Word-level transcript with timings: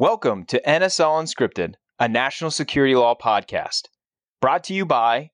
Welcome 0.00 0.44
to 0.46 0.60
NSL 0.66 1.22
Unscripted, 1.22 1.74
a 2.00 2.08
national 2.08 2.50
security 2.50 2.96
law 2.96 3.14
podcast, 3.14 3.82
brought 4.40 4.64
to 4.64 4.74
you 4.74 4.84
by 4.84 5.30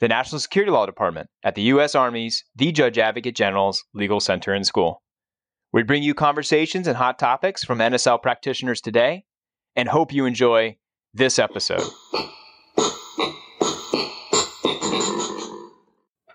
the 0.00 0.08
National 0.08 0.38
Security 0.38 0.72
Law 0.72 0.86
Department 0.86 1.28
at 1.44 1.54
the 1.54 1.60
U.S. 1.64 1.94
Army's 1.94 2.42
The 2.56 2.72
Judge 2.72 2.96
Advocate 2.96 3.36
General's 3.36 3.84
Legal 3.92 4.18
Center 4.20 4.54
and 4.54 4.66
School. 4.66 5.02
We 5.74 5.82
bring 5.82 6.02
you 6.02 6.14
conversations 6.14 6.88
and 6.88 6.96
hot 6.96 7.18
topics 7.18 7.62
from 7.62 7.80
NSL 7.80 8.22
practitioners 8.22 8.80
today 8.80 9.24
and 9.76 9.90
hope 9.90 10.10
you 10.10 10.24
enjoy 10.24 10.78
this 11.12 11.38
episode. 11.38 11.82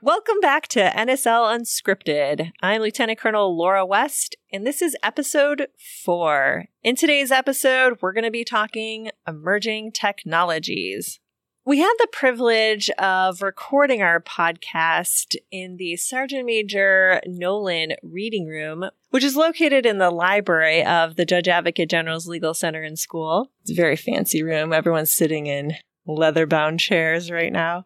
Welcome 0.05 0.41
back 0.41 0.67
to 0.67 0.91
NSL 0.93 1.57
Unscripted. 1.57 2.51
I'm 2.61 2.81
Lieutenant 2.81 3.17
Colonel 3.17 3.57
Laura 3.57 3.85
West, 3.85 4.35
and 4.51 4.67
this 4.67 4.81
is 4.81 4.97
episode 5.01 5.67
four. 6.03 6.65
In 6.83 6.97
today's 6.97 7.31
episode, 7.31 7.99
we're 8.01 8.11
going 8.11 8.25
to 8.25 8.29
be 8.29 8.43
talking 8.43 9.11
emerging 9.25 9.93
technologies. 9.93 11.21
We 11.63 11.77
had 11.77 11.93
the 11.99 12.09
privilege 12.11 12.89
of 12.99 13.41
recording 13.41 14.01
our 14.01 14.19
podcast 14.19 15.37
in 15.51 15.77
the 15.77 15.95
Sergeant 15.95 16.45
Major 16.45 17.21
Nolan 17.25 17.93
Reading 18.03 18.45
Room, 18.45 18.89
which 19.11 19.23
is 19.23 19.37
located 19.37 19.85
in 19.85 19.99
the 19.99 20.11
library 20.11 20.83
of 20.83 21.15
the 21.15 21.25
Judge 21.25 21.47
Advocate 21.47 21.89
General's 21.89 22.27
Legal 22.27 22.53
Center 22.53 22.83
and 22.83 22.99
School. 22.99 23.51
It's 23.61 23.71
a 23.71 23.73
very 23.73 23.95
fancy 23.95 24.43
room. 24.43 24.73
Everyone's 24.73 25.13
sitting 25.13 25.47
in 25.47 25.75
leather 26.05 26.45
bound 26.45 26.81
chairs 26.81 27.31
right 27.31 27.53
now. 27.53 27.85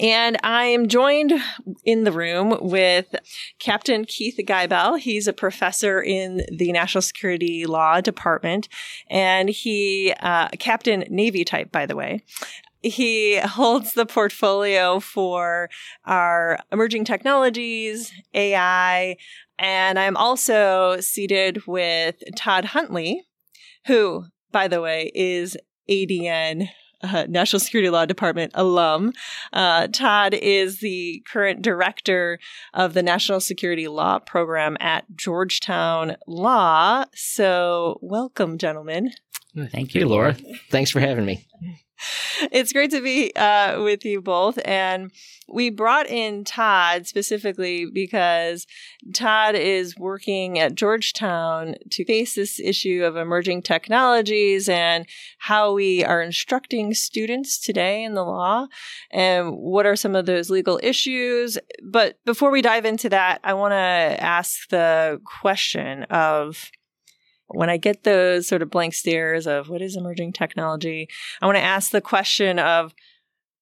And 0.00 0.36
I 0.42 0.64
am 0.66 0.88
joined 0.88 1.32
in 1.84 2.04
the 2.04 2.12
room 2.12 2.58
with 2.60 3.14
Captain 3.58 4.04
Keith 4.04 4.38
Gibel. 4.38 4.98
He's 4.98 5.26
a 5.26 5.32
professor 5.32 6.02
in 6.02 6.42
the 6.52 6.72
National 6.72 7.02
Security 7.02 7.66
Law 7.66 8.00
Department, 8.00 8.68
and 9.08 9.48
he, 9.48 10.12
uh, 10.20 10.48
Captain 10.58 11.04
Navy 11.08 11.44
type, 11.44 11.72
by 11.72 11.86
the 11.86 11.96
way. 11.96 12.22
He 12.82 13.38
holds 13.38 13.94
the 13.94 14.06
portfolio 14.06 15.00
for 15.00 15.70
our 16.04 16.58
emerging 16.70 17.04
technologies, 17.04 18.12
AI, 18.34 19.16
and 19.58 19.98
I'm 19.98 20.16
also 20.16 21.00
seated 21.00 21.66
with 21.66 22.16
Todd 22.36 22.66
Huntley, 22.66 23.24
who, 23.86 24.26
by 24.52 24.68
the 24.68 24.80
way, 24.80 25.10
is 25.14 25.56
ADN 25.88 26.68
uh, 27.12 27.26
National 27.28 27.60
Security 27.60 27.90
Law 27.90 28.04
Department 28.04 28.52
alum. 28.54 29.12
Uh, 29.52 29.88
Todd 29.88 30.34
is 30.34 30.80
the 30.80 31.22
current 31.26 31.62
director 31.62 32.38
of 32.74 32.94
the 32.94 33.02
National 33.02 33.40
Security 33.40 33.88
Law 33.88 34.18
Program 34.18 34.76
at 34.80 35.04
Georgetown 35.14 36.16
Law. 36.26 37.04
So, 37.14 37.98
welcome, 38.02 38.58
gentlemen. 38.58 39.12
Thank 39.70 39.94
you, 39.94 40.06
Laura. 40.06 40.36
Thanks 40.70 40.90
for 40.90 41.00
having 41.00 41.24
me 41.24 41.46
it's 42.52 42.72
great 42.72 42.90
to 42.90 43.00
be 43.00 43.34
uh, 43.36 43.82
with 43.82 44.04
you 44.04 44.20
both. 44.20 44.58
And 44.64 45.10
we 45.48 45.70
brought 45.70 46.08
in 46.08 46.44
Todd 46.44 47.06
specifically 47.06 47.86
because 47.86 48.66
Todd 49.14 49.54
is 49.54 49.96
working 49.96 50.58
at 50.58 50.74
Georgetown 50.74 51.76
to 51.90 52.04
face 52.04 52.34
this 52.34 52.58
issue 52.58 53.04
of 53.04 53.16
emerging 53.16 53.62
technologies 53.62 54.68
and 54.68 55.06
how 55.38 55.72
we 55.72 56.04
are 56.04 56.20
instructing 56.20 56.94
students 56.94 57.60
today 57.60 58.02
in 58.02 58.14
the 58.14 58.24
law 58.24 58.66
and 59.10 59.52
what 59.52 59.86
are 59.86 59.96
some 59.96 60.16
of 60.16 60.26
those 60.26 60.50
legal 60.50 60.80
issues. 60.82 61.58
But 61.82 62.18
before 62.24 62.50
we 62.50 62.62
dive 62.62 62.84
into 62.84 63.08
that, 63.10 63.40
I 63.44 63.54
want 63.54 63.72
to 63.72 63.76
ask 63.76 64.68
the 64.68 65.20
question 65.24 66.04
of 66.04 66.70
when 67.48 67.70
I 67.70 67.76
get 67.76 68.04
those 68.04 68.48
sort 68.48 68.62
of 68.62 68.70
blank 68.70 68.94
stares 68.94 69.46
of 69.46 69.68
what 69.68 69.82
is 69.82 69.96
emerging 69.96 70.32
technology, 70.32 71.08
I 71.40 71.46
want 71.46 71.56
to 71.56 71.62
ask 71.62 71.90
the 71.90 72.00
question 72.00 72.58
of, 72.58 72.94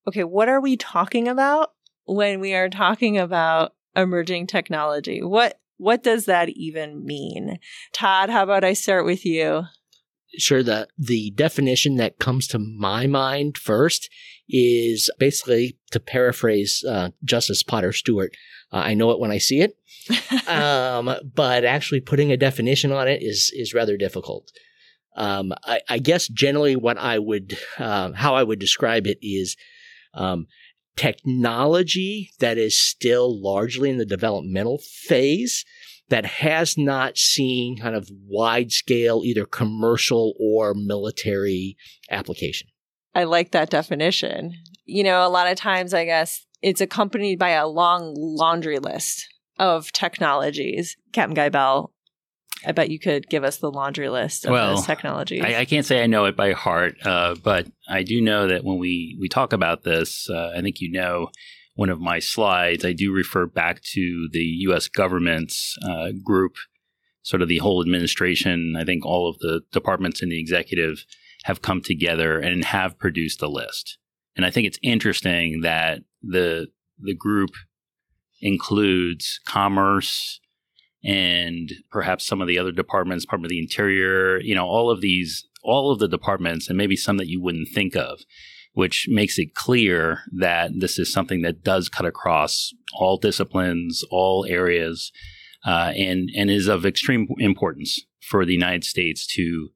okay, 0.08 0.24
what 0.24 0.48
are 0.48 0.60
we 0.60 0.76
talking 0.76 1.28
about 1.28 1.72
when 2.06 2.40
we 2.40 2.54
are 2.54 2.68
talking 2.68 3.18
about 3.18 3.74
emerging 3.96 4.46
technology? 4.46 5.22
What 5.22 5.60
what 5.76 6.02
does 6.02 6.26
that 6.26 6.50
even 6.50 7.04
mean? 7.04 7.58
Todd, 7.92 8.30
how 8.30 8.44
about 8.44 8.64
I 8.64 8.74
start 8.74 9.04
with 9.04 9.26
you? 9.26 9.64
Sure. 10.38 10.62
The 10.62 10.88
the 10.98 11.30
definition 11.32 11.96
that 11.96 12.18
comes 12.18 12.46
to 12.48 12.58
my 12.58 13.06
mind 13.06 13.58
first 13.58 14.08
is 14.48 15.10
basically 15.18 15.78
to 15.90 16.00
paraphrase 16.00 16.84
uh, 16.88 17.10
Justice 17.24 17.62
Potter 17.62 17.92
Stewart. 17.92 18.34
Uh, 18.74 18.78
I 18.78 18.94
know 18.94 19.12
it 19.12 19.20
when 19.20 19.30
I 19.30 19.38
see 19.38 19.60
it, 19.60 19.76
um, 20.48 21.14
but 21.32 21.64
actually 21.64 22.00
putting 22.00 22.32
a 22.32 22.36
definition 22.36 22.90
on 22.90 23.06
it 23.06 23.22
is 23.22 23.52
is 23.54 23.72
rather 23.72 23.96
difficult. 23.96 24.50
Um, 25.16 25.52
I, 25.62 25.80
I, 25.88 25.98
guess 26.00 26.26
generally 26.26 26.74
what 26.74 26.98
I 26.98 27.20
would 27.20 27.56
uh, 27.78 28.10
how 28.14 28.34
I 28.34 28.42
would 28.42 28.58
describe 28.58 29.06
it 29.06 29.18
is 29.22 29.56
um, 30.12 30.48
technology 30.96 32.30
that 32.40 32.58
is 32.58 32.76
still 32.76 33.40
largely 33.40 33.90
in 33.90 33.98
the 33.98 34.04
developmental 34.04 34.80
phase 35.06 35.64
that 36.08 36.26
has 36.26 36.76
not 36.76 37.16
seen 37.16 37.78
kind 37.78 37.94
of 37.94 38.10
wide 38.26 38.72
scale 38.72 39.22
either 39.24 39.46
commercial 39.46 40.34
or 40.40 40.74
military 40.74 41.76
application. 42.10 42.66
I 43.14 43.22
like 43.22 43.52
that 43.52 43.70
definition. 43.70 44.54
You 44.84 45.04
know, 45.04 45.24
a 45.24 45.30
lot 45.30 45.46
of 45.46 45.56
times 45.56 45.94
I 45.94 46.04
guess 46.04 46.44
it's 46.64 46.80
accompanied 46.80 47.38
by 47.38 47.50
a 47.50 47.68
long 47.68 48.14
laundry 48.16 48.78
list 48.78 49.28
of 49.58 49.92
technologies. 49.92 50.96
Captain 51.12 51.36
Gibel, 51.36 51.90
I 52.66 52.72
bet 52.72 52.90
you 52.90 52.98
could 52.98 53.28
give 53.28 53.44
us 53.44 53.58
the 53.58 53.70
laundry 53.70 54.08
list 54.08 54.46
of 54.46 54.52
well, 54.52 54.74
those 54.74 54.86
technologies. 54.86 55.42
I, 55.44 55.56
I, 55.60 55.64
can't 55.66 55.84
say 55.84 56.02
I 56.02 56.06
know 56.06 56.24
it 56.24 56.36
by 56.36 56.52
heart, 56.52 56.96
uh, 57.04 57.34
but 57.34 57.66
I 57.86 58.02
do 58.02 58.22
know 58.22 58.48
that 58.48 58.64
when 58.64 58.78
we, 58.78 59.18
we 59.20 59.28
talk 59.28 59.52
about 59.52 59.84
this, 59.84 60.28
uh, 60.30 60.52
I 60.56 60.62
think 60.62 60.80
you 60.80 60.90
know 60.90 61.28
one 61.74 61.90
of 61.90 62.00
my 62.00 62.18
slides, 62.18 62.82
I 62.82 62.94
do 62.94 63.12
refer 63.12 63.44
back 63.44 63.82
to 63.92 64.28
the 64.32 64.44
U.S. 64.68 64.88
government's 64.88 65.76
uh, 65.86 66.12
group, 66.24 66.54
sort 67.22 67.42
of 67.42 67.48
the 67.48 67.58
whole 67.58 67.82
administration. 67.82 68.74
I 68.78 68.84
think 68.84 69.04
all 69.04 69.28
of 69.28 69.38
the 69.40 69.60
departments 69.70 70.22
in 70.22 70.30
the 70.30 70.40
executive 70.40 71.04
have 71.44 71.60
come 71.60 71.82
together 71.82 72.38
and 72.38 72.64
have 72.64 72.98
produced 72.98 73.42
a 73.42 73.48
list. 73.48 73.98
And 74.36 74.44
I 74.44 74.50
think 74.50 74.66
it's 74.66 74.78
interesting 74.82 75.60
that 75.62 76.00
the 76.22 76.68
the 76.98 77.14
group 77.14 77.50
includes 78.40 79.40
commerce 79.46 80.40
and 81.04 81.70
perhaps 81.90 82.26
some 82.26 82.40
of 82.40 82.48
the 82.48 82.58
other 82.58 82.72
departments, 82.72 83.24
Department 83.24 83.46
of 83.46 83.50
the 83.50 83.60
Interior, 83.60 84.40
you 84.40 84.54
know, 84.54 84.66
all 84.66 84.90
of 84.90 85.02
these, 85.02 85.46
all 85.62 85.92
of 85.92 85.98
the 85.98 86.08
departments, 86.08 86.68
and 86.68 86.78
maybe 86.78 86.96
some 86.96 87.18
that 87.18 87.28
you 87.28 87.42
wouldn't 87.42 87.68
think 87.68 87.94
of, 87.94 88.20
which 88.72 89.06
makes 89.08 89.38
it 89.38 89.54
clear 89.54 90.20
that 90.32 90.70
this 90.78 90.98
is 90.98 91.12
something 91.12 91.42
that 91.42 91.62
does 91.62 91.90
cut 91.90 92.06
across 92.06 92.72
all 92.98 93.18
disciplines, 93.18 94.02
all 94.10 94.46
areas, 94.48 95.12
uh, 95.66 95.92
and 95.96 96.30
and 96.34 96.50
is 96.50 96.68
of 96.68 96.86
extreme 96.86 97.28
importance 97.38 98.00
for 98.22 98.46
the 98.46 98.54
United 98.54 98.84
States 98.84 99.26
to 99.26 99.70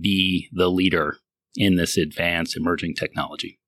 be 0.00 0.48
the 0.52 0.68
leader 0.68 1.18
in 1.56 1.76
this 1.76 1.96
advanced 1.96 2.56
emerging 2.56 2.94
technology. 2.94 3.60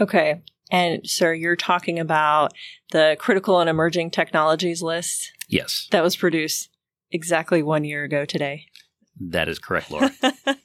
Okay. 0.00 0.42
And 0.70 1.08
sir, 1.08 1.34
you're 1.34 1.56
talking 1.56 1.98
about 1.98 2.52
the 2.92 3.16
critical 3.18 3.60
and 3.60 3.68
emerging 3.68 4.10
technologies 4.10 4.82
list? 4.82 5.32
Yes. 5.48 5.88
That 5.90 6.02
was 6.02 6.16
produced 6.16 6.70
exactly 7.10 7.62
one 7.62 7.84
year 7.84 8.04
ago 8.04 8.24
today. 8.24 8.66
That 9.20 9.48
is 9.48 9.58
correct, 9.58 9.90
Laura. 9.90 10.10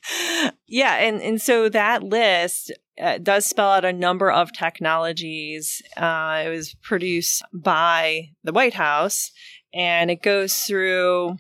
yeah, 0.68 0.96
and 0.96 1.22
and 1.22 1.42
so 1.42 1.68
that 1.70 2.02
list 2.02 2.72
uh, 3.00 3.18
does 3.18 3.46
spell 3.46 3.72
out 3.72 3.86
a 3.86 3.94
number 3.94 4.32
of 4.32 4.54
technologies. 4.54 5.82
Uh, 5.98 6.44
it 6.46 6.50
was 6.50 6.74
produced 6.82 7.44
by 7.54 8.30
the 8.44 8.54
White 8.54 8.74
House, 8.74 9.32
and 9.74 10.09
it 10.09 10.24
goes 10.24 10.56
through 10.64 11.38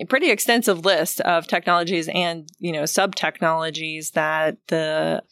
a 0.00 0.06
pretty 0.06 0.30
extensive 0.30 0.84
list 0.84 1.20
of 1.20 1.46
technologies 1.46 2.08
and 2.14 2.48
you 2.58 2.72
know 2.72 2.86
sub 2.86 3.14
technologies 3.14 4.12
that 4.12 4.56
the 4.68 5.22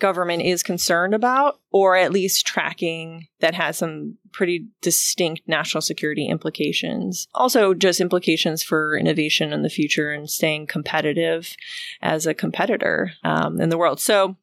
government 0.00 0.42
is 0.42 0.62
concerned 0.62 1.14
about 1.14 1.60
or 1.70 1.96
at 1.96 2.12
least 2.12 2.46
tracking 2.46 3.26
that 3.40 3.54
has 3.54 3.78
some 3.78 4.16
pretty 4.32 4.66
distinct 4.82 5.42
national 5.46 5.80
security 5.80 6.26
implications 6.26 7.26
also 7.34 7.72
just 7.72 8.00
implications 8.00 8.62
for 8.62 8.96
innovation 8.96 9.52
in 9.52 9.62
the 9.62 9.70
future 9.70 10.12
and 10.12 10.28
staying 10.28 10.66
competitive 10.66 11.56
as 12.02 12.26
a 12.26 12.34
competitor 12.34 13.12
um, 13.24 13.60
in 13.60 13.68
the 13.68 13.78
world 13.78 14.00
so 14.00 14.36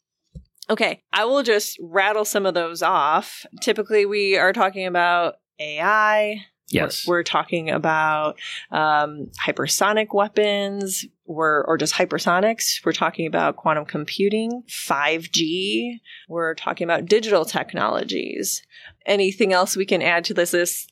Okay, 0.69 1.03
I 1.12 1.25
will 1.25 1.44
just 1.44 1.77
rattle 1.81 2.24
some 2.24 2.45
of 2.45 2.53
those 2.53 2.81
off. 2.81 3.45
Typically, 3.59 4.06
we 4.06 4.38
are 4.38 4.53
talking 4.53 4.85
about 4.85 5.35
AI, 5.59 6.45
Yes. 6.73 7.07
We're, 7.07 7.17
we're 7.17 7.23
talking 7.23 7.69
about 7.69 8.39
um, 8.71 9.29
hypersonic 9.45 10.13
weapons 10.13 11.05
we're, 11.25 11.61
or 11.61 11.77
just 11.77 11.93
hypersonics. 11.93 12.83
We're 12.85 12.91
talking 12.91 13.25
about 13.27 13.55
quantum 13.55 13.85
computing, 13.85 14.63
5G. 14.67 15.99
We're 16.27 16.55
talking 16.55 16.85
about 16.85 17.05
digital 17.05 17.45
technologies. 17.45 18.63
Anything 19.05 19.53
else 19.53 19.75
we 19.75 19.85
can 19.85 20.01
add 20.01 20.25
to 20.25 20.33
this, 20.33 20.51
this 20.51 20.87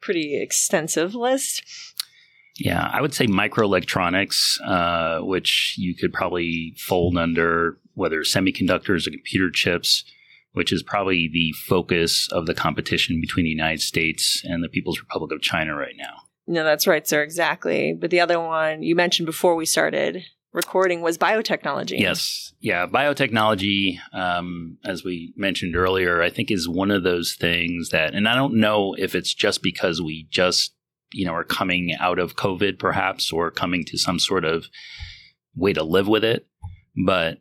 pretty 0.00 0.40
extensive 0.40 1.14
list? 1.14 1.62
Yeah, 2.58 2.90
I 2.92 3.00
would 3.00 3.14
say 3.14 3.26
microelectronics, 3.26 4.60
uh, 4.66 5.24
which 5.24 5.76
you 5.78 5.94
could 5.94 6.12
probably 6.12 6.74
fold 6.76 7.16
under 7.16 7.78
whether 7.94 8.20
semiconductors 8.20 9.06
or 9.06 9.10
computer 9.10 9.50
chips, 9.50 10.04
which 10.52 10.72
is 10.72 10.82
probably 10.82 11.28
the 11.32 11.52
focus 11.52 12.28
of 12.32 12.46
the 12.46 12.54
competition 12.54 13.20
between 13.20 13.44
the 13.44 13.50
United 13.50 13.80
States 13.80 14.42
and 14.44 14.62
the 14.62 14.68
People's 14.68 15.00
Republic 15.00 15.32
of 15.32 15.40
China 15.40 15.74
right 15.74 15.94
now. 15.96 16.22
No, 16.46 16.64
that's 16.64 16.86
right, 16.86 17.06
sir. 17.06 17.22
Exactly. 17.22 17.94
But 17.94 18.10
the 18.10 18.20
other 18.20 18.40
one 18.40 18.82
you 18.82 18.96
mentioned 18.96 19.26
before 19.26 19.54
we 19.54 19.66
started 19.66 20.24
recording 20.52 21.00
was 21.00 21.16
biotechnology. 21.16 22.00
Yes. 22.00 22.52
Yeah. 22.58 22.86
Biotechnology, 22.86 23.98
um, 24.12 24.78
as 24.84 25.04
we 25.04 25.32
mentioned 25.36 25.76
earlier, 25.76 26.22
I 26.22 26.30
think 26.30 26.50
is 26.50 26.68
one 26.68 26.90
of 26.90 27.04
those 27.04 27.36
things 27.38 27.90
that, 27.90 28.14
and 28.14 28.28
I 28.28 28.34
don't 28.34 28.58
know 28.58 28.94
if 28.98 29.14
it's 29.14 29.32
just 29.32 29.62
because 29.62 30.02
we 30.02 30.26
just, 30.30 30.74
you 31.12 31.24
know, 31.24 31.34
are 31.34 31.44
coming 31.44 31.94
out 32.00 32.18
of 32.18 32.34
COVID 32.34 32.78
perhaps 32.78 33.32
or 33.32 33.52
coming 33.52 33.84
to 33.84 33.98
some 33.98 34.18
sort 34.18 34.44
of 34.44 34.66
way 35.54 35.72
to 35.72 35.84
live 35.84 36.08
with 36.08 36.24
it, 36.24 36.46
but 37.06 37.38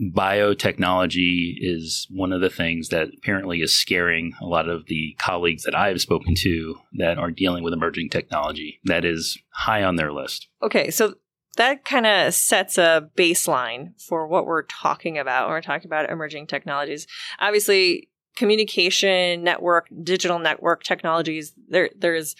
biotechnology 0.00 1.54
is 1.58 2.06
one 2.10 2.32
of 2.32 2.40
the 2.40 2.50
things 2.50 2.88
that 2.88 3.08
apparently 3.16 3.60
is 3.60 3.74
scaring 3.74 4.34
a 4.40 4.46
lot 4.46 4.68
of 4.68 4.86
the 4.86 5.16
colleagues 5.18 5.62
that 5.64 5.74
I've 5.74 6.00
spoken 6.00 6.34
to 6.36 6.76
that 6.94 7.18
are 7.18 7.30
dealing 7.30 7.64
with 7.64 7.72
emerging 7.72 8.10
technology. 8.10 8.80
That 8.84 9.04
is 9.04 9.38
high 9.50 9.82
on 9.82 9.96
their 9.96 10.12
list. 10.12 10.48
Okay, 10.62 10.90
so 10.90 11.14
that 11.56 11.84
kind 11.84 12.06
of 12.06 12.34
sets 12.34 12.76
a 12.76 13.08
baseline 13.16 13.98
for 14.00 14.26
what 14.26 14.46
we're 14.46 14.64
talking 14.64 15.18
about 15.18 15.46
when 15.46 15.54
we're 15.54 15.62
talking 15.62 15.88
about 15.88 16.10
emerging 16.10 16.46
technologies. 16.46 17.06
Obviously, 17.40 18.10
communication 18.36 19.42
network, 19.42 19.88
digital 20.02 20.38
network 20.38 20.84
technologies, 20.84 21.54
there 21.68 21.90
there's 21.96 22.36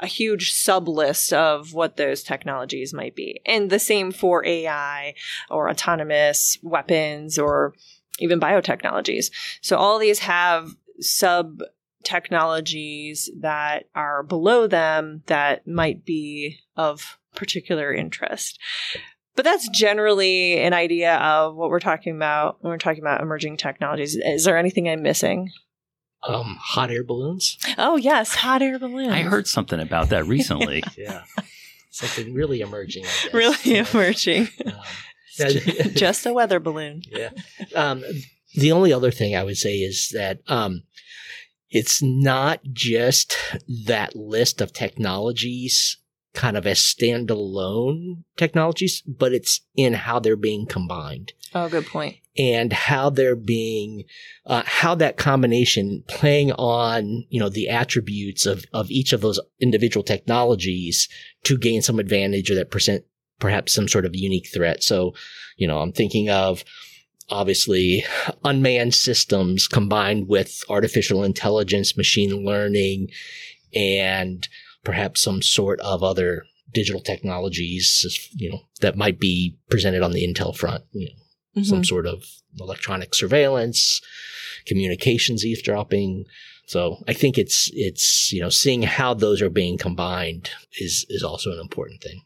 a 0.00 0.06
huge 0.06 0.52
sub 0.52 0.88
list 0.88 1.32
of 1.32 1.72
what 1.72 1.96
those 1.96 2.22
technologies 2.22 2.94
might 2.94 3.16
be. 3.16 3.40
And 3.46 3.70
the 3.70 3.78
same 3.78 4.12
for 4.12 4.44
AI 4.44 5.14
or 5.50 5.68
autonomous 5.68 6.58
weapons 6.62 7.38
or 7.38 7.74
even 8.18 8.40
biotechnologies. 8.40 9.30
So 9.60 9.76
all 9.76 9.98
these 9.98 10.20
have 10.20 10.74
sub 11.00 11.62
technologies 12.04 13.28
that 13.40 13.88
are 13.94 14.22
below 14.22 14.66
them 14.66 15.22
that 15.26 15.66
might 15.66 16.04
be 16.04 16.58
of 16.76 17.18
particular 17.34 17.92
interest. 17.92 18.58
But 19.34 19.44
that's 19.44 19.68
generally 19.68 20.58
an 20.58 20.72
idea 20.72 21.16
of 21.16 21.54
what 21.54 21.70
we're 21.70 21.78
talking 21.78 22.16
about 22.16 22.58
when 22.60 22.70
we're 22.70 22.78
talking 22.78 23.02
about 23.02 23.20
emerging 23.20 23.56
technologies. 23.56 24.16
Is 24.16 24.44
there 24.44 24.58
anything 24.58 24.88
I'm 24.88 25.02
missing? 25.02 25.50
Um, 26.26 26.56
hot 26.60 26.90
air 26.90 27.04
balloons. 27.04 27.58
Oh 27.78 27.96
yes, 27.96 28.34
hot 28.34 28.60
air 28.62 28.78
balloons. 28.78 29.12
I 29.12 29.22
heard 29.22 29.46
something 29.46 29.78
about 29.80 30.08
that 30.10 30.26
recently. 30.26 30.82
Yeah, 30.96 31.22
something 31.90 32.34
really 32.34 32.60
emerging. 32.60 33.04
I 33.04 33.08
guess. 33.08 33.34
really 33.34 33.76
emerging. 33.78 34.48
Um, 34.66 34.72
Just 35.94 36.26
a 36.26 36.32
weather 36.32 36.58
balloon. 36.58 37.02
yeah. 37.10 37.30
Um, 37.74 38.02
the 38.56 38.72
only 38.72 38.92
other 38.92 39.12
thing 39.12 39.36
I 39.36 39.44
would 39.44 39.56
say 39.56 39.76
is 39.76 40.10
that 40.12 40.40
um, 40.48 40.82
it's 41.70 42.02
not 42.02 42.60
just 42.72 43.36
that 43.86 44.16
list 44.16 44.60
of 44.60 44.72
technologies 44.72 45.98
kind 46.34 46.56
of 46.56 46.66
as 46.66 46.78
standalone 46.78 48.24
technologies, 48.36 49.02
but 49.02 49.32
it's 49.32 49.60
in 49.76 49.92
how 49.94 50.18
they're 50.18 50.36
being 50.36 50.66
combined 50.66 51.32
Oh, 51.54 51.68
good 51.68 51.86
point. 51.86 52.16
And 52.38 52.72
how 52.72 53.10
they're 53.10 53.36
being, 53.36 54.04
uh, 54.46 54.62
how 54.64 54.94
that 54.94 55.16
combination 55.16 56.04
playing 56.08 56.52
on, 56.52 57.24
you 57.28 57.40
know, 57.40 57.48
the 57.48 57.68
attributes 57.68 58.46
of, 58.46 58.64
of 58.72 58.90
each 58.90 59.12
of 59.12 59.20
those 59.20 59.40
individual 59.60 60.04
technologies 60.04 61.08
to 61.42 61.58
gain 61.58 61.82
some 61.82 61.98
advantage 61.98 62.50
or 62.50 62.54
that 62.54 62.70
present 62.70 63.04
perhaps 63.40 63.74
some 63.74 63.88
sort 63.88 64.06
of 64.06 64.14
unique 64.14 64.48
threat. 64.52 64.82
So, 64.82 65.14
you 65.56 65.66
know, 65.66 65.78
I'm 65.78 65.92
thinking 65.92 66.30
of 66.30 66.64
obviously 67.28 68.04
unmanned 68.44 68.94
systems 68.94 69.66
combined 69.66 70.28
with 70.28 70.62
artificial 70.68 71.24
intelligence, 71.24 71.96
machine 71.96 72.44
learning, 72.44 73.08
and 73.74 74.48
perhaps 74.84 75.22
some 75.22 75.42
sort 75.42 75.80
of 75.80 76.02
other 76.02 76.44
digital 76.72 77.00
technologies, 77.00 78.30
you 78.36 78.50
know, 78.50 78.60
that 78.80 78.96
might 78.96 79.18
be 79.18 79.58
presented 79.70 80.02
on 80.02 80.12
the 80.12 80.26
Intel 80.26 80.56
front, 80.56 80.84
you 80.92 81.06
know, 81.06 81.14
some 81.64 81.84
sort 81.84 82.06
of 82.06 82.24
electronic 82.58 83.14
surveillance, 83.14 84.00
communications 84.66 85.44
eavesdropping. 85.44 86.24
So 86.66 87.02
I 87.08 87.12
think 87.12 87.38
it's, 87.38 87.70
it's, 87.72 88.32
you 88.32 88.40
know, 88.40 88.50
seeing 88.50 88.82
how 88.82 89.14
those 89.14 89.40
are 89.40 89.50
being 89.50 89.78
combined 89.78 90.50
is, 90.78 91.06
is 91.08 91.22
also 91.22 91.52
an 91.52 91.60
important 91.60 92.02
thing. 92.02 92.22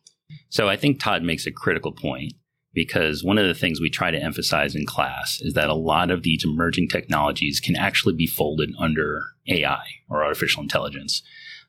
So 0.49 0.69
I 0.69 0.77
think 0.77 1.01
Todd 1.01 1.23
makes 1.23 1.47
a 1.47 1.53
critical 1.53 1.93
point 1.93 2.35
because 2.75 3.23
one 3.23 3.39
of 3.39 3.47
the 3.47 3.55
things 3.55 3.81
we 3.81 3.91
try 3.91 4.11
to 4.11 4.23
emphasize 4.23 4.75
in 4.75 4.87
class 4.87 5.41
is 5.41 5.55
that 5.55 5.69
a 5.69 5.75
lot 5.75 6.11
of 6.11 6.23
these 6.23 6.45
emerging 6.45 6.89
technologies 6.89 7.61
can 7.61 7.77
actually 7.77 8.15
be 8.15 8.27
folded 8.27 8.73
under 8.79 9.23
AI 9.49 9.83
or 10.09 10.25
artificial 10.25 10.63
intelligence. 10.63 11.23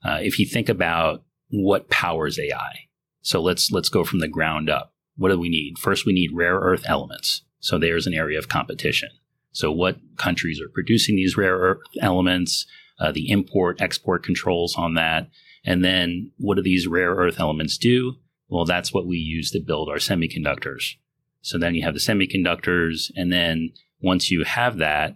Uh, 0.04 0.19
if 0.21 0.39
you 0.39 0.45
think 0.45 0.69
about 0.69 1.24
what 1.50 1.89
powers 1.89 2.39
AI, 2.39 2.88
so 3.21 3.42
let's 3.42 3.71
let's 3.71 3.89
go 3.89 4.04
from 4.04 4.19
the 4.19 4.27
ground 4.27 4.69
up. 4.69 4.94
What 5.15 5.30
do 5.30 5.39
we 5.39 5.50
need? 5.50 5.77
First, 5.77 6.06
we 6.06 6.13
need 6.13 6.31
rare 6.33 6.56
earth 6.56 6.83
elements. 6.88 7.44
So 7.63 7.77
there's 7.77 8.06
an 8.06 8.13
area 8.13 8.38
of 8.38 8.50
competition. 8.50 9.07
So 9.54 9.71
what 9.71 9.98
countries 10.18 10.60
are 10.60 10.68
producing 10.68 11.15
these 11.15 11.38
rare 11.38 11.57
earth 11.57 11.80
elements? 12.01 12.65
Uh, 13.00 13.13
the 13.13 13.31
import 13.31 13.81
export 13.81 14.21
controls 14.21 14.75
on 14.77 14.95
that, 14.95 15.30
and 15.65 15.83
then 15.83 16.31
what 16.38 16.56
do 16.56 16.62
these 16.62 16.88
rare 16.88 17.15
earth 17.15 17.39
elements 17.39 17.77
do? 17.77 18.15
Well, 18.50 18.65
that's 18.65 18.94
what 18.94 19.07
we 19.07 19.18
use 19.18 19.50
to 19.51 19.62
build 19.62 19.89
our 19.89 19.95
semiconductors. 19.95 20.95
So 21.42 21.57
then 21.57 21.74
you 21.74 21.83
have 21.83 21.94
the 21.94 22.01
semiconductors, 22.01 23.12
and 23.15 23.31
then 23.31 23.71
once 24.01 24.30
you 24.30 24.44
have 24.44 24.77
that, 24.77 25.15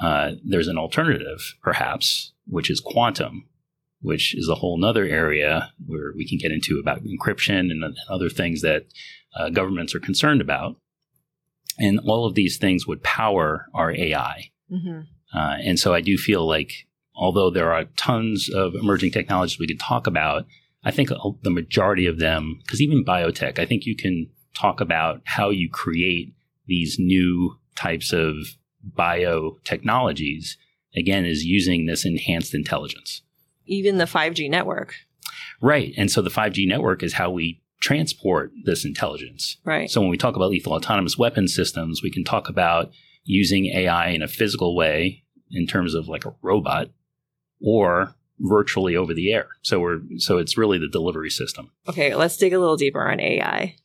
uh, 0.00 0.32
there's 0.44 0.68
an 0.68 0.78
alternative, 0.78 1.56
perhaps, 1.60 2.32
which 2.46 2.70
is 2.70 2.80
quantum, 2.80 3.48
which 4.00 4.34
is 4.34 4.48
a 4.48 4.54
whole 4.54 4.78
nother 4.78 5.04
area 5.04 5.72
where 5.84 6.12
we 6.16 6.26
can 6.26 6.38
get 6.38 6.52
into 6.52 6.78
about 6.78 7.02
encryption 7.02 7.70
and 7.70 7.84
other 8.08 8.30
things 8.30 8.62
that 8.62 8.86
uh, 9.36 9.50
governments 9.50 9.92
are 9.94 10.00
concerned 10.00 10.40
about. 10.40 10.76
And 11.80 11.98
all 12.04 12.26
of 12.26 12.34
these 12.34 12.58
things 12.58 12.86
would 12.86 13.02
power 13.02 13.66
our 13.74 13.92
AI. 13.92 14.50
hmm 14.68 15.00
Uh, 15.32 15.56
and 15.62 15.78
so 15.78 15.94
I 15.94 16.00
do 16.00 16.16
feel 16.16 16.46
like, 16.46 16.72
although 17.14 17.50
there 17.50 17.72
are 17.72 17.84
tons 17.96 18.48
of 18.48 18.74
emerging 18.74 19.12
technologies 19.12 19.58
we 19.58 19.68
could 19.68 19.78
talk 19.80 20.06
about, 20.06 20.46
I 20.82 20.90
think 20.90 21.10
the 21.42 21.50
majority 21.50 22.06
of 22.06 22.18
them, 22.18 22.58
because 22.62 22.80
even 22.80 23.04
biotech, 23.04 23.58
I 23.58 23.66
think 23.66 23.86
you 23.86 23.94
can 23.94 24.28
talk 24.54 24.80
about 24.80 25.20
how 25.24 25.50
you 25.50 25.68
create 25.70 26.34
these 26.66 26.96
new 26.98 27.58
types 27.76 28.12
of 28.12 28.34
biotechnologies, 28.96 30.56
again, 30.96 31.24
is 31.24 31.44
using 31.44 31.86
this 31.86 32.04
enhanced 32.04 32.54
intelligence. 32.54 33.22
Even 33.66 33.98
the 33.98 34.04
5G 34.06 34.50
network, 34.50 34.94
Right. 35.60 35.92
And 35.96 36.10
so 36.10 36.22
the 36.22 36.30
5G 36.30 36.66
network 36.66 37.02
is 37.02 37.14
how 37.14 37.30
we 37.30 37.60
transport 37.80 38.52
this 38.64 38.84
intelligence. 38.84 39.56
right? 39.64 39.90
So 39.90 40.00
when 40.00 40.10
we 40.10 40.16
talk 40.16 40.36
about 40.36 40.50
lethal 40.50 40.74
autonomous 40.74 41.16
weapon 41.18 41.48
systems, 41.48 42.02
we 42.02 42.10
can 42.10 42.24
talk 42.24 42.48
about 42.48 42.90
using 43.24 43.66
AI 43.66 44.08
in 44.08 44.22
a 44.22 44.28
physical 44.28 44.76
way 44.76 45.24
in 45.50 45.66
terms 45.66 45.94
of 45.94 46.08
like 46.08 46.24
a 46.24 46.34
robot 46.42 46.90
or 47.60 48.14
virtually 48.38 48.96
over 48.96 49.12
the 49.12 49.32
air. 49.32 49.48
So 49.62 49.80
we're 49.80 50.00
so 50.18 50.38
it's 50.38 50.56
really 50.56 50.78
the 50.78 50.88
delivery 50.88 51.30
system. 51.30 51.70
Okay, 51.88 52.14
let's 52.14 52.36
dig 52.36 52.52
a 52.52 52.58
little 52.58 52.76
deeper 52.76 53.06
on 53.06 53.20
AI. 53.20 53.76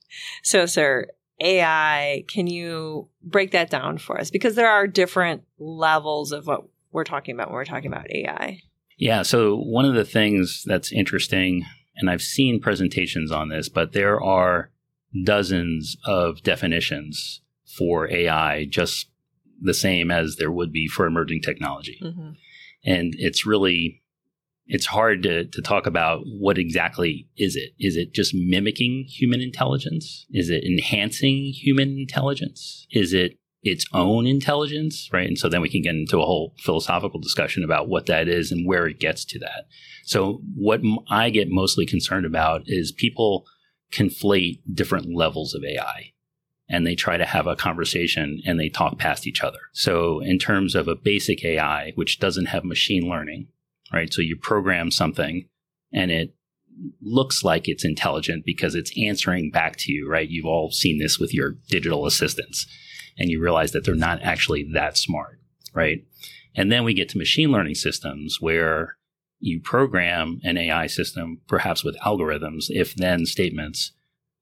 So, 0.43 0.65
sir, 0.65 1.07
AI, 1.41 2.23
can 2.27 2.47
you 2.47 3.09
break 3.21 3.51
that 3.51 3.69
down 3.69 3.97
for 3.97 4.19
us? 4.19 4.29
Because 4.31 4.55
there 4.55 4.69
are 4.69 4.87
different 4.87 5.43
levels 5.59 6.31
of 6.31 6.47
what 6.47 6.65
we're 6.91 7.03
talking 7.03 7.35
about 7.35 7.49
when 7.49 7.55
we're 7.55 7.65
talking 7.65 7.91
about 7.91 8.09
AI. 8.09 8.61
Yeah, 8.97 9.23
so 9.23 9.57
one 9.57 9.83
of 9.83 9.93
the 9.93 10.05
things 10.05 10.63
that's 10.65 10.93
interesting 10.93 11.65
and 11.97 12.09
I've 12.09 12.21
seen 12.21 12.61
presentations 12.61 13.31
on 13.31 13.49
this, 13.49 13.69
but 13.69 13.93
there 13.93 14.21
are 14.21 14.71
dozens 15.23 15.95
of 16.05 16.43
definitions 16.43 17.41
for 17.77 18.11
AI 18.11 18.65
just 18.65 19.09
the 19.61 19.73
same 19.73 20.11
as 20.11 20.35
there 20.35 20.51
would 20.51 20.71
be 20.71 20.87
for 20.87 21.05
emerging 21.05 21.41
technology. 21.41 21.99
hmm 22.01 22.31
and 22.85 23.15
it's 23.17 23.45
really 23.45 24.01
it's 24.67 24.87
hard 24.87 25.21
to, 25.23 25.45
to 25.45 25.61
talk 25.61 25.85
about 25.85 26.21
what 26.25 26.57
exactly 26.57 27.27
is 27.37 27.55
it. 27.55 27.73
Is 27.79 27.97
it 27.97 28.13
just 28.13 28.33
mimicking 28.33 29.05
human 29.07 29.39
intelligence? 29.39 30.25
Is 30.31 30.49
it 30.49 30.63
enhancing 30.63 31.53
human 31.53 31.99
intelligence? 31.99 32.87
Is 32.89 33.13
it 33.13 33.37
its 33.65 33.85
own 33.93 34.25
intelligence 34.25 35.09
right 35.11 35.27
and 35.27 35.37
so 35.37 35.49
then 35.49 35.61
we 35.61 35.69
can 35.69 35.81
get 35.81 35.95
into 35.95 36.19
a 36.19 36.25
whole 36.25 36.53
philosophical 36.59 37.19
discussion 37.19 37.63
about 37.63 37.89
what 37.89 38.05
that 38.05 38.27
is 38.29 38.51
and 38.51 38.65
where 38.65 38.87
it 38.87 38.99
gets 38.99 39.25
to 39.25 39.39
that 39.39 39.67
so 40.05 40.41
what 40.55 40.81
I 41.09 41.31
get 41.31 41.49
mostly 41.49 41.85
concerned 41.85 42.25
about 42.25 42.61
is 42.67 42.91
people 42.91 43.45
conflate 43.91 44.61
different 44.73 45.13
levels 45.13 45.53
of 45.53 45.63
ai 45.63 46.13
and 46.67 46.85
they 46.85 46.95
try 46.95 47.17
to 47.17 47.25
have 47.25 47.47
a 47.47 47.55
conversation 47.55 48.41
and 48.45 48.59
they 48.59 48.69
talk 48.69 48.97
past 48.97 49.27
each 49.27 49.43
other. 49.43 49.59
So, 49.73 50.19
in 50.21 50.39
terms 50.39 50.75
of 50.75 50.87
a 50.87 50.95
basic 50.95 51.45
AI, 51.45 51.91
which 51.95 52.19
doesn't 52.19 52.47
have 52.47 52.63
machine 52.65 53.07
learning, 53.07 53.47
right? 53.93 54.11
So, 54.11 54.21
you 54.21 54.35
program 54.35 54.91
something 54.91 55.47
and 55.93 56.11
it 56.11 56.35
looks 57.01 57.43
like 57.43 57.67
it's 57.67 57.85
intelligent 57.85 58.43
because 58.45 58.75
it's 58.75 58.91
answering 58.97 59.51
back 59.51 59.77
to 59.77 59.91
you, 59.91 60.09
right? 60.09 60.27
You've 60.27 60.45
all 60.45 60.71
seen 60.71 60.99
this 60.99 61.19
with 61.19 61.33
your 61.33 61.51
digital 61.69 62.05
assistants 62.05 62.67
and 63.17 63.29
you 63.29 63.41
realize 63.41 63.71
that 63.71 63.85
they're 63.85 63.95
not 63.95 64.21
actually 64.21 64.69
that 64.73 64.97
smart, 64.97 65.39
right? 65.73 66.05
And 66.55 66.71
then 66.71 66.83
we 66.83 66.93
get 66.93 67.09
to 67.09 67.17
machine 67.17 67.51
learning 67.51 67.75
systems 67.75 68.37
where 68.39 68.97
you 69.39 69.59
program 69.61 70.39
an 70.43 70.57
AI 70.57 70.87
system, 70.87 71.41
perhaps 71.47 71.83
with 71.83 71.99
algorithms, 71.99 72.65
if 72.69 72.95
then 72.95 73.25
statements, 73.25 73.91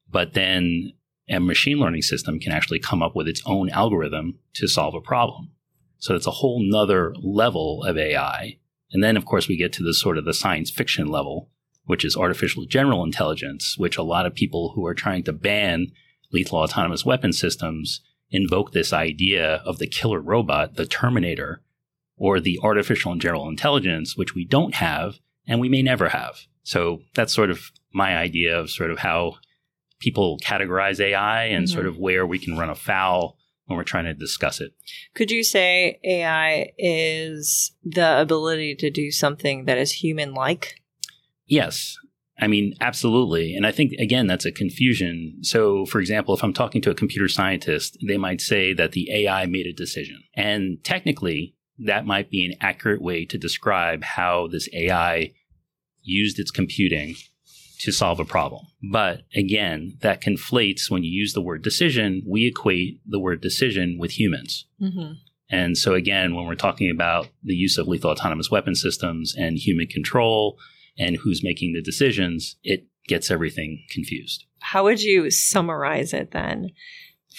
but 0.09 0.33
then 0.33 0.93
a 1.29 1.39
machine 1.39 1.77
learning 1.77 2.01
system 2.01 2.39
can 2.39 2.51
actually 2.51 2.79
come 2.79 3.01
up 3.01 3.15
with 3.15 3.27
its 3.27 3.41
own 3.45 3.69
algorithm 3.69 4.39
to 4.53 4.67
solve 4.67 4.93
a 4.93 5.01
problem. 5.01 5.51
So 5.97 6.15
it's 6.15 6.27
a 6.27 6.31
whole 6.31 6.61
nother 6.61 7.13
level 7.21 7.83
of 7.83 7.97
AI. 7.97 8.57
And 8.91 9.03
then, 9.03 9.17
of 9.17 9.25
course, 9.25 9.47
we 9.47 9.57
get 9.57 9.73
to 9.73 9.83
the 9.83 9.93
sort 9.93 10.17
of 10.17 10.25
the 10.25 10.33
science 10.33 10.69
fiction 10.69 11.07
level, 11.07 11.49
which 11.85 12.05
is 12.05 12.15
artificial 12.15 12.65
general 12.65 13.03
intelligence, 13.03 13.77
which 13.77 13.97
a 13.97 14.03
lot 14.03 14.25
of 14.25 14.35
people 14.35 14.73
who 14.75 14.85
are 14.85 14.93
trying 14.93 15.23
to 15.23 15.33
ban 15.33 15.87
lethal 16.31 16.59
autonomous 16.59 17.05
weapon 17.05 17.31
systems 17.31 18.01
invoke 18.33 18.73
this 18.73 18.91
idea 18.91 19.61
of 19.65 19.77
the 19.77 19.87
killer 19.87 20.19
robot, 20.19 20.75
the 20.75 20.85
Terminator, 20.85 21.61
or 22.17 22.39
the 22.39 22.59
artificial 22.61 23.11
and 23.11 23.21
general 23.21 23.47
intelligence, 23.47 24.17
which 24.17 24.35
we 24.35 24.43
don't 24.43 24.75
have 24.75 25.19
and 25.47 25.59
we 25.59 25.69
may 25.69 25.81
never 25.81 26.09
have. 26.09 26.41
So 26.63 27.01
that's 27.15 27.33
sort 27.33 27.51
of 27.51 27.71
my 27.93 28.17
idea 28.17 28.59
of 28.59 28.69
sort 28.69 28.91
of 28.91 28.99
how 28.99 29.35
people 29.99 30.39
categorize 30.43 30.99
AI 30.99 31.45
and 31.45 31.65
mm-hmm. 31.65 31.73
sort 31.73 31.85
of 31.85 31.97
where 31.97 32.25
we 32.25 32.39
can 32.39 32.57
run 32.57 32.69
afoul 32.69 33.37
when 33.65 33.77
we're 33.77 33.83
trying 33.83 34.05
to 34.05 34.13
discuss 34.13 34.59
it. 34.59 34.73
Could 35.15 35.31
you 35.31 35.43
say 35.43 35.99
AI 36.03 36.71
is 36.77 37.71
the 37.83 38.19
ability 38.19 38.75
to 38.75 38.89
do 38.89 39.11
something 39.11 39.65
that 39.65 39.77
is 39.77 39.91
human 39.91 40.33
like? 40.33 40.81
Yes. 41.45 41.97
I 42.39 42.47
mean, 42.47 42.73
absolutely. 42.81 43.55
And 43.55 43.65
I 43.65 43.71
think, 43.71 43.93
again, 43.93 44.27
that's 44.27 44.45
a 44.45 44.51
confusion. 44.51 45.37
So, 45.41 45.85
for 45.85 45.99
example, 45.99 46.35
if 46.35 46.43
I'm 46.43 46.53
talking 46.53 46.81
to 46.81 46.89
a 46.89 46.95
computer 46.95 47.27
scientist, 47.27 47.97
they 48.05 48.17
might 48.17 48.41
say 48.41 48.73
that 48.73 48.93
the 48.93 49.09
AI 49.11 49.45
made 49.45 49.67
a 49.67 49.73
decision. 49.73 50.23
And 50.35 50.83
technically, 50.83 51.55
that 51.77 52.05
might 52.05 52.31
be 52.31 52.45
an 52.45 52.53
accurate 52.59 53.01
way 53.01 53.25
to 53.25 53.37
describe 53.37 54.03
how 54.03 54.47
this 54.47 54.67
AI 54.73 55.33
used 56.01 56.39
its 56.39 56.51
computing 56.51 57.15
to 57.79 57.91
solve 57.91 58.19
a 58.19 58.25
problem. 58.25 58.65
But 58.91 59.23
again, 59.35 59.97
that 60.01 60.21
conflates 60.21 60.89
when 60.89 61.03
you 61.03 61.11
use 61.11 61.33
the 61.33 61.41
word 61.41 61.63
decision, 61.63 62.23
we 62.27 62.47
equate 62.47 62.99
the 63.05 63.19
word 63.19 63.41
decision 63.41 63.97
with 63.99 64.11
humans. 64.11 64.65
Mm-hmm. 64.81 65.13
And 65.49 65.77
so, 65.77 65.93
again, 65.93 66.33
when 66.33 66.45
we're 66.45 66.55
talking 66.55 66.89
about 66.89 67.27
the 67.43 67.53
use 67.53 67.77
of 67.77 67.87
lethal 67.87 68.11
autonomous 68.11 68.49
weapon 68.49 68.73
systems 68.73 69.35
and 69.37 69.57
human 69.57 69.87
control 69.87 70.57
and 70.97 71.17
who's 71.17 71.43
making 71.43 71.73
the 71.73 71.81
decisions, 71.81 72.55
it 72.63 72.85
gets 73.07 73.31
everything 73.31 73.83
confused. 73.89 74.45
How 74.59 74.83
would 74.83 75.01
you 75.01 75.29
summarize 75.29 76.13
it 76.13 76.31
then 76.31 76.69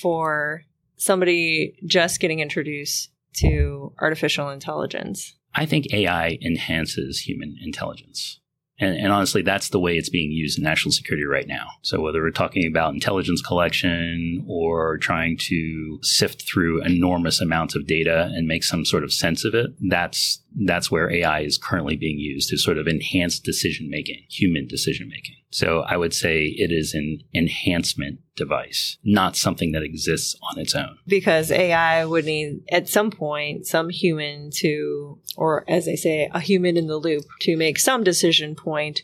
for 0.01 0.63
somebody 0.97 1.77
just 1.87 2.21
getting 2.21 2.41
introduced 2.41 3.11
to 3.37 3.93
artificial 4.01 4.51
intelligence? 4.51 5.35
I 5.55 5.67
think 5.67 5.87
AI 5.93 6.39
enhances 6.43 7.21
human 7.21 7.57
intelligence. 7.63 8.41
And, 8.79 8.97
and, 8.97 9.13
honestly, 9.13 9.43
that's 9.43 9.69
the 9.69 9.79
way 9.79 9.97
it's 9.97 10.09
being 10.09 10.33
used 10.33 10.59
in 10.59 10.65
national 10.65 10.91
security 10.91 11.25
right 11.25 11.47
now. 11.47 11.69
So 11.83 12.01
whether 12.01 12.21
we're 12.21 12.33
talking 12.33 12.67
about 12.67 12.93
intelligence 12.93 13.41
collection 13.41 14.45
or 14.49 14.99
trying 14.99 15.37
to 15.43 16.01
sift 16.03 16.43
through 16.43 16.83
enormous 16.83 17.41
amounts 17.41 17.77
of 17.77 17.87
data 17.87 18.33
and 18.35 18.49
make 18.49 18.65
some 18.65 18.85
sort 18.85 19.05
of 19.05 19.13
sense 19.13 19.45
of 19.45 19.55
it, 19.55 19.71
that's 19.89 20.43
that's 20.67 20.91
where 20.91 21.11
AI 21.11 21.41
is 21.41 21.59
currently 21.59 21.97
being 21.97 22.19
used 22.19 22.49
to 22.49 22.59
sort 22.59 22.79
of 22.79 22.89
enhance 22.89 23.39
decision 23.39 23.89
making, 23.91 24.25
human 24.29 24.67
decision 24.67 25.09
making. 25.09 25.37
So 25.51 25.81
I 25.83 25.97
would 25.97 26.13
say 26.13 26.47
it 26.47 26.73
is 26.73 26.95
an 26.95 27.21
enhancement 27.33 28.21
device, 28.37 28.99
not 29.05 29.37
something 29.37 29.73
that 29.73 29.83
exists 29.83 30.35
on 30.51 30.59
its 30.59 30.75
own. 30.75 30.99
Because 31.07 31.51
AI 31.51 32.05
would 32.05 32.25
need 32.25 32.63
at 32.71 32.89
some 32.89 33.11
point 33.11 33.67
some 33.67 33.91
human 33.91 34.51
to, 34.57 35.19
or 35.37 35.65
as 35.69 35.85
they 35.85 35.97
say, 35.97 36.31
a 36.33 36.41
human 36.41 36.77
in 36.77 36.87
the 36.87 36.97
loop 36.97 37.25
to 37.41 37.57
make 37.57 37.79
some 37.79 38.05
decision 38.05 38.55
point 38.55 39.03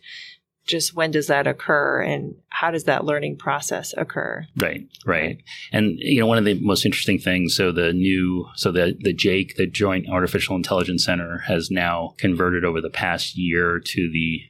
just 0.67 0.95
when 0.95 1.11
does 1.11 1.27
that 1.27 1.47
occur 1.47 2.01
and 2.01 2.37
how 2.49 2.71
does 2.71 2.85
that 2.85 3.05
learning 3.05 3.37
process 3.37 3.93
occur 3.97 4.47
right 4.57 4.87
right 5.05 5.43
and 5.73 5.99
you 5.99 6.21
know 6.21 6.27
one 6.27 6.39
of 6.39 6.45
the 6.45 6.55
most 6.61 6.85
interesting 6.85 7.19
things 7.19 7.57
so 7.57 7.73
the 7.73 7.93
new 7.93 8.47
so 8.55 8.71
the 8.71 8.97
the 9.01 9.15
JAIC 9.15 9.57
the 9.57 9.67
joint 9.67 10.09
artificial 10.09 10.55
intelligence 10.55 11.05
center 11.05 11.39
has 11.47 11.71
now 11.71 12.15
converted 12.19 12.65
over 12.65 12.81
the 12.81 12.91
past 12.91 13.37
year 13.37 13.81
to 13.81 14.11
the 14.13 14.43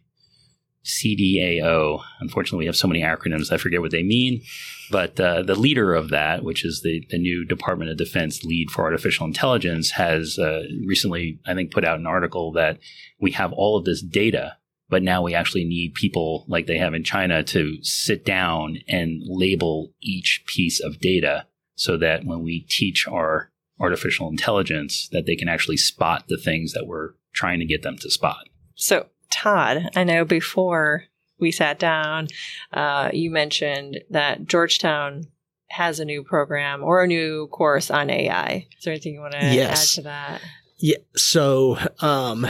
CDAO. 0.84 2.02
Unfortunately, 2.20 2.64
we 2.64 2.66
have 2.66 2.76
so 2.76 2.88
many 2.88 3.02
acronyms, 3.02 3.52
I 3.52 3.56
forget 3.56 3.80
what 3.80 3.90
they 3.90 4.02
mean. 4.02 4.42
But 4.90 5.20
uh, 5.20 5.42
the 5.42 5.54
leader 5.54 5.94
of 5.94 6.10
that, 6.10 6.42
which 6.42 6.64
is 6.64 6.82
the, 6.82 7.06
the 7.10 7.18
new 7.18 7.44
Department 7.44 7.90
of 7.90 7.96
Defense 7.96 8.44
lead 8.44 8.70
for 8.70 8.82
artificial 8.82 9.26
intelligence, 9.26 9.92
has 9.92 10.38
uh, 10.38 10.62
recently, 10.86 11.38
I 11.46 11.54
think, 11.54 11.72
put 11.72 11.84
out 11.84 11.98
an 11.98 12.06
article 12.06 12.52
that 12.52 12.78
we 13.20 13.32
have 13.32 13.52
all 13.52 13.76
of 13.76 13.84
this 13.84 14.02
data 14.02 14.56
but 14.90 15.04
now 15.04 15.22
we 15.22 15.34
actually 15.34 15.64
need 15.64 15.94
people 15.94 16.44
like 16.48 16.66
they 16.66 16.76
have 16.76 16.94
in 16.94 17.04
China 17.04 17.44
to 17.44 17.78
sit 17.82 18.24
down 18.24 18.78
and 18.88 19.22
label 19.24 19.92
each 20.02 20.42
piece 20.46 20.80
of 20.80 20.98
data 20.98 21.46
so 21.76 21.96
that 21.96 22.24
when 22.24 22.42
we 22.42 22.66
teach 22.68 23.06
our 23.06 23.50
artificial 23.78 24.28
intelligence 24.28 25.08
that 25.12 25.24
they 25.24 25.36
can 25.36 25.48
actually 25.48 25.76
spot 25.76 26.24
the 26.28 26.36
things 26.36 26.72
that 26.72 26.86
we're 26.86 27.12
trying 27.32 27.60
to 27.60 27.64
get 27.64 27.82
them 27.82 27.96
to 27.98 28.10
spot. 28.10 28.48
So, 28.74 29.06
Todd, 29.30 29.90
I 29.96 30.04
know 30.04 30.24
before 30.24 31.04
we 31.38 31.50
sat 31.50 31.78
down, 31.78 32.28
uh, 32.72 33.10
you 33.12 33.30
mentioned 33.30 34.00
that 34.10 34.46
Georgetown 34.46 35.24
has 35.70 36.00
a 36.00 36.04
new 36.04 36.22
program 36.22 36.82
or 36.82 37.02
a 37.02 37.06
new 37.06 37.46
course 37.48 37.90
on 37.90 38.10
AI. 38.10 38.66
Is 38.76 38.84
there 38.84 38.92
anything 38.92 39.14
you 39.14 39.20
want 39.20 39.34
to 39.34 39.54
yes. 39.54 39.92
add 39.92 39.94
to 39.94 40.02
that? 40.02 40.40
Yeah. 40.78 40.96
So, 41.16 41.78
um, 42.00 42.46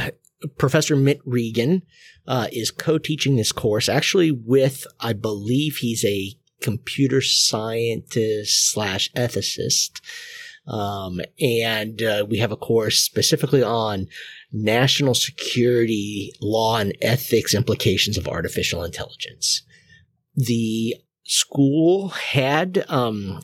Professor 0.57 0.97
Mitt 0.97 1.21
Regan 1.25 1.83
uh, 2.27 2.49
is 2.51 2.71
co-teaching 2.71 3.37
this 3.37 3.53
course 3.53 3.89
actually 3.89 4.31
with, 4.31 4.87
I 4.99 5.13
believe 5.13 5.77
he's 5.77 6.05
a 6.05 6.35
computer 6.61 7.21
scientist 7.21 8.71
slash 8.71 9.11
ethicist. 9.13 10.01
Um, 10.71 11.21
and 11.41 12.01
uh, 12.01 12.25
we 12.29 12.39
have 12.39 12.53
a 12.53 12.57
course 12.57 13.03
specifically 13.03 13.63
on 13.63 14.07
national 14.53 15.15
security 15.15 16.33
law 16.41 16.79
and 16.79 16.97
ethics 17.03 17.55
implications 17.55 18.17
of 18.17 18.29
artificial 18.29 18.85
intelligence. 18.85 19.63
The 20.37 20.95
school 21.25 22.11
had 22.11 22.85
um, 22.89 23.41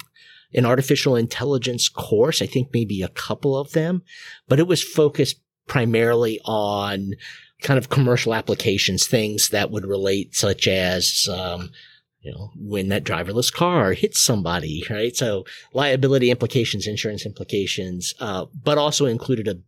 an 0.55 0.65
artificial 0.65 1.17
intelligence 1.17 1.89
course, 1.89 2.41
I 2.41 2.47
think 2.47 2.69
maybe 2.73 3.03
a 3.03 3.09
couple 3.09 3.59
of 3.59 3.73
them, 3.73 4.03
but 4.49 4.61
it 4.61 4.69
was 4.69 4.83
focused 4.83 5.41
primarily 5.67 6.41
on 6.45 7.13
kind 7.61 7.79
of 7.79 7.89
commercial 7.89 8.35
applications, 8.35 9.07
things 9.07 9.49
that 9.49 9.71
would 9.71 9.85
relate, 9.85 10.35
such 10.35 10.69
as, 10.69 11.29
um, 11.33 11.71
you 12.27 12.33
know, 12.33 12.51
when 12.57 12.89
that 12.89 13.05
driverless 13.05 13.53
car 13.53 13.93
hits 13.93 14.21
somebody, 14.21 14.83
right? 14.91 15.15
So 15.17 15.45
liability 15.73 16.33
implications, 16.33 16.89
insurance 16.89 17.25
implications, 17.25 18.15
uh, 18.19 18.47
but 18.65 18.79
also 18.79 19.07
included 19.07 19.47
a 19.47 19.59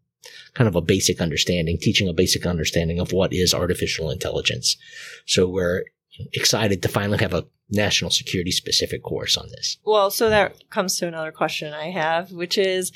kind 0.55 0.67
of 0.67 0.75
a 0.75 0.81
basic 0.81 1.21
understanding, 1.21 1.79
teaching 1.81 2.09
a 2.09 2.13
basic 2.13 2.45
understanding 2.47 2.99
of 2.99 3.13
what 3.13 3.33
is 3.33 3.55
artificial 3.55 4.11
intelligence. 4.11 4.77
So 5.25 5.47
we're 5.47 5.85
excited 6.33 6.83
to 6.83 6.89
finally 6.89 7.19
have 7.19 7.33
a 7.33 7.47
national 7.71 8.11
security 8.11 8.51
specific 8.51 9.05
course 9.05 9.37
on 9.37 9.47
this. 9.51 9.77
Well, 9.85 10.11
so 10.11 10.29
that 10.29 10.69
comes 10.69 10.99
to 10.99 11.07
another 11.07 11.31
question 11.31 11.73
I 11.73 11.91
have, 11.91 12.33
which 12.33 12.59
is, 12.59 12.91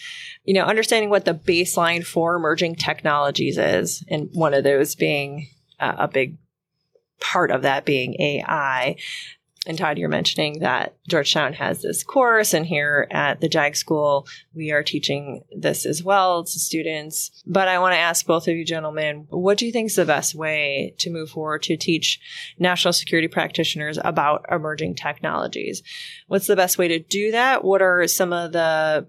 you 0.45 0.54
know, 0.54 0.64
understanding 0.64 1.09
what 1.09 1.25
the 1.25 1.35
baseline 1.35 2.04
for 2.04 2.35
emerging 2.35 2.76
technologies 2.76 3.59
is, 3.59 4.04
and 4.09 4.28
one 4.33 4.54
of 4.54 4.64
those 4.64 4.97
being 4.97 5.47
uh, 5.78 5.95
a 5.99 6.09
big 6.09 6.38
part 7.21 7.52
of 7.52 7.62
that 7.62 7.85
being 7.85 8.21
AI 8.21 8.97
and 9.64 9.78
Todd, 9.78 9.97
you're 9.97 10.09
mentioning 10.09 10.59
that 10.59 10.97
Georgetown 11.07 11.52
has 11.52 11.83
this 11.83 12.02
course, 12.02 12.52
and 12.52 12.66
here 12.66 13.07
at 13.12 13.40
the 13.40 13.49
JAG 13.49 13.76
School, 13.76 14.26
we 14.54 14.73
are 14.73 14.83
teaching 14.83 15.45
this 15.57 15.87
as 15.87 16.02
well 16.02 16.42
to 16.42 16.59
students. 16.59 17.31
But 17.47 17.69
I 17.69 17.78
want 17.78 17.95
to 17.95 17.99
ask 17.99 18.26
both 18.26 18.49
of 18.49 18.57
you 18.57 18.64
gentlemen, 18.64 19.28
what 19.31 19.59
do 19.59 19.66
you 19.66 19.71
think 19.71 19.87
is 19.87 19.95
the 19.95 20.04
best 20.04 20.35
way 20.35 20.97
to 20.99 21.11
move 21.11 21.31
forward 21.31 21.62
to 21.64 21.76
teach 21.76 22.19
national 22.59 22.92
security 22.92 23.28
practitioners 23.28 24.00
about 24.02 24.47
emerging 24.50 24.97
technologies? 24.97 25.85
What's 26.26 26.49
the 26.49 26.57
best 26.57 26.76
way 26.76 26.88
to 26.88 26.99
do 26.99 27.31
that? 27.31 27.62
What 27.62 27.83
are 27.83 28.09
some 28.09 28.33
of 28.33 28.50
the 28.50 29.07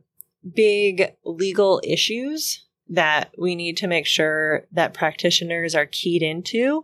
big 0.54 1.16
legal 1.26 1.82
issues 1.84 2.64
that 2.90 3.34
we 3.40 3.56
need 3.56 3.78
to 3.78 3.88
make 3.88 4.06
sure 4.06 4.68
that 4.72 4.94
practitioners 4.94 5.74
are 5.74 5.88
keyed 5.88 6.22
into? 6.22 6.84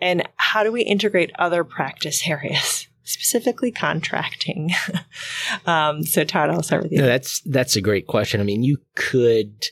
And 0.00 0.28
how 0.36 0.62
do 0.62 0.70
we 0.70 0.82
integrate 0.82 1.32
other 1.36 1.64
practice 1.64 2.22
areas? 2.28 2.86
Specifically 3.12 3.70
contracting. 3.70 4.70
um, 5.66 6.02
so 6.02 6.24
Todd, 6.24 6.50
I'll 6.50 6.62
start 6.62 6.82
with 6.82 6.92
you. 6.92 6.98
No, 6.98 7.06
that's 7.06 7.40
that's 7.42 7.76
a 7.76 7.80
great 7.80 8.06
question. 8.06 8.40
I 8.40 8.44
mean, 8.44 8.62
you 8.62 8.78
could 8.94 9.66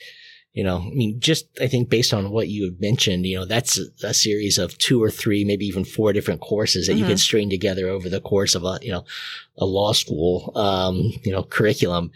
you 0.53 0.65
know, 0.65 0.79
I 0.79 0.91
mean, 0.91 1.21
just 1.21 1.47
I 1.61 1.69
think 1.69 1.89
based 1.89 2.13
on 2.13 2.31
what 2.31 2.49
you 2.49 2.65
had 2.65 2.81
mentioned, 2.81 3.25
you 3.25 3.39
know, 3.39 3.45
that's 3.45 3.79
a, 3.79 4.09
a 4.09 4.15
series 4.15 4.59
of 4.59 4.77
two 4.79 5.03
or 5.03 5.11
three, 5.11 5.45
maybe 5.45 5.65
even 5.67 5.85
four 5.85 6.13
different 6.13 6.41
courses 6.41 6.87
that 6.87 6.95
mm-hmm. 6.95 7.03
you 7.03 7.07
can 7.07 7.19
string 7.19 7.51
together 7.51 7.89
over 7.89 8.09
the 8.09 8.21
course 8.21 8.55
of 8.57 8.65
a, 8.65 8.79
you 8.83 8.91
know, 8.91 9.05
a 9.59 9.65
law 9.65 9.93
school, 9.93 10.53
um, 10.57 11.13
you 11.23 11.31
know, 11.31 11.45
curriculum. 11.45 12.11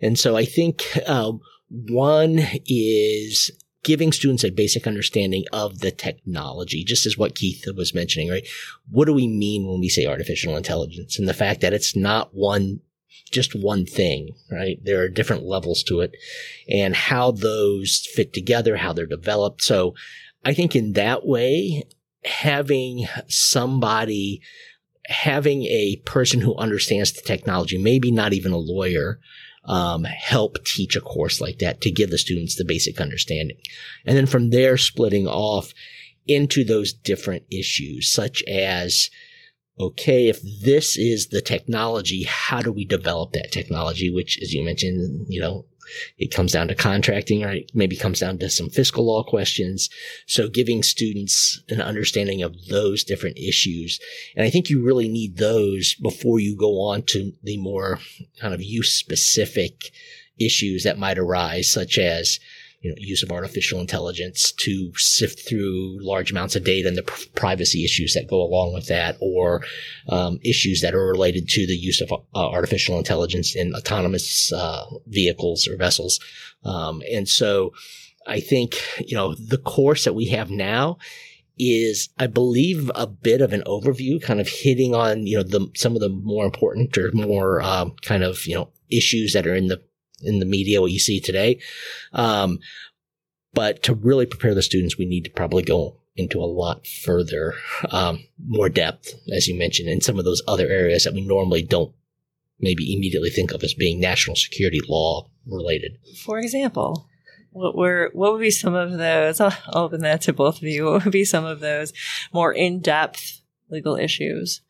And 0.00 0.18
so 0.18 0.36
I 0.36 0.44
think, 0.44 0.84
uh, 1.06 1.32
one 1.68 2.40
is 2.66 3.50
giving 3.86 4.10
students 4.10 4.42
a 4.42 4.50
basic 4.50 4.84
understanding 4.84 5.44
of 5.52 5.78
the 5.78 5.92
technology, 5.92 6.82
just 6.82 7.06
as 7.06 7.16
what 7.16 7.36
Keith 7.36 7.64
was 7.76 7.94
mentioning, 7.94 8.28
right? 8.28 8.44
What 8.90 9.04
do 9.04 9.12
we 9.12 9.28
mean 9.28 9.64
when 9.64 9.78
we 9.78 9.88
say 9.88 10.06
artificial 10.06 10.56
intelligence 10.56 11.20
and 11.20 11.28
the 11.28 11.32
fact 11.32 11.60
that 11.60 11.72
it's 11.72 11.94
not 11.94 12.34
one 12.34 12.80
just 13.30 13.54
one 13.54 13.86
thing, 13.86 14.30
right? 14.50 14.78
There 14.82 15.02
are 15.02 15.08
different 15.08 15.44
levels 15.44 15.82
to 15.84 16.00
it 16.00 16.16
and 16.68 16.94
how 16.94 17.30
those 17.30 18.06
fit 18.14 18.32
together, 18.32 18.76
how 18.76 18.92
they're 18.92 19.06
developed. 19.06 19.62
So 19.62 19.94
I 20.44 20.52
think 20.52 20.76
in 20.76 20.92
that 20.92 21.26
way, 21.26 21.84
having 22.24 23.06
somebody, 23.28 24.42
having 25.06 25.62
a 25.64 26.02
person 26.04 26.40
who 26.40 26.56
understands 26.56 27.12
the 27.12 27.22
technology, 27.22 27.78
maybe 27.78 28.10
not 28.10 28.32
even 28.32 28.52
a 28.52 28.58
lawyer, 28.58 29.20
um, 29.66 30.04
help 30.04 30.64
teach 30.64 30.96
a 30.96 31.00
course 31.00 31.40
like 31.40 31.58
that 31.58 31.80
to 31.82 31.90
give 31.90 32.10
the 32.10 32.18
students 32.18 32.56
the 32.56 32.64
basic 32.64 33.00
understanding. 33.00 33.56
And 34.04 34.16
then 34.16 34.26
from 34.26 34.50
there, 34.50 34.76
splitting 34.76 35.26
off 35.26 35.72
into 36.26 36.64
those 36.64 36.92
different 36.92 37.44
issues, 37.50 38.10
such 38.10 38.42
as 38.44 39.10
okay, 39.78 40.28
if 40.28 40.40
this 40.62 40.96
is 40.96 41.28
the 41.28 41.42
technology, 41.42 42.24
how 42.24 42.62
do 42.62 42.72
we 42.72 42.84
develop 42.84 43.32
that 43.32 43.52
technology? 43.52 44.10
Which, 44.10 44.38
as 44.40 44.54
you 44.54 44.64
mentioned, 44.64 45.26
you 45.28 45.40
know, 45.40 45.66
it 46.18 46.34
comes 46.34 46.52
down 46.52 46.68
to 46.68 46.74
contracting, 46.74 47.44
or 47.44 47.52
it 47.52 47.70
maybe 47.74 47.96
comes 47.96 48.20
down 48.20 48.38
to 48.38 48.50
some 48.50 48.70
fiscal 48.70 49.06
law 49.06 49.22
questions. 49.22 49.88
So 50.26 50.48
giving 50.48 50.82
students 50.82 51.62
an 51.68 51.80
understanding 51.80 52.42
of 52.42 52.54
those 52.68 53.04
different 53.04 53.38
issues. 53.38 54.00
And 54.36 54.44
I 54.44 54.50
think 54.50 54.68
you 54.68 54.84
really 54.84 55.08
need 55.08 55.36
those 55.36 55.94
before 55.96 56.40
you 56.40 56.56
go 56.56 56.80
on 56.80 57.02
to 57.04 57.32
the 57.42 57.56
more 57.56 58.00
kind 58.40 58.54
of 58.54 58.62
use 58.62 58.92
specific 58.92 59.92
issues 60.38 60.84
that 60.84 60.98
might 60.98 61.18
arise, 61.18 61.70
such 61.72 61.98
as, 61.98 62.38
you 62.86 62.92
know, 62.92 62.96
use 62.98 63.24
of 63.24 63.32
artificial 63.32 63.80
intelligence 63.80 64.52
to 64.52 64.92
sift 64.94 65.48
through 65.48 65.98
large 66.00 66.30
amounts 66.30 66.54
of 66.54 66.62
data 66.62 66.86
and 66.86 66.96
the 66.96 67.02
pr- 67.02 67.24
privacy 67.34 67.84
issues 67.84 68.14
that 68.14 68.28
go 68.28 68.40
along 68.40 68.74
with 68.74 68.86
that, 68.86 69.16
or 69.20 69.64
um, 70.08 70.38
issues 70.44 70.82
that 70.82 70.94
are 70.94 71.08
related 71.08 71.48
to 71.48 71.66
the 71.66 71.76
use 71.76 72.00
of 72.00 72.12
uh, 72.12 72.16
artificial 72.34 72.96
intelligence 72.96 73.56
in 73.56 73.74
autonomous 73.74 74.52
uh, 74.52 74.84
vehicles 75.08 75.66
or 75.66 75.76
vessels. 75.76 76.20
Um, 76.64 77.02
and 77.12 77.28
so, 77.28 77.72
I 78.28 78.38
think 78.38 78.76
you 79.04 79.16
know 79.16 79.34
the 79.34 79.58
course 79.58 80.04
that 80.04 80.14
we 80.14 80.26
have 80.26 80.48
now 80.48 80.98
is, 81.58 82.08
I 82.18 82.28
believe, 82.28 82.90
a 82.94 83.06
bit 83.08 83.40
of 83.40 83.52
an 83.52 83.62
overview, 83.66 84.22
kind 84.22 84.40
of 84.40 84.48
hitting 84.48 84.94
on 84.94 85.26
you 85.26 85.38
know 85.38 85.42
the 85.42 85.68
some 85.74 85.96
of 85.96 86.00
the 86.00 86.10
more 86.10 86.44
important 86.44 86.96
or 86.96 87.10
more 87.12 87.62
um, 87.62 87.96
kind 88.02 88.22
of 88.22 88.46
you 88.46 88.54
know 88.54 88.70
issues 88.90 89.32
that 89.32 89.44
are 89.44 89.56
in 89.56 89.66
the 89.66 89.82
in 90.22 90.38
the 90.38 90.46
media, 90.46 90.80
what 90.80 90.92
you 90.92 90.98
see 90.98 91.20
today. 91.20 91.60
Um, 92.12 92.58
but 93.52 93.82
to 93.84 93.94
really 93.94 94.26
prepare 94.26 94.54
the 94.54 94.62
students, 94.62 94.98
we 94.98 95.06
need 95.06 95.24
to 95.24 95.30
probably 95.30 95.62
go 95.62 95.96
into 96.16 96.40
a 96.40 96.44
lot 96.44 96.86
further, 96.86 97.54
um, 97.90 98.24
more 98.42 98.68
depth, 98.68 99.14
as 99.34 99.46
you 99.46 99.58
mentioned, 99.58 99.88
in 99.88 100.00
some 100.00 100.18
of 100.18 100.24
those 100.24 100.42
other 100.48 100.66
areas 100.66 101.04
that 101.04 101.14
we 101.14 101.20
normally 101.20 101.62
don't 101.62 101.94
maybe 102.58 102.94
immediately 102.94 103.30
think 103.30 103.52
of 103.52 103.62
as 103.62 103.74
being 103.74 104.00
national 104.00 104.36
security 104.36 104.80
law 104.88 105.28
related. 105.46 105.98
For 106.24 106.38
example, 106.38 107.06
what 107.50 107.76
were 107.76 108.10
what 108.12 108.32
would 108.32 108.40
be 108.40 108.50
some 108.50 108.74
of 108.74 108.96
those? 108.98 109.40
I'll 109.40 109.54
open 109.74 110.00
that 110.02 110.22
to 110.22 110.32
both 110.32 110.56
of 110.58 110.62
you. 110.62 110.86
What 110.86 111.04
would 111.04 111.12
be 111.12 111.24
some 111.24 111.44
of 111.44 111.60
those 111.60 111.92
more 112.32 112.52
in 112.52 112.80
depth 112.80 113.40
legal 113.68 113.96
issues, 113.96 114.62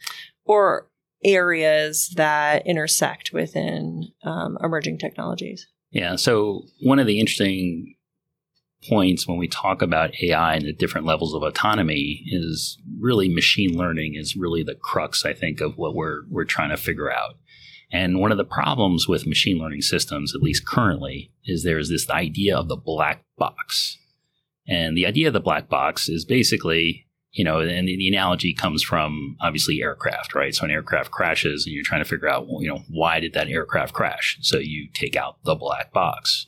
or 0.44 0.88
areas 1.26 2.12
that 2.16 2.66
intersect 2.66 3.32
within 3.32 4.08
um, 4.22 4.56
emerging 4.62 4.98
technologies. 4.98 5.66
Yeah. 5.90 6.16
So, 6.16 6.62
one 6.82 6.98
of 6.98 7.06
the 7.06 7.20
interesting 7.20 7.94
points 8.88 9.26
when 9.26 9.38
we 9.38 9.48
talk 9.48 9.82
about 9.82 10.14
AI 10.22 10.54
and 10.54 10.64
the 10.64 10.72
different 10.72 11.06
levels 11.06 11.34
of 11.34 11.42
autonomy 11.42 12.22
is 12.26 12.78
really 13.00 13.28
machine 13.28 13.76
learning 13.76 14.14
is 14.14 14.36
really 14.36 14.62
the 14.62 14.74
crux, 14.74 15.24
I 15.24 15.32
think, 15.32 15.60
of 15.60 15.76
what 15.76 15.94
we're 15.94 16.22
we're 16.30 16.44
trying 16.44 16.70
to 16.70 16.76
figure 16.76 17.12
out. 17.12 17.34
And 17.92 18.20
one 18.20 18.32
of 18.32 18.38
the 18.38 18.44
problems 18.44 19.06
with 19.06 19.26
machine 19.26 19.58
learning 19.58 19.82
systems, 19.82 20.34
at 20.34 20.42
least 20.42 20.66
currently, 20.66 21.32
is 21.44 21.62
there's 21.62 21.88
this 21.88 22.10
idea 22.10 22.56
of 22.56 22.68
the 22.68 22.76
black 22.76 23.22
box. 23.38 23.96
And 24.68 24.96
the 24.96 25.06
idea 25.06 25.28
of 25.28 25.34
the 25.34 25.40
black 25.40 25.68
box 25.68 26.08
is 26.08 26.24
basically 26.24 27.05
you 27.36 27.44
know, 27.44 27.60
and 27.60 27.86
the 27.86 28.08
analogy 28.08 28.54
comes 28.54 28.82
from 28.82 29.36
obviously 29.42 29.82
aircraft, 29.82 30.34
right? 30.34 30.54
So 30.54 30.64
an 30.64 30.70
aircraft 30.70 31.10
crashes 31.10 31.66
and 31.66 31.74
you're 31.74 31.84
trying 31.84 32.02
to 32.02 32.08
figure 32.08 32.30
out, 32.30 32.46
you 32.48 32.66
know, 32.66 32.82
why 32.88 33.20
did 33.20 33.34
that 33.34 33.48
aircraft 33.48 33.92
crash? 33.92 34.38
So 34.40 34.56
you 34.56 34.88
take 34.94 35.16
out 35.16 35.36
the 35.44 35.54
black 35.54 35.92
box 35.92 36.46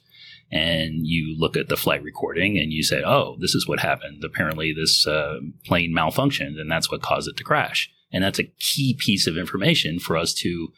and 0.51 1.07
you 1.07 1.37
look 1.39 1.59
at 1.59 1.69
the 1.69 1.77
flight 1.77 2.03
recording 2.03 2.57
and 2.59 2.73
you 2.73 2.83
say, 2.83 3.03
oh, 3.05 3.37
this 3.39 3.55
is 3.55 3.69
what 3.69 3.81
happened. 3.81 4.25
Apparently 4.25 4.73
this 4.73 5.07
uh, 5.07 5.41
plane 5.67 5.95
malfunctioned 5.95 6.59
and 6.59 6.71
that's 6.71 6.91
what 6.91 7.03
caused 7.03 7.29
it 7.29 7.37
to 7.37 7.45
crash. 7.45 7.91
And 8.11 8.25
that's 8.25 8.39
a 8.39 8.51
key 8.59 8.97
piece 8.99 9.27
of 9.27 9.37
information 9.37 9.99
for 9.99 10.17
us 10.17 10.33
to 10.37 10.69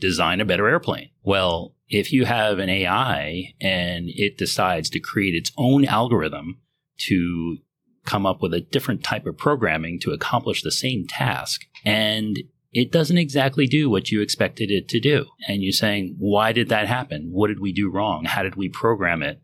design 0.00 0.40
a 0.40 0.44
better 0.44 0.66
airplane. 0.66 1.10
Well, 1.22 1.76
if 1.88 2.12
you 2.12 2.24
have 2.24 2.58
an 2.58 2.68
AI 2.68 3.54
and 3.60 4.06
it 4.08 4.38
decides 4.38 4.90
to 4.90 4.98
create 4.98 5.36
its 5.36 5.52
own 5.56 5.84
algorithm 5.84 6.58
to 7.06 7.58
come 8.04 8.26
up 8.26 8.42
with 8.42 8.52
a 8.54 8.60
different 8.60 9.04
type 9.04 9.26
of 9.26 9.38
programming 9.38 9.98
to 10.00 10.12
accomplish 10.12 10.62
the 10.62 10.72
same 10.72 11.06
task. 11.06 11.62
And 11.84 12.38
it 12.72 12.90
doesn't 12.90 13.18
exactly 13.18 13.66
do 13.66 13.90
what 13.90 14.10
you 14.10 14.22
expected 14.22 14.70
it 14.70 14.88
to 14.88 15.00
do. 15.00 15.26
And 15.46 15.62
you're 15.62 15.72
saying, 15.72 16.16
why 16.18 16.52
did 16.52 16.68
that 16.70 16.88
happen? 16.88 17.28
What 17.30 17.48
did 17.48 17.60
we 17.60 17.72
do 17.72 17.90
wrong? 17.90 18.24
How 18.24 18.42
did 18.42 18.56
we 18.56 18.68
program 18.68 19.22
it? 19.22 19.40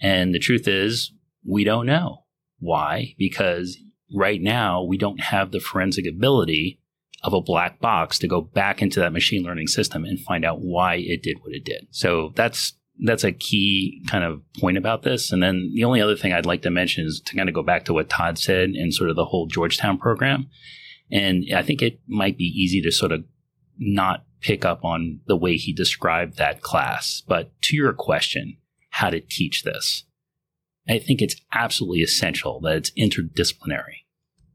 And 0.00 0.34
the 0.34 0.40
truth 0.40 0.66
is, 0.66 1.12
we 1.48 1.64
don't 1.64 1.86
know. 1.86 2.24
Why? 2.58 3.14
Because 3.16 3.78
right 4.14 4.40
now 4.40 4.82
we 4.82 4.98
don't 4.98 5.20
have 5.20 5.50
the 5.50 5.60
forensic 5.60 6.06
ability 6.06 6.80
of 7.22 7.32
a 7.32 7.40
black 7.40 7.80
box 7.80 8.18
to 8.18 8.28
go 8.28 8.40
back 8.40 8.82
into 8.82 9.00
that 9.00 9.12
machine 9.12 9.42
learning 9.44 9.68
system 9.68 10.04
and 10.04 10.20
find 10.20 10.44
out 10.44 10.60
why 10.60 10.96
it 10.96 11.22
did 11.22 11.38
what 11.40 11.54
it 11.54 11.64
did. 11.64 11.86
So 11.90 12.32
that's 12.34 12.76
that's 13.00 13.24
a 13.24 13.32
key 13.32 14.02
kind 14.08 14.24
of 14.24 14.40
point 14.60 14.78
about 14.78 15.02
this. 15.02 15.32
And 15.32 15.42
then 15.42 15.72
the 15.74 15.84
only 15.84 16.00
other 16.00 16.16
thing 16.16 16.32
I'd 16.32 16.46
like 16.46 16.62
to 16.62 16.70
mention 16.70 17.06
is 17.06 17.20
to 17.26 17.36
kind 17.36 17.48
of 17.48 17.54
go 17.54 17.62
back 17.62 17.84
to 17.86 17.92
what 17.92 18.08
Todd 18.08 18.38
said 18.38 18.70
and 18.70 18.94
sort 18.94 19.10
of 19.10 19.16
the 19.16 19.24
whole 19.24 19.46
Georgetown 19.46 19.98
program. 19.98 20.48
And 21.10 21.44
I 21.54 21.62
think 21.62 21.82
it 21.82 22.00
might 22.06 22.38
be 22.38 22.44
easy 22.44 22.80
to 22.82 22.92
sort 22.92 23.12
of 23.12 23.24
not 23.78 24.24
pick 24.40 24.64
up 24.64 24.84
on 24.84 25.20
the 25.26 25.36
way 25.36 25.56
he 25.56 25.72
described 25.72 26.36
that 26.36 26.60
class. 26.60 27.22
But 27.26 27.50
to 27.62 27.76
your 27.76 27.92
question, 27.92 28.58
how 28.90 29.10
to 29.10 29.20
teach 29.20 29.64
this, 29.64 30.04
I 30.88 30.98
think 30.98 31.20
it's 31.20 31.36
absolutely 31.52 32.02
essential 32.02 32.60
that 32.60 32.76
it's 32.76 32.90
interdisciplinary. 32.92 34.04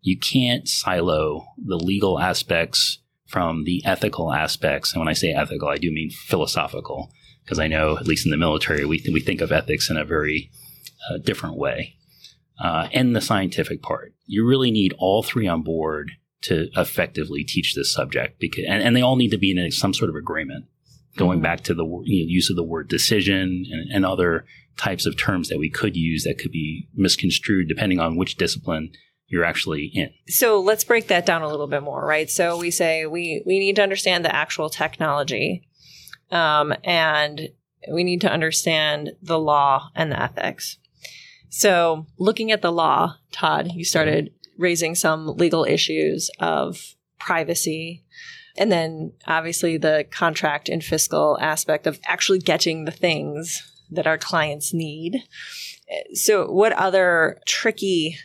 You 0.01 0.17
can't 0.17 0.67
silo 0.67 1.45
the 1.57 1.75
legal 1.75 2.19
aspects 2.19 2.99
from 3.27 3.65
the 3.65 3.83
ethical 3.85 4.31
aspects. 4.31 4.93
And 4.93 5.01
when 5.01 5.09
I 5.09 5.13
say 5.13 5.33
ethical, 5.33 5.67
I 5.67 5.77
do 5.77 5.91
mean 5.91 6.09
philosophical 6.09 7.11
because 7.49 7.59
I 7.59 7.67
know, 7.67 7.97
at 7.97 8.05
least 8.05 8.27
in 8.27 8.31
the 8.31 8.37
military, 8.37 8.85
we, 8.85 8.99
th- 8.99 9.11
we 9.11 9.21
think 9.21 9.41
of 9.41 9.51
ethics 9.51 9.89
in 9.89 9.97
a 9.97 10.05
very 10.05 10.51
uh, 11.09 11.17
different 11.17 11.57
way. 11.57 11.95
Uh, 12.63 12.87
and 12.93 13.15
the 13.15 13.21
scientific 13.21 13.81
part. 13.81 14.13
You 14.27 14.45
really 14.45 14.69
need 14.69 14.93
all 14.99 15.23
three 15.23 15.47
on 15.47 15.63
board 15.63 16.11
to 16.41 16.69
effectively 16.75 17.43
teach 17.43 17.73
this 17.73 17.91
subject 17.91 18.39
because, 18.39 18.65
and, 18.67 18.83
and 18.83 18.95
they 18.95 19.01
all 19.01 19.15
need 19.15 19.31
to 19.31 19.37
be 19.39 19.49
in 19.49 19.71
some 19.71 19.95
sort 19.95 20.09
of 20.09 20.15
agreement. 20.15 20.65
Going 21.17 21.37
mm-hmm. 21.37 21.43
back 21.43 21.61
to 21.61 21.73
the 21.73 21.83
you 21.83 22.23
know, 22.23 22.29
use 22.29 22.51
of 22.51 22.55
the 22.55 22.63
word 22.63 22.87
decision 22.87 23.65
and, 23.71 23.91
and 23.91 24.05
other 24.05 24.45
types 24.77 25.07
of 25.07 25.17
terms 25.17 25.49
that 25.49 25.57
we 25.57 25.71
could 25.71 25.97
use 25.97 26.25
that 26.25 26.37
could 26.37 26.51
be 26.51 26.87
misconstrued 26.93 27.67
depending 27.67 27.99
on 27.99 28.15
which 28.15 28.35
discipline 28.35 28.91
you're 29.27 29.43
actually 29.43 29.85
in. 29.93 30.11
So 30.27 30.59
let's 30.61 30.83
break 30.83 31.07
that 31.07 31.25
down 31.25 31.41
a 31.41 31.47
little 31.47 31.67
bit 31.67 31.81
more, 31.81 32.05
right? 32.05 32.29
So 32.29 32.57
we 32.57 32.69
say 32.69 33.07
we 33.07 33.41
we 33.45 33.57
need 33.57 33.75
to 33.77 33.83
understand 33.83 34.23
the 34.23 34.35
actual 34.35 34.69
technology 34.69 35.67
um, 36.31 36.73
and 36.83 37.49
we 37.91 38.03
need 38.03 38.21
to 38.21 38.31
understand 38.31 39.11
the 39.21 39.39
law 39.39 39.89
and 39.95 40.11
the 40.11 40.21
ethics. 40.21 40.77
So, 41.49 42.05
looking 42.17 42.51
at 42.51 42.61
the 42.61 42.71
law, 42.71 43.15
Todd, 43.31 43.71
you 43.73 43.83
started 43.83 44.31
raising 44.57 44.93
some 44.93 45.25
legal 45.37 45.63
issues 45.63 46.29
of 46.39 46.95
privacy 47.17 48.03
and 48.59 48.71
then 48.71 49.13
obviously 49.25 49.77
the 49.77 50.05
contract 50.11 50.69
and 50.69 50.83
fiscal 50.83 51.37
aspect 51.39 51.87
of 51.87 51.99
actually 52.05 52.39
getting 52.39 52.85
the 52.85 52.91
things 52.91 53.63
that 53.89 54.05
our 54.05 54.17
clients 54.17 54.73
need. 54.73 55.23
So, 56.13 56.51
what 56.51 56.73
other 56.73 57.39
tricky 57.47 58.17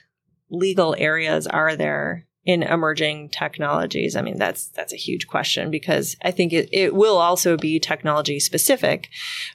legal 0.50 0.94
areas 0.98 1.46
are 1.46 1.76
there 1.76 2.26
in 2.44 2.62
emerging 2.62 3.30
technologies? 3.30 4.16
I 4.16 4.22
mean, 4.22 4.38
that's 4.38 4.68
that's 4.68 4.92
a 4.92 4.98
huge 4.98 5.26
question 5.26 5.70
because 5.70 6.16
I 6.22 6.30
think 6.30 6.52
it, 6.52 6.68
it 6.72 6.94
will 6.94 7.16
also 7.16 7.56
be 7.56 7.78
technology 7.78 8.38
specific 8.38 9.08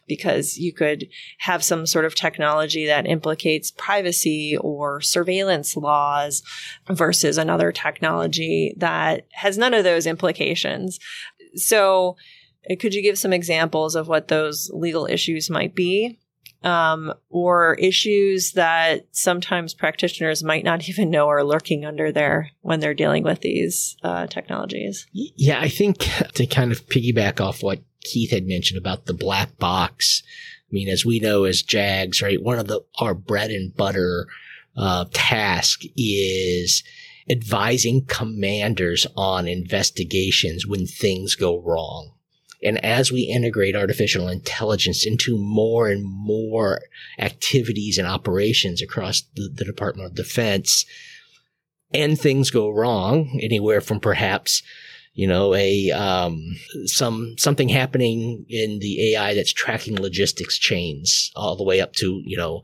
because 0.07 0.57
you 0.57 0.73
could 0.73 1.07
have 1.39 1.63
some 1.63 1.85
sort 1.85 2.05
of 2.05 2.15
technology 2.15 2.85
that 2.87 3.05
implicates 3.07 3.71
privacy 3.71 4.57
or 4.57 5.01
surveillance 5.01 5.75
laws 5.75 6.43
versus 6.89 7.37
another 7.37 7.71
technology 7.71 8.73
that 8.77 9.25
has 9.33 9.57
none 9.57 9.73
of 9.73 9.83
those 9.83 10.07
implications. 10.07 10.99
So 11.55 12.15
could 12.79 12.93
you 12.93 13.01
give 13.01 13.17
some 13.17 13.33
examples 13.33 13.95
of 13.95 14.07
what 14.07 14.27
those 14.27 14.69
legal 14.73 15.05
issues 15.05 15.49
might 15.49 15.75
be? 15.75 16.19
Um, 16.63 17.13
or 17.29 17.75
issues 17.75 18.53
that 18.53 19.07
sometimes 19.11 19.73
practitioners 19.73 20.43
might 20.43 20.63
not 20.63 20.87
even 20.89 21.09
know 21.09 21.27
are 21.27 21.43
lurking 21.43 21.85
under 21.85 22.11
there 22.11 22.51
when 22.61 22.79
they're 22.79 22.93
dealing 22.93 23.23
with 23.23 23.41
these 23.41 23.97
uh, 24.03 24.27
technologies. 24.27 25.07
Yeah, 25.13 25.59
I 25.59 25.69
think 25.69 25.99
to 26.33 26.45
kind 26.45 26.71
of 26.71 26.85
piggyback 26.87 27.39
off 27.41 27.63
what 27.63 27.81
Keith 28.03 28.31
had 28.31 28.47
mentioned 28.47 28.77
about 28.77 29.05
the 29.05 29.13
black 29.13 29.57
box. 29.57 30.23
I 30.69 30.71
mean, 30.71 30.87
as 30.87 31.05
we 31.05 31.19
know 31.19 31.45
as 31.45 31.63
JAGs, 31.63 32.21
right, 32.21 32.41
one 32.41 32.59
of 32.59 32.67
the 32.67 32.81
our 32.99 33.13
bread 33.13 33.51
and 33.51 33.75
butter 33.75 34.27
uh, 34.77 35.05
task 35.11 35.81
is 35.97 36.83
advising 37.29 38.05
commanders 38.05 39.05
on 39.15 39.47
investigations 39.47 40.65
when 40.65 40.85
things 40.85 41.35
go 41.35 41.59
wrong. 41.59 42.11
And 42.63 42.83
as 42.83 43.11
we 43.11 43.21
integrate 43.21 43.75
artificial 43.75 44.27
intelligence 44.27 45.05
into 45.05 45.37
more 45.37 45.87
and 45.87 46.03
more 46.03 46.81
activities 47.17 47.97
and 47.97 48.07
operations 48.07 48.81
across 48.81 49.21
the, 49.35 49.49
the 49.53 49.65
Department 49.65 50.07
of 50.07 50.15
Defense, 50.15 50.85
and 51.93 52.19
things 52.19 52.51
go 52.51 52.69
wrong, 52.69 53.39
anywhere 53.41 53.81
from 53.81 53.99
perhaps 53.99 54.61
you 55.13 55.27
know 55.27 55.53
a 55.53 55.91
um, 55.91 56.55
some 56.85 57.35
something 57.37 57.67
happening 57.67 58.45
in 58.47 58.79
the 58.79 59.13
AI 59.13 59.33
that's 59.33 59.51
tracking 59.51 59.99
logistics 59.99 60.57
chains 60.57 61.31
all 61.35 61.55
the 61.55 61.63
way 61.63 61.81
up 61.81 61.93
to 61.93 62.21
you 62.25 62.37
know 62.37 62.61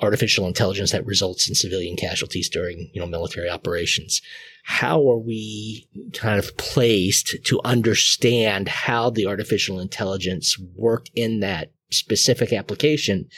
artificial 0.00 0.46
intelligence 0.46 0.92
that 0.92 1.04
results 1.04 1.48
in 1.48 1.54
civilian 1.54 1.96
casualties 1.96 2.48
during 2.48 2.90
you 2.92 3.00
know 3.00 3.06
military 3.06 3.50
operations 3.50 4.22
how 4.68 5.10
are 5.10 5.16
we 5.16 5.88
kind 6.12 6.38
of 6.38 6.54
placed 6.58 7.36
to 7.42 7.58
understand 7.64 8.68
how 8.68 9.08
the 9.08 9.24
artificial 9.24 9.80
intelligence 9.80 10.58
worked 10.76 11.10
in 11.14 11.40
that 11.40 11.72
specific 11.90 12.52
application? 12.52 13.30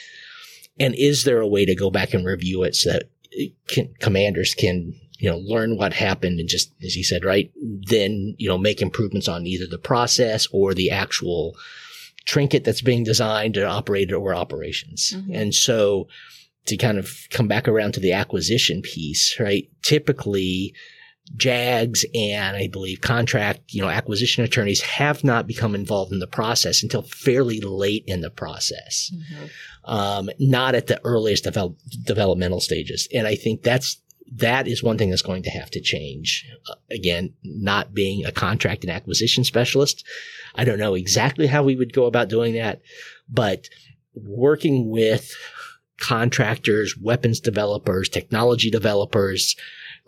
And 0.77 0.93
is 0.93 1.23
there 1.23 1.39
a 1.39 1.47
way 1.47 1.63
to 1.63 1.73
go 1.73 1.89
back 1.89 2.13
and 2.13 2.25
review 2.25 2.63
it 2.63 2.75
so 2.75 2.91
that 2.91 3.03
can, 3.69 3.93
commanders 4.01 4.53
can, 4.53 4.93
you 5.19 5.29
know, 5.29 5.37
learn 5.37 5.77
what 5.77 5.93
happened 5.93 6.41
and 6.41 6.49
just, 6.49 6.73
as 6.83 6.95
he 6.95 7.01
said, 7.01 7.23
right, 7.23 7.49
then, 7.61 8.35
you 8.37 8.49
know, 8.49 8.57
make 8.57 8.81
improvements 8.81 9.29
on 9.29 9.47
either 9.47 9.67
the 9.67 9.77
process 9.77 10.47
or 10.51 10.73
the 10.73 10.91
actual 10.91 11.55
trinket 12.25 12.65
that's 12.65 12.81
being 12.81 13.05
designed 13.05 13.57
or 13.57 13.65
operated 13.65 14.13
or 14.13 14.35
operations. 14.35 15.13
Mm-hmm. 15.15 15.33
And 15.33 15.55
so 15.55 16.09
to 16.65 16.77
kind 16.77 16.97
of 16.97 17.09
come 17.31 17.47
back 17.47 17.67
around 17.67 17.93
to 17.93 17.99
the 17.99 18.13
acquisition 18.13 18.81
piece, 18.81 19.39
right? 19.39 19.69
Typically, 19.81 20.73
JAGs 21.35 22.03
and 22.13 22.57
I 22.57 22.67
believe 22.67 23.01
contract, 23.01 23.61
you 23.69 23.81
know, 23.81 23.89
acquisition 23.89 24.43
attorneys 24.43 24.81
have 24.81 25.23
not 25.23 25.47
become 25.47 25.75
involved 25.75 26.11
in 26.11 26.19
the 26.19 26.27
process 26.27 26.83
until 26.83 27.03
fairly 27.03 27.61
late 27.61 28.03
in 28.05 28.21
the 28.21 28.29
process. 28.29 29.11
Mm-hmm. 29.13 29.45
Um, 29.85 30.29
not 30.39 30.75
at 30.75 30.87
the 30.87 30.99
earliest 31.03 31.45
develop, 31.45 31.77
developmental 32.05 32.59
stages. 32.59 33.07
And 33.13 33.27
I 33.27 33.35
think 33.35 33.63
that's, 33.63 34.01
that 34.35 34.67
is 34.67 34.83
one 34.83 34.97
thing 34.97 35.09
that's 35.09 35.21
going 35.21 35.43
to 35.43 35.49
have 35.49 35.71
to 35.71 35.81
change. 35.81 36.47
Uh, 36.69 36.75
again, 36.91 37.33
not 37.43 37.93
being 37.93 38.25
a 38.25 38.31
contract 38.31 38.83
and 38.83 38.91
acquisition 38.91 39.43
specialist. 39.43 40.05
I 40.55 40.65
don't 40.65 40.79
know 40.79 40.93
exactly 40.93 41.47
how 41.47 41.63
we 41.63 41.75
would 41.75 41.93
go 41.93 42.05
about 42.05 42.29
doing 42.29 42.53
that, 42.55 42.81
but 43.29 43.67
working 44.13 44.89
with 44.89 45.33
contractors, 46.01 46.97
weapons 46.97 47.39
developers, 47.39 48.09
technology 48.09 48.69
developers, 48.69 49.55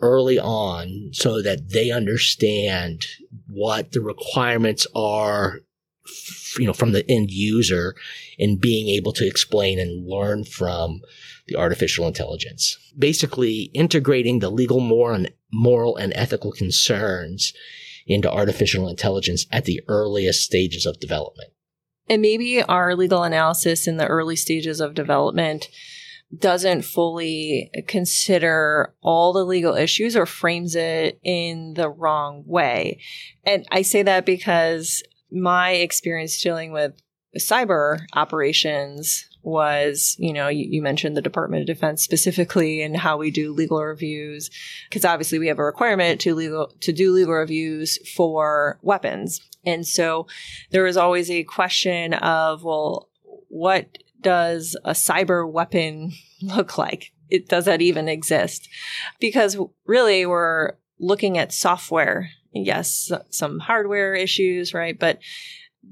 early 0.00 0.38
on 0.38 1.10
so 1.12 1.40
that 1.40 1.70
they 1.70 1.90
understand 1.90 3.06
what 3.48 3.92
the 3.92 4.00
requirements 4.00 4.86
are 4.94 5.60
you 6.58 6.66
know 6.66 6.72
from 6.72 6.92
the 6.92 7.08
end 7.10 7.30
user 7.30 7.94
and 8.38 8.60
being 8.60 8.88
able 8.88 9.12
to 9.12 9.26
explain 9.26 9.78
and 9.78 10.06
learn 10.06 10.44
from 10.44 11.00
the 11.46 11.56
artificial 11.56 12.06
intelligence. 12.06 12.76
Basically 12.98 13.70
integrating 13.72 14.40
the 14.40 14.50
legal 14.50 14.80
moral 14.80 15.14
and 15.14 15.32
moral 15.52 15.96
and 15.96 16.12
ethical 16.14 16.52
concerns 16.52 17.52
into 18.06 18.30
artificial 18.30 18.88
intelligence 18.88 19.46
at 19.50 19.64
the 19.64 19.80
earliest 19.88 20.42
stages 20.42 20.84
of 20.84 21.00
development 21.00 21.50
and 22.08 22.22
maybe 22.22 22.62
our 22.62 22.94
legal 22.94 23.22
analysis 23.22 23.86
in 23.86 23.96
the 23.96 24.06
early 24.06 24.36
stages 24.36 24.80
of 24.80 24.94
development 24.94 25.68
doesn't 26.36 26.82
fully 26.82 27.70
consider 27.86 28.94
all 29.02 29.32
the 29.32 29.44
legal 29.44 29.74
issues 29.74 30.16
or 30.16 30.26
frames 30.26 30.74
it 30.74 31.18
in 31.22 31.74
the 31.74 31.88
wrong 31.88 32.42
way. 32.46 33.00
And 33.44 33.66
I 33.70 33.82
say 33.82 34.02
that 34.02 34.26
because 34.26 35.02
my 35.30 35.72
experience 35.72 36.40
dealing 36.40 36.72
with 36.72 36.92
cyber 37.38 38.00
operations 38.14 39.28
was, 39.42 40.16
you 40.18 40.32
know, 40.32 40.48
you, 40.48 40.66
you, 40.70 40.82
mentioned 40.82 41.16
the 41.16 41.22
Department 41.22 41.60
of 41.60 41.66
Defense 41.66 42.02
specifically 42.02 42.82
and 42.82 42.96
how 42.96 43.18
we 43.18 43.30
do 43.30 43.52
legal 43.52 43.82
reviews, 43.82 44.50
because 44.88 45.04
obviously 45.04 45.38
we 45.38 45.48
have 45.48 45.58
a 45.58 45.64
requirement 45.64 46.20
to 46.22 46.34
legal 46.34 46.72
to 46.80 46.92
do 46.92 47.12
legal 47.12 47.34
reviews 47.34 47.98
for 48.16 48.78
weapons. 48.82 49.40
And 49.66 49.86
so 49.86 50.26
there 50.70 50.84
was 50.84 50.96
always 50.96 51.30
a 51.30 51.44
question 51.44 52.14
of, 52.14 52.64
well, 52.64 53.08
what 53.48 53.98
does 54.20 54.76
a 54.84 54.92
cyber 54.92 55.50
weapon 55.50 56.12
look 56.42 56.78
like? 56.78 57.12
It 57.30 57.48
does 57.48 57.64
that 57.64 57.82
even 57.82 58.08
exist? 58.08 58.68
Because 59.20 59.56
really 59.86 60.26
we're 60.26 60.72
looking 60.98 61.38
at 61.38 61.52
software. 61.52 62.30
Yes, 62.52 63.10
some 63.30 63.58
hardware 63.58 64.14
issues, 64.14 64.74
right? 64.74 64.98
But 64.98 65.18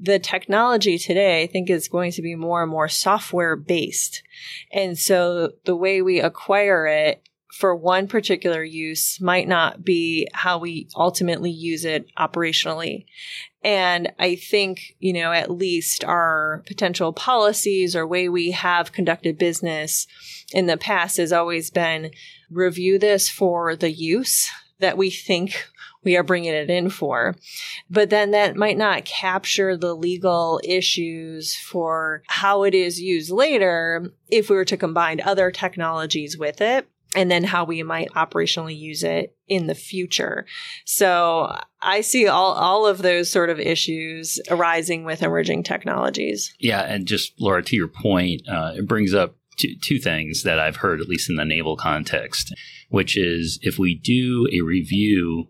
the 0.00 0.18
technology 0.18 0.98
today, 0.98 1.42
I 1.42 1.46
think, 1.46 1.68
is 1.68 1.88
going 1.88 2.12
to 2.12 2.22
be 2.22 2.34
more 2.34 2.62
and 2.62 2.70
more 2.70 2.88
software 2.88 3.56
based. 3.56 4.22
And 4.72 4.96
so 4.96 5.52
the 5.64 5.76
way 5.76 6.02
we 6.02 6.20
acquire 6.20 6.86
it 6.86 7.28
for 7.52 7.76
one 7.76 8.08
particular 8.08 8.64
use 8.64 9.20
might 9.20 9.46
not 9.46 9.84
be 9.84 10.26
how 10.32 10.58
we 10.58 10.88
ultimately 10.96 11.50
use 11.50 11.84
it 11.84 12.06
operationally. 12.18 13.04
And 13.62 14.10
I 14.18 14.36
think, 14.36 14.96
you 14.98 15.12
know, 15.12 15.32
at 15.32 15.50
least 15.50 16.02
our 16.02 16.64
potential 16.66 17.12
policies 17.12 17.94
or 17.94 18.06
way 18.06 18.28
we 18.28 18.52
have 18.52 18.92
conducted 18.92 19.36
business 19.36 20.06
in 20.52 20.66
the 20.66 20.78
past 20.78 21.18
has 21.18 21.32
always 21.32 21.70
been 21.70 22.10
review 22.50 22.98
this 22.98 23.28
for 23.28 23.76
the 23.76 23.90
use 23.90 24.50
that 24.80 24.96
we 24.96 25.10
think 25.10 25.68
we 26.04 26.16
are 26.16 26.24
bringing 26.24 26.54
it 26.54 26.70
in 26.70 26.88
for. 26.88 27.36
But 27.90 28.10
then 28.10 28.30
that 28.32 28.56
might 28.56 28.78
not 28.78 29.04
capture 29.04 29.76
the 29.76 29.94
legal 29.94 30.58
issues 30.64 31.54
for 31.54 32.22
how 32.28 32.64
it 32.64 32.74
is 32.74 33.00
used 33.00 33.30
later 33.30 34.10
if 34.30 34.48
we 34.48 34.56
were 34.56 34.64
to 34.64 34.76
combine 34.76 35.20
other 35.20 35.50
technologies 35.50 36.36
with 36.36 36.60
it 36.60 36.88
and 37.14 37.30
then 37.30 37.44
how 37.44 37.64
we 37.64 37.82
might 37.82 38.10
operationally 38.10 38.76
use 38.76 39.02
it 39.02 39.36
in 39.46 39.66
the 39.66 39.74
future. 39.74 40.46
So 40.86 41.58
I 41.80 42.00
see 42.00 42.26
all, 42.26 42.52
all 42.52 42.86
of 42.86 43.02
those 43.02 43.30
sort 43.30 43.50
of 43.50 43.60
issues 43.60 44.40
arising 44.50 45.04
with 45.04 45.22
emerging 45.22 45.64
technologies. 45.64 46.54
Yeah. 46.58 46.80
And 46.80 47.06
just 47.06 47.32
Laura, 47.38 47.62
to 47.62 47.76
your 47.76 47.88
point, 47.88 48.42
uh, 48.48 48.72
it 48.76 48.88
brings 48.88 49.12
up 49.12 49.36
two, 49.58 49.74
two 49.82 49.98
things 49.98 50.42
that 50.44 50.58
I've 50.58 50.76
heard, 50.76 51.00
at 51.00 51.08
least 51.08 51.28
in 51.28 51.36
the 51.36 51.44
naval 51.44 51.76
context, 51.76 52.54
which 52.88 53.16
is 53.16 53.58
if 53.62 53.78
we 53.78 53.94
do 53.94 54.48
a 54.52 54.62
review 54.62 55.48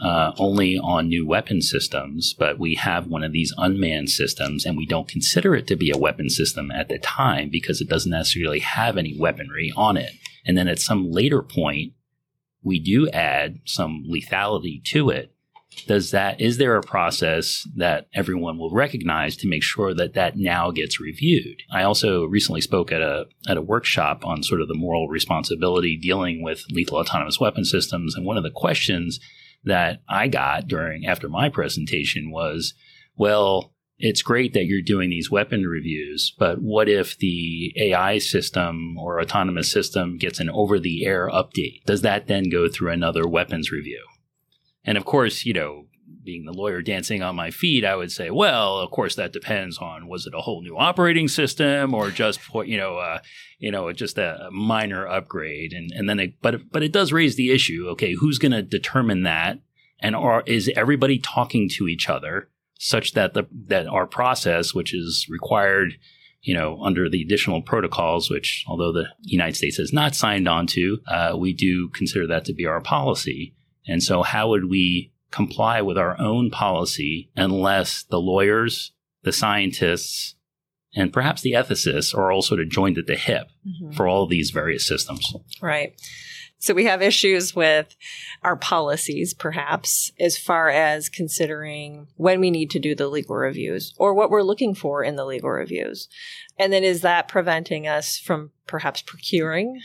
uh, 0.00 0.32
only 0.38 0.78
on 0.78 1.08
new 1.08 1.26
weapon 1.26 1.62
systems, 1.62 2.34
but 2.36 2.58
we 2.58 2.74
have 2.74 3.06
one 3.06 3.22
of 3.22 3.32
these 3.32 3.52
unmanned 3.56 4.10
systems 4.10 4.64
and 4.64 4.76
we 4.76 4.86
don't 4.86 5.08
consider 5.08 5.54
it 5.54 5.66
to 5.68 5.76
be 5.76 5.90
a 5.90 5.98
weapon 5.98 6.28
system 6.28 6.70
at 6.70 6.88
the 6.88 6.98
time 6.98 7.48
because 7.48 7.80
it 7.80 7.88
doesn't 7.88 8.10
necessarily 8.10 8.60
have 8.60 8.96
any 8.96 9.16
weaponry 9.18 9.72
on 9.76 9.96
it. 9.96 10.12
And 10.44 10.56
then 10.56 10.68
at 10.68 10.80
some 10.80 11.10
later 11.10 11.42
point, 11.42 11.92
we 12.62 12.78
do 12.78 13.08
add 13.10 13.60
some 13.64 14.04
lethality 14.08 14.84
to 14.86 15.10
it. 15.10 15.34
Does 15.86 16.10
that, 16.10 16.40
is 16.40 16.58
there 16.58 16.76
a 16.76 16.82
process 16.82 17.66
that 17.76 18.06
everyone 18.14 18.58
will 18.58 18.74
recognize 18.74 19.36
to 19.38 19.48
make 19.48 19.62
sure 19.62 19.94
that 19.94 20.12
that 20.14 20.36
now 20.36 20.70
gets 20.70 21.00
reviewed? 21.00 21.62
I 21.72 21.82
also 21.82 22.26
recently 22.26 22.60
spoke 22.60 22.92
at 22.92 23.00
a, 23.00 23.24
at 23.48 23.56
a 23.56 23.62
workshop 23.62 24.26
on 24.26 24.42
sort 24.42 24.60
of 24.60 24.68
the 24.68 24.74
moral 24.74 25.08
responsibility 25.08 25.96
dealing 25.96 26.42
with 26.42 26.66
lethal 26.70 26.98
autonomous 26.98 27.40
weapon 27.40 27.64
systems. 27.64 28.14
And 28.14 28.26
one 28.26 28.36
of 28.36 28.42
the 28.42 28.50
questions 28.50 29.18
that 29.64 30.02
I 30.08 30.28
got 30.28 30.68
during, 30.68 31.06
after 31.06 31.28
my 31.28 31.48
presentation 31.48 32.30
was, 32.30 32.74
well, 33.16 33.71
it's 34.02 34.20
great 34.20 34.52
that 34.52 34.66
you're 34.66 34.82
doing 34.82 35.10
these 35.10 35.30
weapon 35.30 35.62
reviews, 35.62 36.34
but 36.36 36.60
what 36.60 36.88
if 36.88 37.16
the 37.18 37.72
AI 37.76 38.18
system 38.18 38.98
or 38.98 39.20
autonomous 39.20 39.70
system 39.70 40.18
gets 40.18 40.40
an 40.40 40.50
over 40.50 40.80
the 40.80 41.06
air 41.06 41.30
update? 41.30 41.84
Does 41.86 42.02
that 42.02 42.26
then 42.26 42.50
go 42.50 42.68
through 42.68 42.90
another 42.90 43.28
weapons 43.28 43.70
review? 43.70 44.04
And 44.84 44.98
of 44.98 45.04
course, 45.04 45.44
you 45.44 45.52
know, 45.52 45.86
being 46.24 46.44
the 46.44 46.52
lawyer 46.52 46.82
dancing 46.82 47.22
on 47.22 47.36
my 47.36 47.52
feet, 47.52 47.84
I 47.84 47.94
would 47.94 48.10
say, 48.10 48.30
well, 48.30 48.78
of 48.78 48.90
course, 48.90 49.14
that 49.14 49.32
depends 49.32 49.78
on 49.78 50.08
was 50.08 50.26
it 50.26 50.34
a 50.34 50.40
whole 50.40 50.62
new 50.62 50.76
operating 50.76 51.28
system 51.28 51.94
or 51.94 52.10
just 52.10 52.40
you 52.64 52.76
know, 52.76 52.96
uh, 52.96 53.20
you 53.60 53.70
know, 53.70 53.92
just 53.92 54.18
a, 54.18 54.48
minor 54.50 55.06
upgrade, 55.06 55.72
and 55.72 55.92
and 55.92 56.08
then 56.08 56.18
it, 56.18 56.34
but 56.42 56.72
but 56.72 56.82
it 56.82 56.92
does 56.92 57.12
raise 57.12 57.36
the 57.36 57.52
issue. 57.52 57.86
Okay, 57.90 58.14
who's 58.14 58.38
going 58.38 58.52
to 58.52 58.62
determine 58.62 59.22
that, 59.22 59.60
and 60.00 60.16
are 60.16 60.42
is 60.44 60.68
everybody 60.74 61.20
talking 61.20 61.68
to 61.76 61.86
each 61.86 62.08
other 62.08 62.48
such 62.82 63.12
that 63.12 63.32
the 63.32 63.44
that 63.68 63.86
our 63.86 64.06
process, 64.06 64.74
which 64.74 64.92
is 64.94 65.26
required. 65.28 65.94
You 66.44 66.54
know, 66.54 66.82
under 66.82 67.08
the 67.08 67.22
additional 67.22 67.62
protocols, 67.62 68.28
which 68.28 68.64
although 68.66 68.90
the 68.90 69.06
United 69.20 69.54
States 69.54 69.76
has 69.76 69.92
not 69.92 70.16
signed 70.16 70.48
on 70.48 70.66
to, 70.68 70.98
uh, 71.06 71.36
we 71.38 71.52
do 71.52 71.88
consider 71.90 72.26
that 72.26 72.44
to 72.46 72.52
be 72.52 72.66
our 72.66 72.80
policy. 72.80 73.54
And 73.86 74.02
so, 74.02 74.24
how 74.24 74.48
would 74.48 74.68
we 74.68 75.12
comply 75.30 75.82
with 75.82 75.96
our 75.96 76.20
own 76.20 76.50
policy 76.50 77.30
unless 77.36 78.02
the 78.02 78.18
lawyers, 78.18 78.90
the 79.22 79.30
scientists, 79.30 80.34
and 80.96 81.12
perhaps 81.12 81.42
the 81.42 81.52
ethicists 81.52 82.12
are 82.12 82.32
all 82.32 82.42
sort 82.42 82.60
of 82.60 82.68
joined 82.68 82.98
at 82.98 83.06
the 83.06 83.14
hip 83.14 83.46
mm-hmm. 83.64 83.92
for 83.92 84.08
all 84.08 84.24
of 84.24 84.30
these 84.30 84.50
various 84.50 84.84
systems. 84.84 85.32
Right. 85.60 85.94
So 86.62 86.74
we 86.74 86.84
have 86.84 87.02
issues 87.02 87.56
with 87.56 87.96
our 88.44 88.54
policies, 88.54 89.34
perhaps, 89.34 90.12
as 90.20 90.38
far 90.38 90.68
as 90.70 91.08
considering 91.08 92.06
when 92.14 92.38
we 92.38 92.52
need 92.52 92.70
to 92.70 92.78
do 92.78 92.94
the 92.94 93.08
legal 93.08 93.34
reviews 93.34 93.92
or 93.98 94.14
what 94.14 94.30
we're 94.30 94.44
looking 94.44 94.76
for 94.76 95.02
in 95.02 95.16
the 95.16 95.24
legal 95.24 95.50
reviews. 95.50 96.08
And 96.60 96.72
then 96.72 96.84
is 96.84 97.00
that 97.00 97.26
preventing 97.26 97.88
us 97.88 98.16
from 98.16 98.52
perhaps 98.68 99.02
procuring 99.02 99.80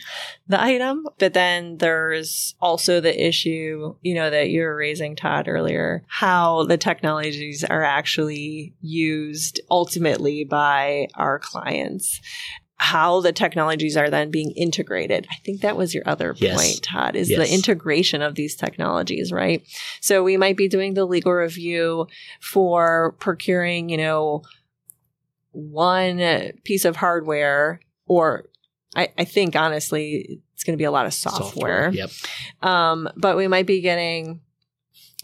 the 0.46 0.62
item? 0.62 1.04
But 1.18 1.34
then 1.34 1.78
there's 1.78 2.54
also 2.60 3.00
the 3.00 3.26
issue, 3.26 3.96
you 4.02 4.14
know, 4.14 4.30
that 4.30 4.50
you 4.50 4.62
were 4.62 4.76
raising, 4.76 5.16
Todd, 5.16 5.48
earlier, 5.48 6.04
how 6.06 6.62
the 6.62 6.78
technologies 6.78 7.64
are 7.64 7.82
actually 7.82 8.76
used 8.80 9.60
ultimately 9.68 10.44
by 10.44 11.08
our 11.16 11.40
clients 11.40 12.20
how 12.78 13.20
the 13.20 13.32
technologies 13.32 13.96
are 13.96 14.08
then 14.08 14.30
being 14.30 14.52
integrated. 14.52 15.26
I 15.30 15.36
think 15.44 15.62
that 15.62 15.76
was 15.76 15.94
your 15.94 16.04
other 16.06 16.34
yes. 16.38 16.56
point, 16.56 16.82
Todd, 16.82 17.16
is 17.16 17.28
yes. 17.28 17.38
the 17.38 17.52
integration 17.52 18.22
of 18.22 18.36
these 18.36 18.54
technologies, 18.54 19.32
right? 19.32 19.62
So 20.00 20.22
we 20.22 20.36
might 20.36 20.56
be 20.56 20.68
doing 20.68 20.94
the 20.94 21.04
legal 21.04 21.32
review 21.32 22.06
for 22.40 23.16
procuring, 23.18 23.88
you 23.88 23.96
know, 23.96 24.42
one 25.50 26.52
piece 26.64 26.84
of 26.84 26.96
hardware 26.96 27.80
or 28.06 28.44
I, 28.94 29.08
I 29.18 29.24
think 29.24 29.56
honestly 29.56 30.40
it's 30.54 30.64
going 30.64 30.74
to 30.74 30.78
be 30.78 30.84
a 30.84 30.90
lot 30.90 31.06
of 31.06 31.14
software. 31.14 31.90
software 31.90 31.90
yep. 31.90 32.10
Um, 32.62 33.08
but 33.16 33.36
we 33.36 33.48
might 33.48 33.66
be 33.66 33.80
getting 33.80 34.40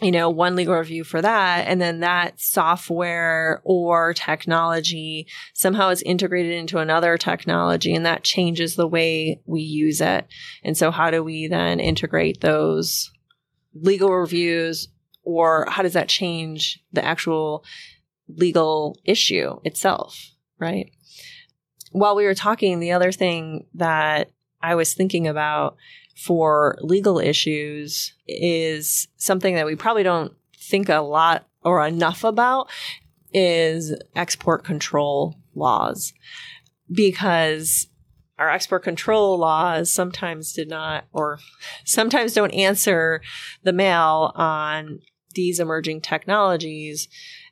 you 0.02 0.10
know, 0.10 0.28
one 0.28 0.56
legal 0.56 0.74
review 0.74 1.04
for 1.04 1.22
that. 1.22 1.66
And 1.68 1.80
then 1.80 2.00
that 2.00 2.40
software 2.40 3.60
or 3.64 4.12
technology 4.12 5.28
somehow 5.54 5.90
is 5.90 6.02
integrated 6.02 6.52
into 6.52 6.78
another 6.78 7.16
technology 7.16 7.94
and 7.94 8.04
that 8.04 8.24
changes 8.24 8.74
the 8.74 8.88
way 8.88 9.40
we 9.46 9.62
use 9.62 10.00
it. 10.00 10.26
And 10.64 10.76
so 10.76 10.90
how 10.90 11.10
do 11.10 11.22
we 11.22 11.46
then 11.46 11.78
integrate 11.78 12.40
those 12.40 13.12
legal 13.72 14.10
reviews 14.10 14.88
or 15.22 15.66
how 15.70 15.82
does 15.82 15.94
that 15.94 16.08
change 16.08 16.82
the 16.92 17.04
actual 17.04 17.64
legal 18.28 18.98
issue 19.04 19.60
itself? 19.62 20.32
Right. 20.58 20.90
While 21.92 22.16
we 22.16 22.24
were 22.24 22.34
talking, 22.34 22.80
the 22.80 22.92
other 22.92 23.12
thing 23.12 23.66
that 23.74 24.30
I 24.60 24.74
was 24.74 24.94
thinking 24.94 25.28
about 25.28 25.76
for 26.16 26.76
legal 26.80 27.18
issues 27.18 28.14
is 28.26 29.08
something 29.16 29.54
that 29.54 29.66
we 29.66 29.76
probably 29.76 30.02
don't 30.02 30.32
think 30.56 30.88
a 30.88 30.98
lot 30.98 31.46
or 31.62 31.84
enough 31.86 32.24
about 32.24 32.70
is 33.32 33.94
export 34.14 34.64
control 34.64 35.36
laws. 35.54 36.12
Because 36.90 37.88
our 38.38 38.50
export 38.50 38.82
control 38.82 39.38
laws 39.38 39.90
sometimes 39.90 40.52
did 40.52 40.68
not 40.68 41.04
or 41.12 41.38
sometimes 41.84 42.32
don't 42.32 42.52
answer 42.52 43.20
the 43.62 43.72
mail 43.72 44.32
on 44.34 45.00
these 45.34 45.60
emerging 45.60 46.00
technologies. 46.00 47.08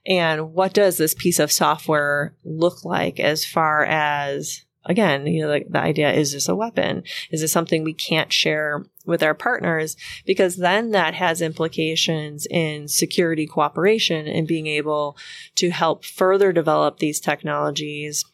And 0.07 0.53
what 0.53 0.73
does 0.73 0.97
this 0.97 1.15
piece 1.15 1.39
of 1.39 1.53
software 1.53 2.35
look 2.45 2.85
like 2.85 3.21
as 3.21 3.45
far 3.45 3.85
as 3.85 4.65
again, 4.85 5.27
you 5.27 5.43
know, 5.43 5.53
the, 5.53 5.65
the 5.69 5.79
idea 5.79 6.13
is 6.13 6.33
this 6.33 6.49
a 6.49 6.57
weapon? 6.57 7.03
Is 7.31 7.41
this 7.41 7.53
something 7.53 7.85
we 7.85 7.95
can't 7.95 8.33
share 8.33 8.85
with 9.07 9.23
our 9.23 9.35
partners? 9.35 9.97
Because 10.27 10.57
then 10.57 10.91
that 10.91 11.15
has 11.15 11.43
implications 11.43 12.47
in 12.51 12.89
security 12.89 13.47
cooperation 13.47 14.27
and 14.27 14.47
being 14.47 14.67
able 14.67 15.17
to 15.57 15.71
help 15.71 16.05
further 16.05 16.53
develop 16.53 16.99
these 16.99 17.21
technologies 17.21 18.25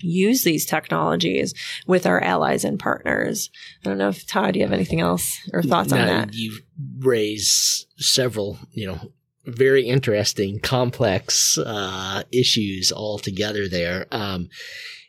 use 0.00 0.44
these 0.44 0.66
technologies 0.66 1.54
with 1.86 2.06
our 2.06 2.22
allies 2.22 2.64
and 2.64 2.78
partners. 2.78 3.50
I 3.82 3.88
don't 3.88 3.98
know 3.98 4.08
if 4.08 4.26
Todd, 4.26 4.52
do 4.52 4.58
you 4.58 4.64
have 4.66 4.72
anything 4.72 5.00
else 5.00 5.38
or 5.52 5.62
thoughts 5.62 5.92
on 5.92 6.06
that? 6.06 6.34
You 6.34 6.58
raise 6.98 7.86
several, 7.96 8.58
you 8.72 8.86
know, 8.86 9.12
very 9.46 9.86
interesting, 9.86 10.58
complex 10.58 11.56
uh, 11.58 12.24
issues 12.32 12.92
all 12.92 13.18
together 13.18 13.68
there. 13.68 14.06
Um, 14.10 14.48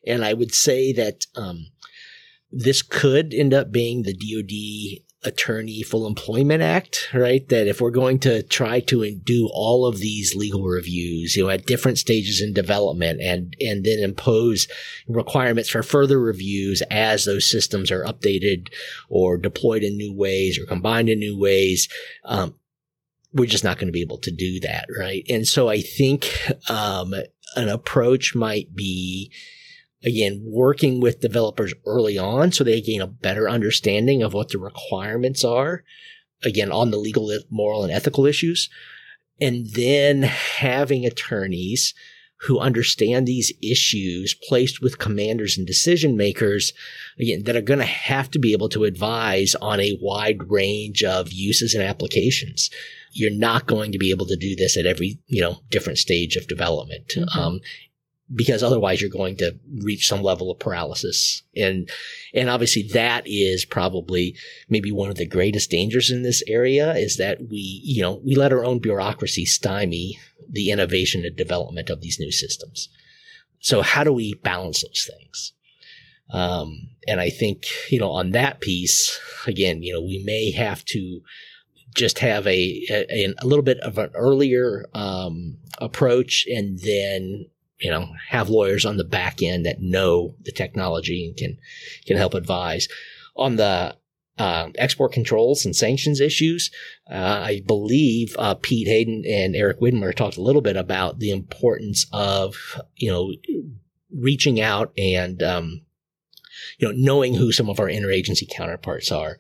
and 0.08 0.24
I 0.24 0.34
would 0.34 0.54
say 0.54 0.94
that 0.94 1.26
um, 1.36 1.68
this 2.52 2.82
could 2.82 3.34
end 3.34 3.54
up 3.54 3.72
being 3.72 4.04
the 4.04 4.14
DoD 4.14 5.04
Attorney 5.24 5.82
Full 5.82 6.08
Employment 6.08 6.62
Act, 6.62 7.10
right? 7.14 7.48
That 7.50 7.68
if 7.68 7.82
we're 7.82 7.92
going 7.92 8.20
to 8.20 8.44
try 8.44 8.80
to 8.82 9.12
do 9.16 9.50
all 9.52 9.86
of 9.86 9.98
these 9.98 10.36
legal 10.36 10.64
reviews, 10.64 11.36
you 11.36 11.44
know, 11.44 11.50
at 11.50 11.66
different 11.66 11.98
stages 11.98 12.42
in 12.42 12.54
development 12.54 13.20
and, 13.22 13.56
and 13.60 13.84
then 13.84 14.00
impose 14.00 14.68
requirements 15.08 15.70
for 15.70 15.84
further 15.84 16.20
reviews 16.20 16.82
as 16.90 17.26
those 17.26 17.50
systems 17.50 17.92
are 17.92 18.06
updated 18.06 18.70
or 19.10 19.38
deployed 19.38 19.84
in 19.84 19.98
new 19.98 20.14
ways 20.14 20.60
or 20.60 20.66
combined 20.66 21.10
in 21.10 21.20
new 21.20 21.38
ways, 21.38 21.90
um, 22.24 22.56
we're 23.34 23.48
just 23.48 23.64
not 23.64 23.78
going 23.78 23.88
to 23.88 23.94
be 23.94 24.02
able 24.02 24.20
to 24.20 24.32
do 24.32 24.60
that, 24.62 24.86
right? 24.98 25.26
And 25.30 25.48
so 25.48 25.68
I 25.68 25.82
think 25.82 26.32
um, 26.70 27.14
an 27.56 27.70
approach 27.70 28.36
might 28.36 28.74
be 28.76 29.32
again, 30.04 30.42
working 30.46 31.00
with 31.00 31.22
developers 31.22 31.74
early 31.86 32.18
on 32.18 32.52
so 32.52 32.64
they 32.64 32.82
gain 32.82 33.02
a 33.02 33.08
better 33.08 33.50
understanding 33.50 34.22
of 34.22 34.34
what 34.34 34.50
the 34.50 34.60
requirements 34.60 35.44
are, 35.44 35.84
again, 36.44 36.72
on 36.72 36.92
the 36.92 36.98
legal, 36.98 37.32
moral, 37.50 37.84
and 37.84 37.92
ethical 37.92 38.26
issues. 38.26 38.70
And 39.40 39.68
then 39.74 40.24
having 40.24 41.06
attorneys 41.06 41.94
who 42.42 42.60
understand 42.60 43.26
these 43.26 43.52
issues 43.64 44.36
placed 44.48 44.82
with 44.82 45.00
commanders 45.00 45.58
and 45.58 45.66
decision 45.66 46.16
makers, 46.16 46.72
again, 47.20 47.44
that 47.44 47.56
are 47.56 47.62
going 47.62 47.80
to 47.80 47.86
have 47.86 48.30
to 48.30 48.40
be 48.40 48.54
able 48.54 48.70
to 48.70 48.84
advise 48.84 49.56
on 49.56 49.80
a 49.80 49.98
wide 50.02 50.50
range 50.50 51.04
of 51.04 51.32
uses 51.32 51.74
and 51.74 51.84
applications. 51.84 52.70
You're 53.12 53.32
not 53.32 53.66
going 53.66 53.92
to 53.92 53.98
be 53.98 54.12
able 54.12 54.28
to 54.28 54.36
do 54.36 54.56
this 54.56 54.78
at 54.78 54.86
every, 54.86 55.20
you 55.26 55.42
know, 55.42 55.62
different 55.72 55.98
stage 55.98 56.36
of 56.36 56.48
development. 56.48 57.08
Mm-hmm. 57.16 57.40
Um, 57.40 57.60
because 58.34 58.62
otherwise 58.62 59.02
you're 59.02 59.10
going 59.10 59.38
to 59.38 59.58
reach 59.82 60.08
some 60.08 60.22
level 60.22 60.52
of 60.52 60.60
paralysis. 60.60 61.44
And, 61.56 61.90
and 62.34 62.50
obviously 62.50 62.84
that 62.94 63.24
is 63.26 63.64
probably 63.64 64.36
maybe 64.68 64.92
one 64.92 65.10
of 65.10 65.16
the 65.16 65.26
greatest 65.26 65.72
dangers 65.72 66.12
in 66.12 66.24
this 66.24 66.44
area 66.48 66.94
is 66.94 67.18
that 67.18 67.40
we, 67.50 67.82
you 67.84 68.02
know, 68.02 68.22
we 68.26 68.36
let 68.36 68.52
our 68.52 68.66
own 68.66 68.80
bureaucracy 68.80 69.46
stymie 69.46 70.20
the 70.50 70.72
innovation 70.72 71.24
and 71.26 71.36
development 71.36 71.90
of 71.90 72.02
these 72.02 72.20
new 72.20 72.32
systems. 72.32 72.90
So 73.60 73.82
how 73.82 74.04
do 74.04 74.12
we 74.12 74.34
balance 74.34 74.84
those 74.84 75.10
things? 75.10 75.54
Um, 76.30 76.90
and 77.08 77.22
I 77.22 77.30
think, 77.30 77.66
you 77.90 78.00
know, 78.00 78.12
on 78.12 78.32
that 78.32 78.60
piece, 78.60 79.18
again, 79.46 79.82
you 79.84 79.94
know, 79.94 80.02
we 80.02 80.22
may 80.26 80.52
have 80.52 80.84
to 80.86 81.22
just 81.96 82.20
have 82.20 82.46
a, 82.46 82.86
a, 82.90 83.34
a 83.40 83.48
little 83.48 83.64
bit 83.64 83.80
of 83.80 83.98
an 83.98 84.12
earlier, 84.14 84.86
um, 84.94 85.58
approach 85.80 86.46
and 86.48 86.80
then 86.80 87.46
you 87.80 87.92
know, 87.92 88.10
have 88.30 88.50
lawyers 88.50 88.86
on 88.86 88.98
the 88.98 89.04
back 89.04 89.42
end 89.42 89.66
that 89.66 89.82
know 89.82 90.36
the 90.44 90.52
technology 90.52 91.28
and 91.28 91.38
can, 91.38 91.58
can 92.06 92.18
help 92.18 92.34
advise. 92.34 92.88
On 93.36 93.56
the 93.56 93.96
uh, 94.40 94.70
export 94.76 95.12
controls 95.12 95.66
and 95.66 95.76
sanctions 95.76 96.20
issues, 96.20 96.72
uh, 97.10 97.42
I 97.44 97.62
believe 97.66 98.36
uh, 98.40 98.56
Pete 98.56 98.88
Hayden 98.88 99.24
and 99.28 99.56
Eric 99.56 99.80
Widmer 99.80 100.14
talked 100.14 100.38
a 100.38 100.42
little 100.42 100.62
bit 100.62 100.76
about 100.76 101.20
the 101.20 101.32
importance 101.32 102.06
of, 102.12 102.56
you 102.96 103.12
know, 103.12 103.34
reaching 104.16 104.60
out 104.60 104.92
and, 104.98 105.42
um, 105.44 105.82
you 106.80 106.88
know, 106.88 106.94
knowing 106.96 107.36
who 107.36 107.52
some 107.52 107.70
of 107.70 107.80
our 107.80 107.88
interagency 107.88 108.48
counterparts 108.50 109.12
are. 109.12 109.38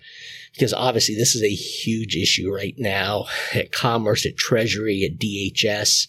Because 0.54 0.73
obviously 0.73 1.15
this 1.15 1.36
is 1.36 1.43
a 1.43 1.54
huge 1.54 2.15
issue 2.15 2.52
right 2.52 2.76
now 2.78 3.26
at 3.54 3.71
Commerce, 3.71 4.26
at 4.26 4.38
Treasury, 4.38 5.04
at 5.04 5.19
DHS 5.19 6.08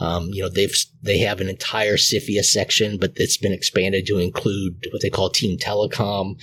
Um, 0.00 0.28
you 0.32 0.42
know, 0.42 0.48
they've 0.48 0.74
they 1.02 1.18
have 1.18 1.40
an 1.40 1.48
entire 1.48 1.96
CFIUS 1.96 2.46
section, 2.46 2.98
but 2.98 3.12
it's 3.16 3.36
been 3.36 3.52
expanded 3.52 4.06
to 4.06 4.18
include 4.18 4.88
what 4.92 5.02
they 5.02 5.10
call 5.10 5.30
Team 5.30 5.56
Telecom, 5.58 6.36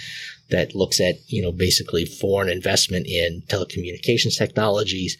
that 0.53 0.75
looks 0.75 1.01
at 1.01 1.15
you 1.27 1.41
know 1.41 1.51
basically 1.51 2.05
foreign 2.05 2.49
investment 2.49 3.07
in 3.07 3.41
telecommunications 3.47 4.37
technologies, 4.37 5.17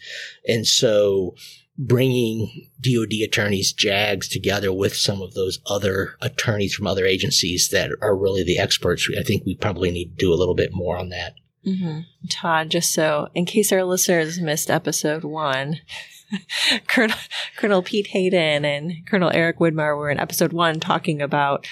and 0.48 0.66
so 0.66 1.34
bringing 1.76 2.68
DoD 2.80 3.14
attorneys, 3.24 3.72
JAGs 3.72 4.28
together 4.28 4.72
with 4.72 4.94
some 4.94 5.20
of 5.20 5.34
those 5.34 5.58
other 5.66 6.14
attorneys 6.20 6.72
from 6.72 6.86
other 6.86 7.04
agencies 7.04 7.68
that 7.70 7.90
are 8.00 8.16
really 8.16 8.44
the 8.44 8.58
experts. 8.58 9.08
I 9.18 9.24
think 9.24 9.44
we 9.44 9.56
probably 9.56 9.90
need 9.90 10.16
to 10.16 10.24
do 10.24 10.32
a 10.32 10.36
little 10.36 10.54
bit 10.54 10.70
more 10.72 10.96
on 10.96 11.08
that. 11.08 11.34
Mm-hmm. 11.66 12.00
Todd, 12.30 12.70
just 12.70 12.92
so 12.92 13.28
in 13.34 13.44
case 13.44 13.72
our 13.72 13.82
listeners 13.82 14.40
missed 14.40 14.70
episode 14.70 15.24
one, 15.24 15.80
Colonel, 16.86 17.16
Colonel 17.56 17.82
Pete 17.82 18.08
Hayden 18.08 18.64
and 18.64 19.06
Colonel 19.06 19.30
Eric 19.32 19.58
Widmar 19.58 19.96
were 19.96 20.10
in 20.10 20.18
episode 20.18 20.52
one 20.52 20.80
talking 20.80 21.22
about 21.22 21.66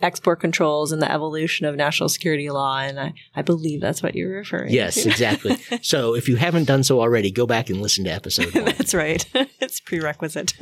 export 0.00 0.40
controls 0.40 0.90
and 0.90 1.00
the 1.00 1.10
evolution 1.10 1.64
of 1.64 1.76
national 1.76 2.08
security 2.08 2.50
law. 2.50 2.78
And 2.78 2.98
I, 2.98 3.14
I 3.36 3.42
believe 3.42 3.80
that's 3.80 4.02
what 4.02 4.14
you're 4.14 4.36
referring 4.36 4.72
yes, 4.72 4.94
to. 4.94 5.00
Yes, 5.00 5.06
exactly. 5.06 5.56
so 5.82 6.14
if 6.14 6.28
you 6.28 6.36
haven't 6.36 6.64
done 6.64 6.82
so 6.82 7.00
already, 7.00 7.30
go 7.30 7.46
back 7.46 7.70
and 7.70 7.80
listen 7.80 8.04
to 8.04 8.10
episode 8.10 8.54
one. 8.54 8.64
that's 8.76 8.94
right. 8.94 9.24
it's 9.60 9.80
prerequisite. 9.80 10.54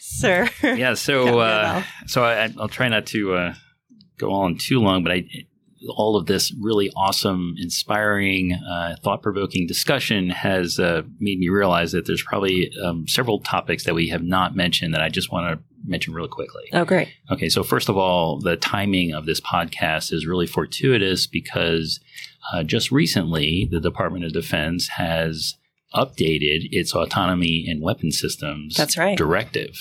Sir. 0.00 0.48
Yeah, 0.62 0.94
so 0.94 1.38
uh, 1.38 1.82
so 2.06 2.24
I, 2.24 2.48
will 2.48 2.68
try 2.68 2.88
not 2.88 3.06
to 3.06 3.34
uh, 3.34 3.54
go 4.18 4.32
on 4.32 4.58
too 4.58 4.80
long, 4.80 5.02
but 5.02 5.12
I 5.12 5.24
all 5.88 6.16
of 6.16 6.26
this 6.26 6.52
really 6.60 6.90
awesome, 6.96 7.54
inspiring, 7.58 8.52
uh, 8.54 8.96
thought 9.02 9.22
provoking 9.22 9.66
discussion 9.66 10.30
has 10.30 10.78
uh, 10.78 11.02
made 11.20 11.38
me 11.38 11.48
realize 11.48 11.92
that 11.92 12.06
there's 12.06 12.22
probably 12.22 12.70
um, 12.84 13.06
several 13.08 13.40
topics 13.40 13.84
that 13.84 13.94
we 13.94 14.08
have 14.08 14.22
not 14.22 14.54
mentioned 14.54 14.94
that 14.94 15.02
I 15.02 15.08
just 15.08 15.32
want 15.32 15.58
to 15.58 15.64
mention 15.84 16.14
real 16.14 16.28
quickly. 16.28 16.64
Oh, 16.72 16.84
great. 16.84 17.08
Okay, 17.30 17.48
so 17.48 17.62
first 17.62 17.88
of 17.88 17.96
all, 17.96 18.38
the 18.38 18.56
timing 18.56 19.12
of 19.12 19.26
this 19.26 19.40
podcast 19.40 20.12
is 20.12 20.26
really 20.26 20.46
fortuitous 20.46 21.26
because 21.26 22.00
uh, 22.52 22.62
just 22.62 22.90
recently 22.90 23.68
the 23.70 23.80
Department 23.80 24.24
of 24.24 24.32
Defense 24.32 24.88
has 24.88 25.56
updated 25.94 26.68
its 26.70 26.94
autonomy 26.94 27.66
and 27.68 27.82
weapon 27.82 28.10
systems 28.10 28.76
That's 28.76 28.96
right. 28.96 29.16
directive. 29.16 29.76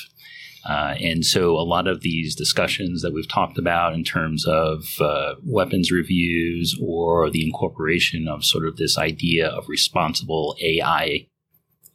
Uh, 0.67 0.95
and 1.01 1.25
so 1.25 1.57
a 1.57 1.65
lot 1.65 1.87
of 1.87 2.01
these 2.01 2.35
discussions 2.35 3.01
that 3.01 3.13
we've 3.13 3.27
talked 3.27 3.57
about 3.57 3.93
in 3.93 4.03
terms 4.03 4.45
of 4.45 4.83
uh, 4.99 5.33
weapons 5.43 5.91
reviews 5.91 6.77
or 6.81 7.29
the 7.31 7.43
incorporation 7.43 8.27
of 8.27 8.45
sort 8.45 8.67
of 8.67 8.77
this 8.77 8.97
idea 8.97 9.47
of 9.47 9.67
responsible 9.67 10.55
AI 10.61 11.27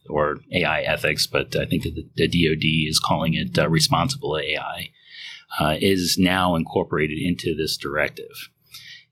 or 0.09 0.39
AI 0.51 0.81
ethics, 0.81 1.27
but 1.27 1.55
I 1.55 1.65
think 1.65 1.83
that 1.83 1.95
the, 1.95 2.07
the 2.15 2.27
DoD 2.27 2.89
is 2.89 2.99
calling 2.99 3.33
it 3.33 3.57
uh, 3.57 3.69
responsible 3.69 4.37
AI, 4.37 4.91
uh, 5.59 5.75
is 5.79 6.17
now 6.17 6.55
incorporated 6.55 7.19
into 7.19 7.55
this 7.55 7.77
directive. 7.77 8.49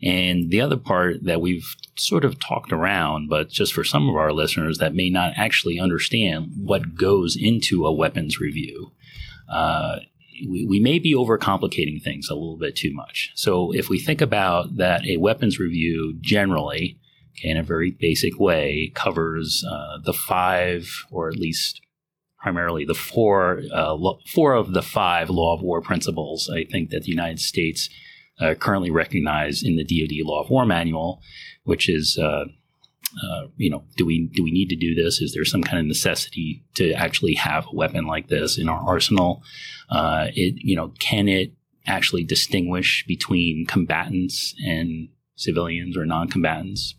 And 0.02 0.52
the 0.52 0.62
other 0.62 0.78
part 0.78 1.24
that 1.24 1.42
we've 1.42 1.76
sort 1.98 2.26
of 2.26 2.40
talked 2.40 2.74
around, 2.74 3.30
but 3.30 3.50
just 3.50 3.74
for 3.74 3.84
some 3.84 4.10
of 4.10 4.16
our 4.16 4.34
listeners 4.34 4.78
that 4.78 4.94
may 4.94 5.10
not 5.10 5.34
actually 5.38 5.80
understand 5.80 6.52
what 6.58 6.96
goes 6.96 7.38
into 7.40 7.86
a 7.86 7.94
weapons 7.94 8.40
review, 8.40 8.92
uh, 9.50 9.98
we, 10.50 10.66
we 10.66 10.80
may 10.80 11.00
be 11.00 11.14
overcomplicating 11.14 12.02
things 12.02 12.30
a 12.30 12.34
little 12.36 12.58
bit 12.58 12.76
too 12.76 12.94
much. 12.94 13.32
So 13.36 13.72
if 13.72 13.90
we 13.90 14.00
think 14.00 14.22
about 14.22 14.78
that, 14.78 15.06
a 15.06 15.18
weapons 15.18 15.60
review 15.60 16.18
generally, 16.22 17.00
okay, 17.38 17.50
in 17.50 17.58
a 17.58 17.64
very 17.64 17.92
basic 17.92 18.40
way, 18.40 18.92
covers 18.96 19.64
uh, 19.70 20.00
the 20.04 20.14
five, 20.14 20.90
or 21.12 21.30
at 21.30 21.38
least 21.38 21.82
primarily 22.42 22.86
the 22.86 22.94
four, 22.94 23.62
uh, 23.74 23.98
four 24.28 24.54
of 24.54 24.74
the 24.74 24.84
five 24.84 25.30
law 25.30 25.56
of 25.56 25.62
war 25.62 25.82
principles. 25.82 26.50
I 26.54 26.66
think 26.66 26.90
that 26.90 27.04
the 27.04 27.12
United 27.12 27.40
States 27.40 27.90
uh, 28.40 28.54
currently 28.56 28.92
recognize 28.92 29.64
in 29.64 29.78
the 29.78 29.84
DoD 29.84 30.28
Law 30.28 30.44
of 30.44 30.50
War 30.50 30.66
Manual, 30.66 31.22
which 31.64 31.90
is 31.90 32.20
uh, 33.24 33.48
you 33.58 33.70
know, 33.70 33.84
do 33.96 34.06
we 34.06 34.28
do 34.34 34.44
we 34.44 34.52
need 34.52 34.70
to 34.70 34.76
do 34.76 34.94
this? 34.94 35.22
Is 35.22 35.34
there 35.34 35.46
some 35.46 35.64
kind 35.64 35.80
of 35.80 35.86
necessity 35.86 36.64
to 36.76 36.92
actually 36.94 37.36
have 37.36 37.66
a 37.68 37.76
weapon 37.76 38.06
like 38.06 38.28
this 38.28 38.58
in 38.58 38.68
our 38.68 38.80
arsenal? 38.80 39.44
Uh, 39.90 40.28
it 40.34 40.56
you 40.58 40.76
know, 40.76 40.94
can 41.00 41.28
it 41.28 41.54
actually 41.88 42.24
distinguish 42.24 43.06
between 43.08 43.66
combatants 43.68 44.54
and 44.66 45.10
civilians 45.36 45.96
or 45.96 46.06
non-combatants? 46.06 46.96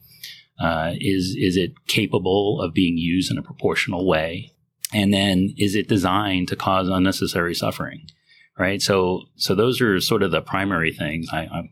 Uh, 0.59 0.93
is 1.01 1.37
is 1.39 1.57
it 1.57 1.73
capable 1.87 2.63
of 2.63 2.73
being 2.73 2.97
used 2.97 3.31
in 3.31 3.39
a 3.39 3.43
proportional 3.43 4.07
way? 4.07 4.53
And 4.95 5.13
then 5.13 5.55
is 5.59 5.75
it 5.75 5.89
designed 5.89 6.49
to 6.49 6.57
cause 6.57 6.89
unnecessary 6.89 7.55
suffering? 7.55 8.07
Right. 8.59 8.81
So 8.81 9.25
so 9.35 9.55
those 9.55 9.83
are 9.83 10.01
sort 10.01 10.23
of 10.23 10.31
the 10.31 10.41
primary 10.41 10.93
things. 10.93 11.29
I, 11.31 11.47
I'm 11.53 11.71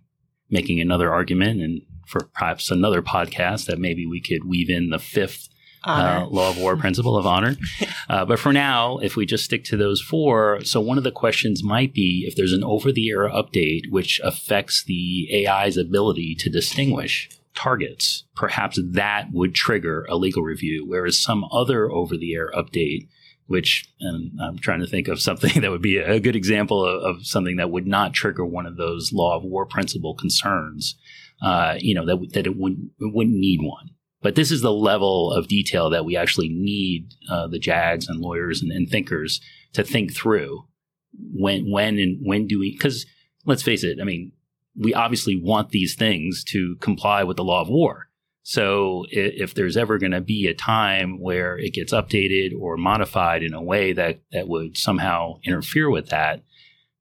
making 0.50 0.80
another 0.80 1.10
argument, 1.10 1.62
and 1.62 1.80
for 2.06 2.24
perhaps 2.34 2.70
another 2.70 3.02
podcast 3.02 3.66
that 3.66 3.78
maybe 3.78 4.06
we 4.06 4.20
could 4.20 4.44
weave 4.44 4.70
in 4.70 4.90
the 4.90 4.98
fifth 4.98 5.48
uh, 5.84 6.26
law 6.30 6.50
of 6.50 6.58
war 6.58 6.76
principle 6.76 7.16
of 7.16 7.26
honor. 7.26 7.56
Uh, 8.06 8.22
but 8.22 8.38
for 8.38 8.52
now, 8.52 8.98
if 8.98 9.16
we 9.16 9.24
just 9.24 9.44
stick 9.44 9.64
to 9.64 9.78
those 9.78 9.98
four, 9.98 10.62
so 10.62 10.78
one 10.78 10.98
of 10.98 11.04
the 11.04 11.10
questions 11.10 11.64
might 11.64 11.94
be 11.94 12.26
if 12.28 12.36
there's 12.36 12.52
an 12.52 12.62
over 12.62 12.92
the 12.92 13.08
air 13.08 13.30
update 13.30 13.90
which 13.90 14.20
affects 14.22 14.84
the 14.84 15.26
AI's 15.32 15.78
ability 15.78 16.34
to 16.34 16.50
distinguish 16.50 17.30
targets, 17.54 18.24
perhaps 18.36 18.78
that 18.82 19.32
would 19.32 19.54
trigger 19.54 20.04
a 20.10 20.16
legal 20.16 20.42
review, 20.42 20.84
whereas 20.86 21.18
some 21.18 21.46
other 21.50 21.90
over 21.90 22.14
the 22.14 22.34
air 22.34 22.50
update 22.54 23.08
which 23.46 23.86
and 24.00 24.38
I'm 24.40 24.58
trying 24.58 24.80
to 24.80 24.86
think 24.86 25.08
of 25.08 25.20
something 25.20 25.60
that 25.62 25.70
would 25.70 25.82
be 25.82 25.96
a 25.96 26.20
good 26.20 26.36
example 26.36 26.84
of, 26.84 27.02
of, 27.02 27.26
something 27.26 27.56
that 27.56 27.70
would 27.70 27.86
not 27.86 28.12
trigger 28.12 28.44
one 28.44 28.66
of 28.66 28.76
those 28.76 29.12
law 29.12 29.36
of 29.36 29.44
war 29.44 29.66
principle 29.66 30.14
concerns 30.14 30.96
uh, 31.44 31.76
you 31.78 31.94
know, 31.94 32.06
that, 32.06 32.32
that 32.32 32.46
it 32.46 32.56
wouldn't, 32.56 32.90
it 32.98 33.14
wouldn't 33.14 33.36
need 33.36 33.60
one. 33.62 33.90
But 34.22 34.34
this 34.34 34.50
is 34.50 34.62
the 34.62 34.72
level 34.72 35.32
of 35.32 35.48
detail 35.48 35.90
that 35.90 36.06
we 36.06 36.16
actually 36.16 36.48
need 36.48 37.12
uh, 37.30 37.46
the 37.46 37.58
JAGs 37.58 38.08
and 38.08 38.20
lawyers 38.20 38.62
and, 38.62 38.72
and, 38.72 38.88
thinkers 38.88 39.42
to 39.74 39.84
think 39.84 40.14
through. 40.14 40.64
When, 41.12 41.70
when, 41.70 41.98
and 41.98 42.18
when 42.22 42.46
do 42.46 42.58
we? 42.58 42.72
Because 42.72 43.04
let's 43.44 43.62
face 43.62 43.84
it. 43.84 43.98
I 44.00 44.04
mean, 44.04 44.32
we 44.74 44.94
obviously 44.94 45.38
want 45.38 45.68
these 45.68 45.94
things 45.94 46.42
to 46.44 46.76
comply 46.80 47.22
with 47.22 47.36
the 47.36 47.44
law 47.44 47.60
of 47.60 47.68
war. 47.68 48.08
So 48.42 49.04
if, 49.10 49.50
if 49.50 49.54
there's 49.54 49.76
ever 49.76 49.98
going 49.98 50.12
to 50.12 50.22
be 50.22 50.46
a 50.46 50.54
time 50.54 51.20
where 51.20 51.58
it 51.58 51.74
gets 51.74 51.92
updated 51.92 52.58
or 52.58 52.78
modified 52.78 53.42
in 53.42 53.52
a 53.52 53.62
way 53.62 53.92
that 53.92 54.20
that 54.32 54.48
would 54.48 54.78
somehow 54.78 55.40
interfere 55.44 55.90
with 55.90 56.08
that, 56.08 56.42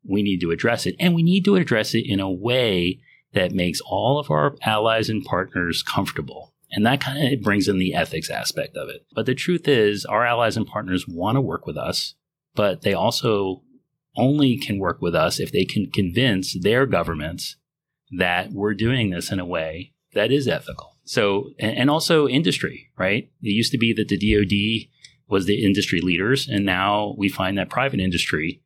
we 0.06 0.22
need 0.22 0.42
to 0.42 0.52
address 0.52 0.86
it, 0.86 0.96
and 1.00 1.16
we 1.16 1.24
need 1.24 1.46
to 1.46 1.56
address 1.56 1.96
it 1.96 2.06
in 2.06 2.20
a 2.20 2.30
way 2.30 3.00
that 3.34 3.52
makes 3.52 3.82
all 3.82 4.20
of 4.20 4.30
our 4.30 4.56
allies 4.64 5.10
and 5.10 5.24
partners 5.24 5.84
comfortable. 5.84 6.54
And 6.72 6.86
that 6.86 7.02
kind 7.02 7.34
of 7.34 7.42
brings 7.42 7.68
in 7.68 7.78
the 7.78 7.94
ethics 7.94 8.30
aspect 8.30 8.76
of 8.76 8.90
it. 8.90 9.06
But 9.14 9.26
the 9.26 9.36
truth 9.36 9.68
is, 9.68 10.06
our 10.06 10.26
allies 10.26 10.58
and 10.58 10.66
partners 10.66 11.08
want 11.08 11.36
to 11.36 11.42
work 11.42 11.68
with 11.68 11.78
us, 11.78 12.16
but 12.56 12.82
they 12.82 12.94
also 12.94 13.62
only 14.16 14.58
can 14.58 14.80
work 14.80 15.02
with 15.02 15.16
us 15.16 15.40
if 15.40 15.52
they 15.52 15.66
can 15.66 15.90
convince 15.92 16.60
their 16.60 16.86
governments 16.86 17.58
that 18.18 18.52
we're 18.52 18.74
doing 18.74 19.10
this 19.10 19.32
in 19.32 19.40
a 19.40 19.46
way 19.46 19.94
that 20.14 20.32
is 20.32 20.48
ethical. 20.48 20.98
So, 21.04 21.52
and 21.60 21.90
also 21.90 22.28
industry, 22.28 22.92
right? 22.98 23.30
It 23.42 23.50
used 23.50 23.72
to 23.74 23.78
be 23.78 23.94
that 23.94 24.08
the 24.08 24.18
DoD 24.18 24.90
was 25.28 25.46
the 25.46 25.66
industry 25.66 26.00
leaders, 26.02 26.48
and 26.48 26.66
now 26.66 27.16
we 27.18 27.30
find 27.30 27.58
that 27.58 27.70
private 27.70 28.00
industry 28.00 28.62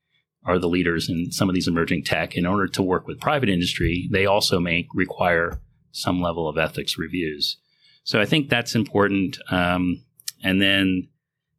are 0.48 0.58
the 0.58 0.70
leaders 0.70 1.10
in 1.10 1.32
some 1.32 1.50
of 1.50 1.56
these 1.56 1.68
emerging 1.68 2.04
tech. 2.04 2.36
In 2.36 2.46
order 2.46 2.68
to 2.68 2.82
work 2.82 3.06
with 3.06 3.20
private 3.20 3.50
industry, 3.50 4.08
they 4.12 4.26
also 4.26 4.60
may 4.60 4.88
require 4.96 5.60
some 5.92 6.22
level 6.22 6.48
of 6.48 6.58
ethics 6.58 6.98
reviews. 6.98 7.58
So 8.04 8.22
I 8.22 8.26
think 8.26 8.50
that's 8.50 8.74
important. 8.74 9.38
Um, 9.52 10.04
and 10.42 10.62
then 10.62 11.10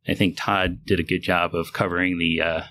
I 0.08 0.14
think 0.14 0.36
Todd 0.38 0.78
did 0.86 0.98
a 0.98 1.04
good 1.04 1.22
job 1.22 1.54
of 1.54 1.74
covering 1.74 2.18
the 2.18 2.40
uh, 2.40 2.62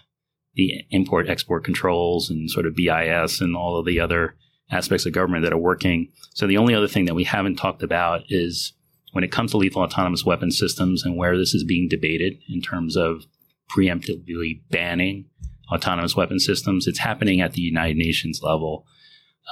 the 0.56 0.84
import 0.90 1.30
export 1.30 1.64
controls 1.64 2.32
and 2.32 2.50
sort 2.50 2.66
of 2.66 2.76
BIS 2.76 3.42
and 3.42 3.56
all 3.56 3.78
of 3.78 3.86
the 3.86 4.00
other 4.00 4.36
aspects 4.72 5.06
of 5.06 5.14
government 5.14 5.44
that 5.44 5.54
are 5.54 5.58
working. 5.58 6.12
So 6.34 6.48
the 6.48 6.58
only 6.58 6.74
other 6.74 6.88
thing 6.88 7.06
that 7.06 7.14
we 7.14 7.26
haven't 7.26 7.58
talked 7.58 7.84
about 7.84 8.24
is 8.30 8.74
when 9.12 9.24
it 9.24 9.32
comes 9.32 9.52
to 9.52 9.58
lethal 9.58 9.84
autonomous 9.84 10.26
weapon 10.26 10.50
systems 10.50 11.04
and 11.06 11.16
where 11.16 11.38
this 11.38 11.54
is 11.54 11.64
being 11.64 11.88
debated 11.88 12.40
in 12.50 12.62
terms 12.62 12.98
of 12.98 13.26
preemptively 13.76 14.62
banning 14.72 15.26
autonomous 15.72 16.16
weapon 16.16 16.40
systems. 16.40 16.88
It's 16.88 17.00
happening 17.00 17.42
at 17.42 17.54
the 17.54 17.62
United 17.62 17.98
Nations 17.98 18.42
level. 18.42 18.86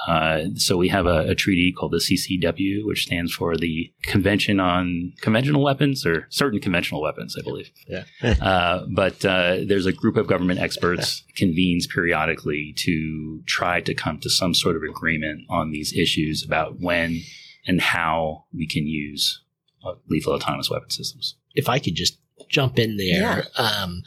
Uh, 0.06 0.44
so 0.56 0.76
we 0.76 0.88
have 0.88 1.06
a, 1.06 1.30
a, 1.30 1.34
treaty 1.34 1.72
called 1.72 1.92
the 1.92 1.96
CCW, 1.96 2.84
which 2.84 3.04
stands 3.04 3.32
for 3.32 3.56
the 3.56 3.90
Convention 4.02 4.60
on 4.60 5.14
Conventional 5.22 5.62
Weapons 5.62 6.04
or 6.04 6.26
certain 6.28 6.60
conventional 6.60 7.00
weapons, 7.00 7.34
I 7.38 7.42
believe. 7.42 7.70
Yeah. 7.88 8.04
uh, 8.42 8.84
but 8.94 9.24
uh, 9.24 9.60
there's 9.66 9.86
a 9.86 9.92
group 9.92 10.18
of 10.18 10.26
government 10.26 10.60
experts 10.60 11.24
convenes 11.36 11.86
periodically 11.86 12.74
to 12.80 13.42
try 13.46 13.80
to 13.80 13.94
come 13.94 14.20
to 14.20 14.28
some 14.28 14.52
sort 14.52 14.76
of 14.76 14.82
agreement 14.82 15.44
on 15.48 15.70
these 15.70 15.94
issues 15.94 16.44
about 16.44 16.78
when 16.78 17.22
and 17.66 17.80
how 17.80 18.44
we 18.54 18.66
can 18.66 18.86
use 18.86 19.42
uh, 19.82 19.94
lethal 20.10 20.34
autonomous 20.34 20.68
weapon 20.68 20.90
systems. 20.90 21.36
If 21.54 21.70
I 21.70 21.78
could 21.78 21.94
just 21.94 22.18
jump 22.48 22.78
in 22.78 22.96
there. 22.96 23.46
Yeah. 23.58 23.62
Um, 23.62 24.02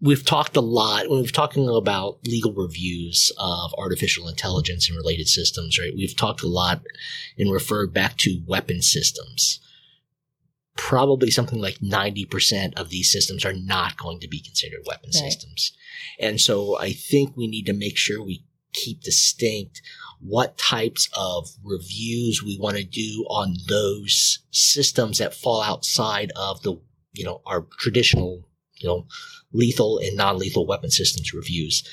we've 0.00 0.24
talked 0.24 0.56
a 0.56 0.60
lot 0.60 1.08
when 1.08 1.20
we've 1.20 1.32
talking 1.32 1.68
about 1.68 2.18
legal 2.26 2.52
reviews 2.52 3.32
of 3.38 3.74
artificial 3.76 4.28
intelligence 4.28 4.88
and 4.88 4.96
related 4.96 5.28
systems, 5.28 5.78
right? 5.78 5.92
We've 5.96 6.16
talked 6.16 6.42
a 6.42 6.48
lot 6.48 6.82
and 7.36 7.52
referred 7.52 7.92
back 7.92 8.16
to 8.18 8.42
weapon 8.46 8.80
systems. 8.82 9.60
Probably 10.76 11.30
something 11.32 11.60
like 11.60 11.78
90% 11.80 12.78
of 12.78 12.90
these 12.90 13.10
systems 13.10 13.44
are 13.44 13.52
not 13.52 13.96
going 13.96 14.20
to 14.20 14.28
be 14.28 14.40
considered 14.40 14.82
weapon 14.86 15.10
Right. 15.12 15.32
systems. 15.32 15.72
And 16.20 16.40
so 16.40 16.78
I 16.78 16.92
think 16.92 17.36
we 17.36 17.48
need 17.48 17.66
to 17.66 17.72
make 17.72 17.96
sure 17.96 18.22
we 18.22 18.44
keep 18.72 19.02
distinct 19.02 19.82
what 20.20 20.56
types 20.58 21.08
of 21.16 21.48
reviews 21.64 22.42
we 22.44 22.56
want 22.58 22.76
to 22.76 22.84
do 22.84 23.24
on 23.28 23.56
those 23.68 24.40
systems 24.50 25.18
that 25.18 25.34
fall 25.34 25.62
outside 25.62 26.30
of 26.36 26.62
the, 26.62 26.76
you 27.12 27.24
know, 27.24 27.40
our 27.46 27.66
traditional, 27.78 28.44
you 28.80 28.88
know, 28.88 29.06
lethal 29.52 29.98
and 29.98 30.16
non-lethal 30.16 30.66
weapon 30.66 30.90
systems 30.90 31.32
reviews. 31.32 31.86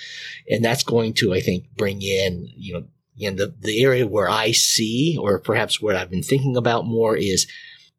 And 0.50 0.64
that's 0.64 0.84
going 0.84 1.14
to, 1.16 1.34
I 1.34 1.40
think, 1.42 1.66
bring 1.76 2.02
in, 2.02 2.50
you 2.56 2.74
know, 2.74 2.84
in 3.18 3.38
the, 3.38 3.56
the 3.60 3.82
area 3.82 4.06
where 4.06 4.30
I 4.30 4.52
see, 4.52 5.18
or 5.20 5.40
perhaps 5.40 5.82
what 5.82 5.96
I've 5.96 6.10
been 6.10 6.24
thinking 6.24 6.58
about 6.58 6.86
more 6.86 7.16
is 7.16 7.48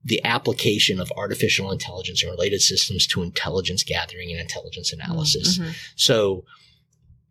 the 0.04 0.22
application 0.24 1.00
of 1.00 1.10
artificial 1.16 1.72
intelligence 1.72 2.22
and 2.22 2.30
related 2.30 2.60
systems 2.60 3.06
to 3.08 3.22
intelligence 3.22 3.82
gathering 3.82 4.30
and 4.30 4.40
intelligence 4.40 4.92
analysis. 4.92 5.58
Mhm. 5.58 5.74
So, 5.96 6.44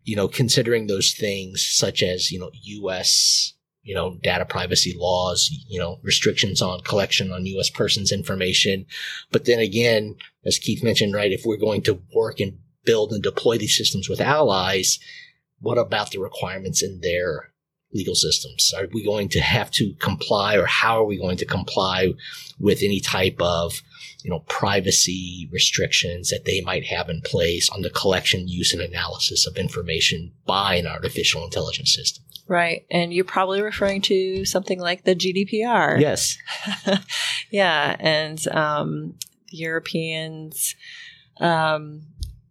you 0.04 0.14
know, 0.14 0.28
considering 0.28 0.86
those 0.86 1.12
things 1.12 1.64
such 1.64 2.02
as, 2.02 2.30
you 2.30 2.38
know, 2.38 2.50
U.S., 2.52 3.54
you 3.86 3.94
know, 3.94 4.18
data 4.22 4.44
privacy 4.44 4.94
laws, 4.98 5.48
you 5.68 5.78
know, 5.78 6.00
restrictions 6.02 6.60
on 6.60 6.80
collection 6.80 7.30
on 7.30 7.46
U.S. 7.46 7.70
persons 7.70 8.10
information. 8.10 8.84
But 9.30 9.44
then 9.44 9.60
again, 9.60 10.16
as 10.44 10.58
Keith 10.58 10.82
mentioned, 10.82 11.14
right, 11.14 11.30
if 11.30 11.42
we're 11.44 11.56
going 11.56 11.82
to 11.82 12.02
work 12.12 12.40
and 12.40 12.58
build 12.84 13.12
and 13.12 13.22
deploy 13.22 13.58
these 13.58 13.76
systems 13.76 14.08
with 14.08 14.20
allies, 14.20 14.98
what 15.60 15.78
about 15.78 16.10
the 16.10 16.18
requirements 16.18 16.82
in 16.82 17.00
their 17.00 17.52
legal 17.92 18.14
systems? 18.14 18.72
Are 18.76 18.88
we 18.92 19.04
going 19.04 19.28
to 19.30 19.40
have 19.40 19.70
to 19.72 19.94
comply 19.94 20.56
or 20.56 20.66
how 20.66 21.00
are 21.00 21.06
we 21.06 21.18
going 21.18 21.36
to 21.38 21.44
comply 21.44 22.12
with 22.58 22.82
any 22.82 23.00
type 23.00 23.36
of, 23.40 23.82
you 24.22 24.30
know, 24.30 24.40
privacy 24.48 25.48
restrictions 25.52 26.30
that 26.30 26.44
they 26.44 26.60
might 26.60 26.86
have 26.86 27.08
in 27.08 27.20
place 27.22 27.68
on 27.70 27.82
the 27.82 27.90
collection, 27.90 28.48
use, 28.48 28.72
and 28.72 28.82
analysis 28.82 29.46
of 29.46 29.56
information 29.56 30.32
by 30.46 30.74
an 30.76 30.86
artificial 30.86 31.44
intelligence 31.44 31.94
system? 31.94 32.24
Right. 32.48 32.86
And 32.90 33.12
you're 33.12 33.24
probably 33.24 33.60
referring 33.60 34.02
to 34.02 34.44
something 34.44 34.78
like 34.78 35.04
the 35.04 35.16
GDPR. 35.16 36.00
Yes. 36.00 36.36
yeah. 37.50 37.96
And 37.98 38.46
um, 38.48 39.14
the 39.50 39.56
Europeans' 39.56 40.76
um, 41.40 42.02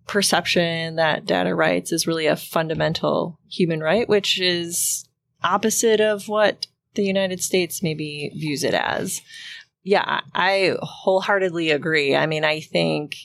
perception 0.05 0.97
that 0.97 1.25
data 1.25 1.55
rights 1.55 1.91
is 1.91 2.07
really 2.07 2.27
a 2.27 2.35
fundamental 2.35 3.39
human 3.49 3.79
right, 3.79 4.07
which 4.07 4.39
is 4.39 5.04
opposite 5.45 6.01
of 6.01 6.27
what 6.27 6.67
the 6.95 7.03
United 7.03 7.41
States 7.41 7.83
maybe 7.83 8.31
views 8.35 8.63
it 8.63 8.73
as. 8.73 9.21
Yeah, 9.83 10.21
I 10.33 10.75
wholeheartedly 10.81 11.69
agree. 11.71 12.15
I 12.15 12.25
mean, 12.25 12.43
I 12.43 12.59
think 12.59 13.15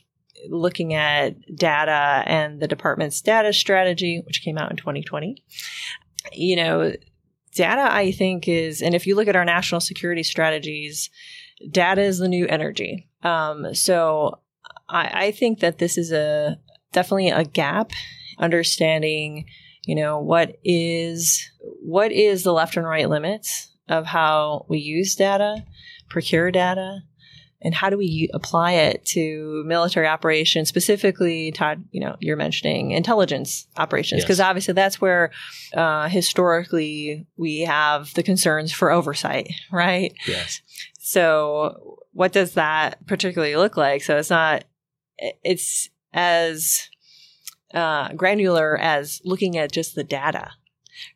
looking 0.49 0.95
at 0.95 1.35
data 1.57 2.23
and 2.27 2.61
the 2.61 2.68
department's 2.68 3.21
data 3.21 3.53
strategy, 3.53 4.23
which 4.27 4.43
came 4.43 4.59
out 4.59 4.71
in 4.71 4.77
2020, 4.77 5.43
you 6.33 6.57
know, 6.57 6.93
data, 7.55 7.89
I 7.93 8.12
think, 8.12 8.47
is, 8.49 8.83
and 8.83 8.95
if 8.95 9.07
you 9.07 9.16
look 9.16 9.29
at 9.29 9.37
our 9.37 9.45
national 9.45 9.81
security 9.81 10.23
strategies, 10.23 11.11
data 11.71 12.03
is 12.03 12.18
the 12.18 12.29
new 12.29 12.47
energy. 12.47 13.09
Um, 13.23 13.75
so 13.75 14.41
I, 14.89 15.27
I 15.27 15.31
think 15.33 15.61
that 15.61 15.79
this 15.79 15.99
is 15.99 16.12
a 16.12 16.59
definitely 16.93 17.31
a 17.31 17.45
gap 17.45 17.93
understanding, 18.39 19.47
you 19.85 19.95
know, 19.95 20.18
what 20.20 20.57
is 20.64 21.43
what 21.83 22.12
is 22.12 22.43
the 22.43 22.53
left 22.53 22.76
and 22.76 22.87
right 22.87 23.09
limits 23.09 23.68
of 23.89 24.07
how 24.07 24.66
we 24.68 24.78
use 24.78 25.14
data, 25.16 25.64
procure 26.09 26.51
data, 26.51 27.01
and 27.62 27.74
how 27.74 27.91
do 27.91 27.99
we 27.99 28.31
apply 28.33 28.72
it 28.72 29.05
to 29.05 29.62
military 29.66 30.07
operations 30.07 30.68
specifically 30.68 31.53
todd 31.53 31.85
you 31.91 32.01
know 32.01 32.16
you're 32.20 32.37
mentioning 32.37 32.93
intelligence 32.93 33.66
operations 33.76 34.20
Yes. 34.20 34.24
because 34.24 34.41
obviously 34.41 34.72
that's 34.74 34.99
where 35.01 35.31
uh, 35.74 36.09
historically 36.09 37.26
we 37.37 37.61
have 37.61 38.14
the 38.14 38.22
concerns 38.22 38.72
for 38.72 38.91
oversight 38.91 39.51
right 39.72 40.14
Yes. 40.26 40.62
so 41.01 41.99
what 42.12 42.33
does 42.33 42.55
that 42.55 43.07
particularly 43.07 43.57
look 43.57 43.76
like 43.76 44.03
so 44.03 44.16
it's 44.16 44.31
not 44.31 44.64
it's 45.18 45.91
as 46.14 46.89
uh, 47.75 48.12
granular 48.14 48.77
as 48.79 49.21
looking 49.25 49.57
at 49.57 49.73
just 49.73 49.95
the 49.95 50.05
data 50.05 50.51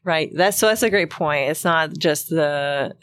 right? 0.03 0.31
That's 0.35 0.59
so 0.59 0.69
that's 0.69 0.83
a 0.83 0.91
great 0.91 1.11
point. 1.11 1.51
It's 1.51 1.65
not 1.65 1.99
just 1.99 2.31
the 2.31 2.95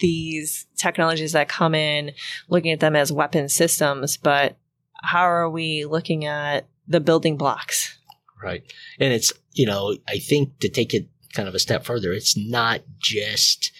these 0.00 0.66
technologies 0.76 1.32
that 1.32 1.48
come 1.48 1.74
in 1.74 2.12
looking 2.48 2.72
at 2.72 2.80
them 2.80 2.96
as 2.96 3.12
weapon 3.12 3.48
systems 3.48 4.16
but 4.16 4.56
how 5.04 5.22
are 5.22 5.48
we 5.48 5.84
looking 5.84 6.24
at 6.24 6.66
the 6.88 7.00
building 7.00 7.36
blocks? 7.36 7.96
Right. 8.42 8.64
And 8.98 9.12
it's, 9.12 9.32
you 9.52 9.66
know, 9.66 9.96
I 10.08 10.18
think 10.18 10.58
to 10.60 10.68
take 10.68 10.92
it 10.94 11.08
kind 11.32 11.48
of 11.48 11.54
a 11.54 11.58
step 11.58 11.84
further, 11.84 12.12
it's 12.12 12.36
not 12.36 12.80
just 12.98 13.70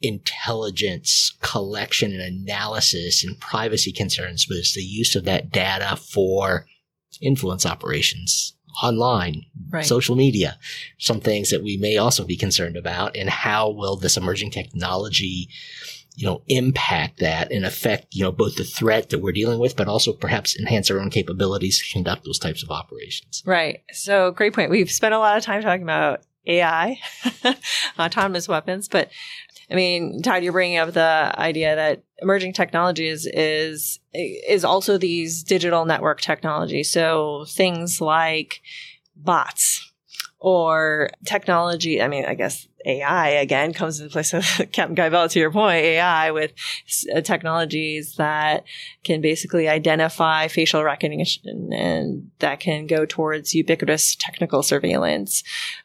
intelligence 0.00 1.36
collection 1.42 2.12
and 2.12 2.20
analysis 2.22 3.24
and 3.24 3.38
privacy 3.38 3.92
concerns, 3.92 4.46
but 4.46 4.56
it's 4.56 4.74
the 4.74 4.82
use 4.82 5.14
of 5.14 5.24
that 5.24 5.50
data 5.50 5.96
for 5.96 6.66
influence 7.22 7.64
operations 7.64 8.54
online, 8.82 9.44
right 9.70 9.84
social 9.84 10.16
media, 10.16 10.58
some 10.98 11.20
things 11.20 11.50
that 11.50 11.62
we 11.62 11.76
may 11.76 11.96
also 11.96 12.24
be 12.24 12.36
concerned 12.36 12.76
about, 12.76 13.16
and 13.16 13.28
how 13.28 13.70
will 13.70 13.96
this 13.96 14.16
emerging 14.16 14.50
technology, 14.50 15.48
you 16.14 16.26
know, 16.26 16.42
impact 16.48 17.20
that 17.20 17.52
and 17.52 17.64
affect, 17.64 18.14
you 18.14 18.22
know, 18.22 18.32
both 18.32 18.56
the 18.56 18.64
threat 18.64 19.10
that 19.10 19.20
we're 19.20 19.32
dealing 19.32 19.58
with, 19.58 19.76
but 19.76 19.88
also 19.88 20.12
perhaps 20.12 20.58
enhance 20.58 20.90
our 20.90 20.98
own 20.98 21.10
capabilities 21.10 21.80
to 21.80 21.92
conduct 21.92 22.24
those 22.24 22.38
types 22.38 22.62
of 22.62 22.70
operations. 22.70 23.42
Right. 23.44 23.82
So 23.92 24.30
great 24.30 24.54
point. 24.54 24.70
We've 24.70 24.90
spent 24.90 25.14
a 25.14 25.18
lot 25.18 25.36
of 25.36 25.44
time 25.44 25.62
talking 25.62 25.82
about 25.82 26.22
AI, 26.46 26.98
autonomous 27.98 28.48
weapons, 28.48 28.88
but 28.88 29.10
I 29.70 29.74
mean, 29.74 30.20
Todd, 30.20 30.42
you're 30.42 30.52
bringing 30.52 30.76
up 30.76 30.92
the 30.92 31.32
idea 31.38 31.74
that 31.74 32.02
emerging 32.18 32.52
technologies 32.52 33.26
is 33.26 34.00
is 34.12 34.64
also 34.64 34.98
these 34.98 35.42
digital 35.42 35.86
network 35.86 36.20
technologies. 36.20 36.90
So 36.90 37.46
things 37.48 38.00
like 38.00 38.60
bots 39.16 39.92
or 40.38 41.10
technology. 41.24 42.02
I 42.02 42.08
mean, 42.08 42.26
I 42.26 42.34
guess 42.34 42.68
AI 42.86 43.28
again 43.28 43.72
comes 43.72 44.00
into 44.00 44.12
place. 44.12 44.32
Of 44.32 44.44
Captain 44.72 44.94
Gibel, 44.96 45.30
to 45.30 45.38
your 45.38 45.50
point, 45.50 45.84
AI 45.84 46.30
with 46.30 46.52
uh, 47.14 47.20
technologies 47.20 48.16
that 48.16 48.64
can 49.04 49.20
basically 49.20 49.68
identify 49.68 50.48
facial 50.48 50.84
recognition 50.84 51.72
and 51.72 52.30
that 52.38 52.60
can 52.60 52.86
go 52.86 53.04
towards 53.06 53.54
ubiquitous 53.54 54.16
technical 54.16 54.62
surveillance 54.62 55.42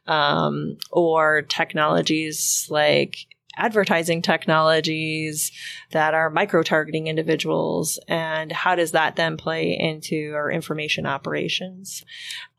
um, 0.07 0.77
or 0.91 1.43
technologies 1.43 2.67
like 2.69 3.27
advertising 3.57 4.21
technologies 4.21 5.51
that 5.91 6.13
are 6.13 6.29
micro 6.29 6.63
targeting 6.63 7.07
individuals 7.07 7.99
and 8.07 8.51
how 8.51 8.75
does 8.75 8.91
that 8.91 9.15
then 9.15 9.37
play 9.37 9.77
into 9.77 10.33
our 10.35 10.51
information 10.51 11.05
operations? 11.05 12.03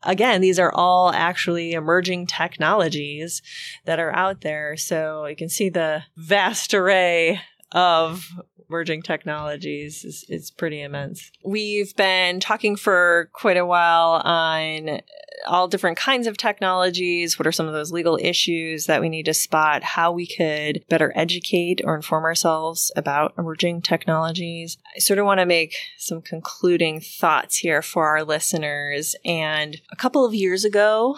Again 0.03 0.41
these 0.41 0.59
are 0.59 0.71
all 0.73 1.11
actually 1.11 1.73
emerging 1.73 2.27
technologies 2.27 3.41
that 3.85 3.99
are 3.99 4.15
out 4.15 4.41
there. 4.41 4.77
So 4.77 5.25
you 5.25 5.35
can 5.35 5.49
see 5.49 5.69
the 5.69 6.03
vast 6.15 6.73
array 6.73 7.41
of 7.71 8.25
emerging 8.69 9.01
technologies 9.01 10.05
is, 10.05 10.25
is 10.29 10.51
pretty 10.51 10.81
immense. 10.81 11.31
We've 11.43 11.95
been 11.95 12.39
talking 12.39 12.75
for 12.75 13.29
quite 13.33 13.57
a 13.57 13.65
while 13.65 14.21
on 14.23 15.01
all 15.47 15.67
different 15.67 15.97
kinds 15.97 16.27
of 16.27 16.37
technologies. 16.37 17.39
What 17.39 17.47
are 17.47 17.51
some 17.51 17.67
of 17.67 17.73
those 17.73 17.91
legal 17.91 18.19
issues 18.21 18.85
that 18.85 19.01
we 19.01 19.09
need 19.09 19.25
to 19.25 19.33
spot? 19.33 19.83
How 19.83 20.11
we 20.11 20.27
could 20.27 20.83
better 20.89 21.11
educate 21.15 21.81
or 21.83 21.95
inform 21.95 22.25
ourselves 22.25 22.91
about 22.95 23.33
emerging 23.37 23.81
technologies. 23.81 24.77
I 24.95 24.99
sort 24.99 25.19
of 25.19 25.25
want 25.25 25.39
to 25.39 25.45
make 25.45 25.75
some 25.97 26.21
concluding 26.21 26.99
thoughts 26.99 27.57
here 27.57 27.81
for 27.81 28.07
our 28.07 28.23
listeners. 28.23 29.15
And 29.25 29.81
a 29.91 29.95
couple 29.95 30.25
of 30.25 30.33
years 30.33 30.65
ago, 30.65 31.17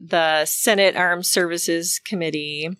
the 0.00 0.44
Senate 0.46 0.96
Armed 0.96 1.26
Services 1.26 2.00
Committee 2.04 2.70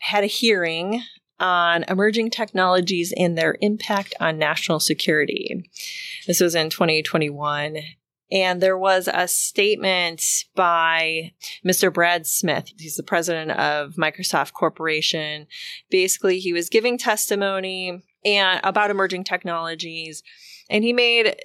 had 0.00 0.22
a 0.22 0.28
hearing 0.28 1.02
on 1.40 1.84
emerging 1.84 2.30
technologies 2.30 3.12
and 3.16 3.36
their 3.36 3.56
impact 3.60 4.14
on 4.20 4.38
national 4.38 4.80
security. 4.80 5.70
This 6.26 6.40
was 6.40 6.54
in 6.54 6.70
2021. 6.70 7.78
And 8.30 8.60
there 8.60 8.76
was 8.76 9.08
a 9.12 9.26
statement 9.26 10.22
by 10.54 11.32
Mr. 11.66 11.92
Brad 11.92 12.26
Smith. 12.26 12.70
He's 12.78 12.96
the 12.96 13.02
president 13.02 13.52
of 13.52 13.94
Microsoft 13.94 14.52
Corporation. 14.52 15.46
Basically, 15.90 16.38
he 16.38 16.52
was 16.52 16.68
giving 16.68 16.98
testimony 16.98 18.02
and 18.24 18.60
about 18.64 18.90
emerging 18.90 19.24
technologies. 19.24 20.22
And 20.68 20.84
he 20.84 20.92
made 20.92 21.36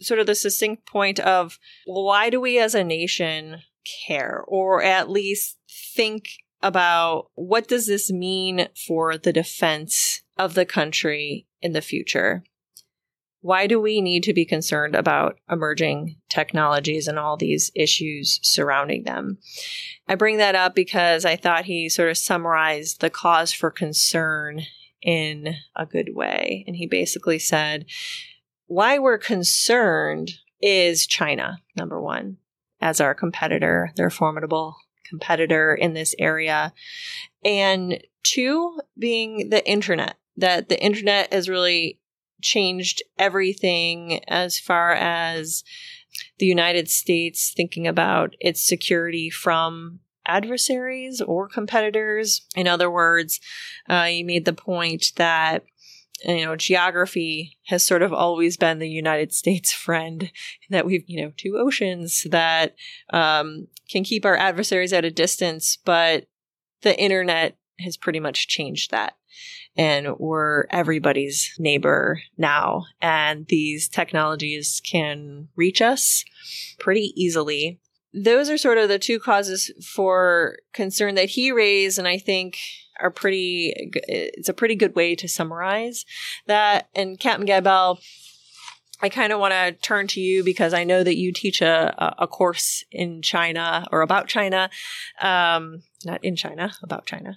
sort 0.00 0.20
of 0.20 0.26
the 0.26 0.34
succinct 0.34 0.86
point 0.86 1.20
of 1.20 1.58
why 1.84 2.30
do 2.30 2.40
we 2.40 2.58
as 2.58 2.74
a 2.74 2.84
nation 2.84 3.60
care 4.06 4.42
or 4.46 4.82
at 4.82 5.10
least 5.10 5.58
think 5.94 6.24
about 6.62 7.30
what 7.34 7.68
does 7.68 7.86
this 7.86 8.10
mean 8.10 8.68
for 8.86 9.16
the 9.16 9.32
defense 9.32 10.22
of 10.36 10.54
the 10.54 10.66
country 10.66 11.46
in 11.62 11.72
the 11.72 11.80
future? 11.80 12.42
Why 13.42 13.66
do 13.66 13.80
we 13.80 14.02
need 14.02 14.22
to 14.24 14.34
be 14.34 14.44
concerned 14.44 14.94
about 14.94 15.38
emerging 15.50 16.16
technologies 16.28 17.08
and 17.08 17.18
all 17.18 17.38
these 17.38 17.70
issues 17.74 18.38
surrounding 18.42 19.04
them? 19.04 19.38
I 20.06 20.14
bring 20.14 20.36
that 20.36 20.54
up 20.54 20.74
because 20.74 21.24
I 21.24 21.36
thought 21.36 21.64
he 21.64 21.88
sort 21.88 22.10
of 22.10 22.18
summarized 22.18 23.00
the 23.00 23.08
cause 23.08 23.52
for 23.52 23.70
concern 23.70 24.62
in 25.00 25.54
a 25.74 25.86
good 25.86 26.14
way. 26.14 26.64
And 26.66 26.76
he 26.76 26.86
basically 26.86 27.38
said, 27.38 27.86
why 28.66 28.98
we're 28.98 29.18
concerned 29.18 30.32
is 30.60 31.06
China, 31.06 31.62
number 31.76 32.00
one, 32.00 32.36
as 32.80 33.00
our 33.00 33.14
competitor. 33.14 33.90
They're 33.96 34.10
formidable 34.10 34.76
competitor 35.10 35.74
in 35.74 35.92
this 35.92 36.14
area. 36.18 36.72
And 37.44 38.02
two, 38.22 38.80
being 38.98 39.50
the 39.50 39.66
internet, 39.68 40.16
that 40.36 40.68
the 40.70 40.82
internet 40.82 41.32
has 41.32 41.48
really 41.48 41.98
changed 42.40 43.02
everything 43.18 44.24
as 44.28 44.58
far 44.58 44.92
as 44.94 45.62
the 46.38 46.46
United 46.46 46.88
States 46.88 47.52
thinking 47.54 47.86
about 47.86 48.34
its 48.40 48.66
security 48.66 49.28
from 49.30 50.00
adversaries 50.26 51.20
or 51.20 51.48
competitors. 51.48 52.46
In 52.54 52.68
other 52.68 52.90
words, 52.90 53.40
uh, 53.88 54.08
you 54.10 54.24
made 54.24 54.44
the 54.44 54.52
point 54.52 55.12
that 55.16 55.64
you 56.24 56.44
know 56.44 56.56
geography 56.56 57.58
has 57.66 57.86
sort 57.86 58.02
of 58.02 58.12
always 58.12 58.56
been 58.56 58.78
the 58.78 58.88
United 58.88 59.32
States 59.32 59.72
friend. 59.72 60.30
That 60.70 60.86
we've 60.86 61.04
you 61.08 61.20
know 61.20 61.32
two 61.36 61.56
oceans 61.58 62.26
that 62.30 62.76
um, 63.12 63.66
can 63.90 64.04
keep 64.04 64.24
our 64.24 64.36
adversaries 64.36 64.92
at 64.92 65.04
a 65.04 65.10
distance, 65.10 65.76
but 65.84 66.26
the 66.82 66.98
internet 66.98 67.56
has 67.80 67.96
pretty 67.96 68.20
much 68.20 68.46
changed 68.46 68.92
that 68.92 69.14
and 69.76 70.16
we're 70.18 70.64
everybody's 70.70 71.54
neighbor 71.58 72.20
now. 72.36 72.84
And 73.00 73.46
these 73.48 73.88
technologies 73.88 74.80
can 74.84 75.48
reach 75.56 75.80
us 75.80 76.24
pretty 76.78 77.12
easily. 77.16 77.80
Those 78.12 78.50
are 78.50 78.58
sort 78.58 78.78
of 78.78 78.88
the 78.88 78.98
two 78.98 79.20
causes 79.20 79.70
for 79.94 80.58
concern 80.72 81.14
that 81.14 81.30
he 81.30 81.52
raised, 81.52 81.98
and 81.98 82.08
I 82.08 82.18
think 82.18 82.58
are 83.00 83.10
pretty. 83.10 83.72
It's 83.76 84.48
a 84.48 84.54
pretty 84.54 84.74
good 84.74 84.94
way 84.94 85.14
to 85.16 85.28
summarize 85.28 86.04
that. 86.46 86.88
And 86.94 87.18
Captain 87.18 87.46
Gibel, 87.46 87.98
I 89.00 89.08
kind 89.08 89.32
of 89.32 89.40
want 89.40 89.52
to 89.52 89.72
turn 89.72 90.06
to 90.08 90.20
you 90.20 90.44
because 90.44 90.74
I 90.74 90.84
know 90.84 91.02
that 91.02 91.16
you 91.16 91.32
teach 91.32 91.62
a, 91.62 92.14
a 92.18 92.26
course 92.26 92.84
in 92.90 93.22
China 93.22 93.86
or 93.90 94.02
about 94.02 94.28
China, 94.28 94.70
um, 95.20 95.82
not 96.04 96.22
in 96.24 96.36
China, 96.36 96.72
about 96.82 97.06
China. 97.06 97.36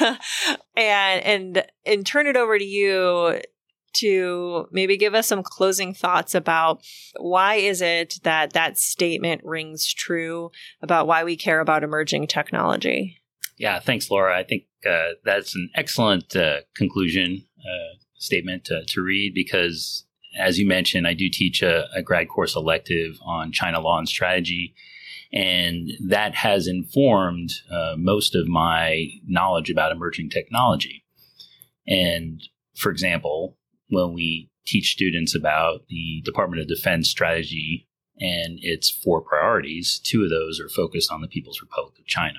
and 0.76 1.24
and 1.24 1.66
and 1.84 2.06
turn 2.06 2.26
it 2.26 2.36
over 2.36 2.58
to 2.58 2.64
you 2.64 3.40
to 4.00 4.66
maybe 4.70 4.96
give 4.96 5.14
us 5.14 5.26
some 5.26 5.42
closing 5.42 5.94
thoughts 5.94 6.34
about 6.34 6.82
why 7.18 7.56
is 7.56 7.80
it 7.80 8.20
that 8.22 8.52
that 8.52 8.78
statement 8.78 9.40
rings 9.44 9.92
true 9.92 10.50
about 10.82 11.06
why 11.06 11.24
we 11.24 11.36
care 11.36 11.60
about 11.60 11.84
emerging 11.84 12.26
technology. 12.26 13.18
Yeah, 13.56 13.80
thanks, 13.80 14.10
Laura. 14.10 14.38
I 14.38 14.44
think 14.44 14.64
uh, 14.88 15.10
that's 15.24 15.54
an 15.54 15.70
excellent 15.74 16.34
uh, 16.36 16.60
conclusion 16.76 17.44
uh, 17.60 17.98
statement 18.14 18.64
to, 18.66 18.84
to, 18.86 19.02
read 19.02 19.34
because, 19.34 20.04
as 20.38 20.58
you 20.58 20.66
mentioned, 20.66 21.08
I 21.08 21.14
do 21.14 21.28
teach 21.28 21.62
a, 21.62 21.86
a 21.94 22.02
grad 22.02 22.28
course 22.28 22.54
elective 22.54 23.18
on 23.24 23.50
China 23.50 23.80
law 23.80 23.98
and 23.98 24.08
strategy. 24.08 24.74
And 25.32 25.90
that 26.06 26.34
has 26.36 26.68
informed 26.68 27.50
uh, 27.70 27.94
most 27.98 28.34
of 28.34 28.46
my 28.46 29.08
knowledge 29.26 29.70
about 29.70 29.92
emerging 29.92 30.30
technology. 30.30 31.04
And 31.86 32.40
for 32.76 32.90
example, 32.90 33.57
when 33.88 34.12
we 34.12 34.50
teach 34.66 34.92
students 34.92 35.34
about 35.34 35.86
the 35.88 36.22
Department 36.24 36.60
of 36.62 36.68
Defense 36.68 37.08
strategy 37.08 37.88
and 38.20 38.58
its 38.60 38.90
four 38.90 39.20
priorities, 39.20 40.00
two 40.04 40.24
of 40.24 40.30
those 40.30 40.60
are 40.60 40.68
focused 40.68 41.10
on 41.10 41.20
the 41.20 41.28
People's 41.28 41.60
Republic 41.60 41.98
of 41.98 42.06
China. 42.06 42.38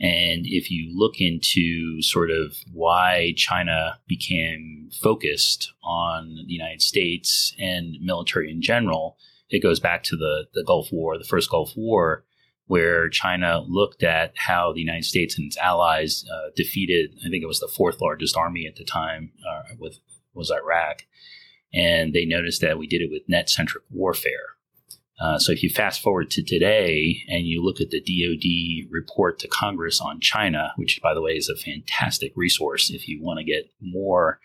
And 0.00 0.46
if 0.46 0.70
you 0.70 0.90
look 0.96 1.20
into 1.20 2.00
sort 2.00 2.30
of 2.30 2.56
why 2.72 3.34
China 3.36 3.98
became 4.08 4.88
focused 5.02 5.72
on 5.84 6.36
the 6.46 6.52
United 6.52 6.80
States 6.80 7.54
and 7.58 7.96
military 8.00 8.50
in 8.50 8.62
general, 8.62 9.18
it 9.50 9.62
goes 9.62 9.78
back 9.78 10.02
to 10.04 10.16
the, 10.16 10.46
the 10.54 10.64
Gulf 10.66 10.88
War, 10.90 11.18
the 11.18 11.24
first 11.24 11.50
Gulf 11.50 11.74
War, 11.76 12.24
where 12.66 13.10
China 13.10 13.62
looked 13.66 14.02
at 14.02 14.32
how 14.36 14.72
the 14.72 14.80
United 14.80 15.04
States 15.04 15.36
and 15.36 15.48
its 15.48 15.58
allies 15.58 16.24
uh, 16.32 16.50
defeated, 16.56 17.10
I 17.26 17.28
think 17.28 17.42
it 17.42 17.48
was 17.48 17.60
the 17.60 17.70
fourth 17.76 18.00
largest 18.00 18.36
army 18.36 18.66
at 18.66 18.76
the 18.76 18.84
time, 18.84 19.32
uh, 19.46 19.74
with 19.78 19.98
was 20.34 20.50
Iraq, 20.50 21.06
and 21.72 22.12
they 22.12 22.24
noticed 22.24 22.60
that 22.60 22.78
we 22.78 22.86
did 22.86 23.02
it 23.02 23.10
with 23.10 23.28
net 23.28 23.48
centric 23.48 23.84
warfare. 23.90 24.56
Uh, 25.20 25.38
so 25.38 25.52
if 25.52 25.62
you 25.62 25.68
fast 25.68 26.00
forward 26.00 26.30
to 26.30 26.42
today 26.42 27.22
and 27.28 27.46
you 27.46 27.62
look 27.62 27.78
at 27.80 27.90
the 27.90 28.00
DoD 28.00 28.90
report 28.90 29.38
to 29.38 29.48
Congress 29.48 30.00
on 30.00 30.18
China, 30.18 30.72
which 30.76 30.98
by 31.02 31.12
the 31.12 31.20
way 31.20 31.32
is 31.32 31.48
a 31.48 31.56
fantastic 31.56 32.32
resource 32.34 32.88
if 32.88 33.06
you 33.06 33.22
want 33.22 33.38
to 33.38 33.44
get 33.44 33.70
more 33.82 34.40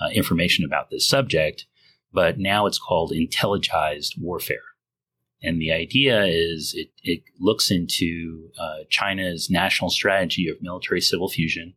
uh, 0.00 0.10
information 0.10 0.64
about 0.64 0.90
this 0.90 1.08
subject, 1.08 1.66
but 2.12 2.38
now 2.38 2.66
it's 2.66 2.78
called 2.78 3.10
intelligized 3.10 4.12
warfare. 4.16 4.62
And 5.42 5.60
the 5.60 5.72
idea 5.72 6.24
is 6.24 6.72
it, 6.76 6.90
it 7.02 7.24
looks 7.40 7.72
into 7.72 8.50
uh, 8.60 8.84
China's 8.88 9.50
national 9.50 9.90
strategy 9.90 10.48
of 10.48 10.62
military 10.62 11.00
civil 11.00 11.28
fusion. 11.28 11.74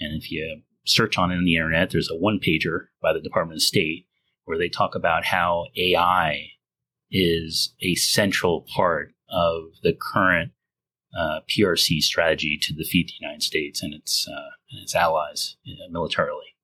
And 0.00 0.20
if 0.20 0.32
you 0.32 0.62
search 0.84 1.18
on 1.18 1.30
it 1.30 1.36
on 1.36 1.44
the 1.44 1.56
internet, 1.56 1.90
there's 1.90 2.10
a 2.10 2.16
one 2.16 2.38
pager 2.38 2.86
by 3.00 3.12
the 3.12 3.20
Department 3.20 3.58
of 3.58 3.62
State 3.62 4.06
where 4.44 4.58
they 4.58 4.68
talk 4.68 4.94
about 4.94 5.24
how 5.24 5.66
AI 5.76 6.50
is 7.10 7.74
a 7.80 7.94
central 7.94 8.66
part 8.74 9.14
of 9.28 9.64
the 9.82 9.94
current 9.94 10.52
uh, 11.16 11.40
PRC 11.48 12.02
strategy 12.02 12.58
to 12.60 12.72
defeat 12.72 13.08
the 13.08 13.24
United 13.24 13.42
States 13.42 13.82
and 13.82 13.94
its, 13.94 14.28
uh, 14.28 14.50
and 14.70 14.82
its 14.82 14.94
allies 14.94 15.56
uh, 15.66 15.90
militarily. 15.90 16.56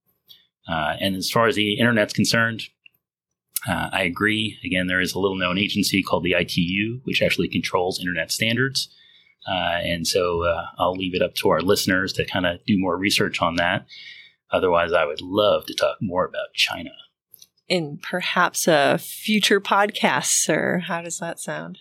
Uh, 0.68 0.96
and 1.00 1.16
as 1.16 1.30
far 1.30 1.46
as 1.46 1.54
the 1.54 1.78
internet's 1.78 2.12
concerned, 2.12 2.64
uh, 3.68 3.90
I 3.92 4.02
agree. 4.02 4.58
Again, 4.64 4.86
there 4.86 5.00
is 5.00 5.14
a 5.14 5.18
little 5.18 5.36
known 5.36 5.58
agency 5.58 6.02
called 6.02 6.24
the 6.24 6.32
ITU, 6.32 7.00
which 7.04 7.22
actually 7.22 7.48
controls 7.48 8.00
internet 8.00 8.30
standards. 8.30 8.88
Uh, 9.48 9.78
and 9.82 10.06
so 10.06 10.44
uh, 10.44 10.66
I'll 10.78 10.92
leave 10.92 11.14
it 11.14 11.22
up 11.22 11.34
to 11.36 11.48
our 11.50 11.60
listeners 11.60 12.12
to 12.14 12.26
kind 12.26 12.46
of 12.46 12.64
do 12.66 12.78
more 12.78 12.96
research 12.96 13.40
on 13.40 13.56
that. 13.56 13.86
Otherwise, 14.50 14.92
I 14.92 15.04
would 15.04 15.20
love 15.20 15.66
to 15.66 15.74
talk 15.74 15.96
more 16.00 16.24
about 16.24 16.54
China. 16.54 16.90
In 17.68 17.98
perhaps 18.02 18.66
a 18.66 18.98
future 18.98 19.60
podcast, 19.60 20.26
sir. 20.26 20.82
How 20.86 21.02
does 21.02 21.18
that 21.18 21.38
sound? 21.38 21.78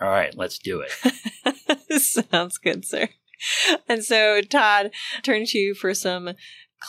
All 0.00 0.08
right, 0.08 0.36
let's 0.36 0.58
do 0.58 0.80
it. 0.82 2.00
Sounds 2.02 2.58
good, 2.58 2.84
sir. 2.84 3.08
And 3.88 4.04
so, 4.04 4.40
Todd, 4.40 4.90
turn 5.22 5.44
to 5.46 5.58
you 5.58 5.74
for 5.74 5.94
some 5.94 6.30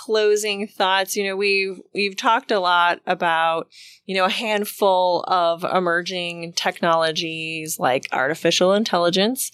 closing 0.03 0.67
thoughts. 0.67 1.15
You 1.15 1.25
know 1.25 1.35
we've 1.35 1.79
we've 1.93 2.17
talked 2.17 2.51
a 2.51 2.59
lot 2.59 2.99
about 3.05 3.69
you 4.05 4.15
know 4.15 4.25
a 4.25 4.29
handful 4.29 5.23
of 5.27 5.63
emerging 5.63 6.53
technologies 6.53 7.79
like 7.79 8.07
artificial 8.11 8.73
intelligence 8.73 9.51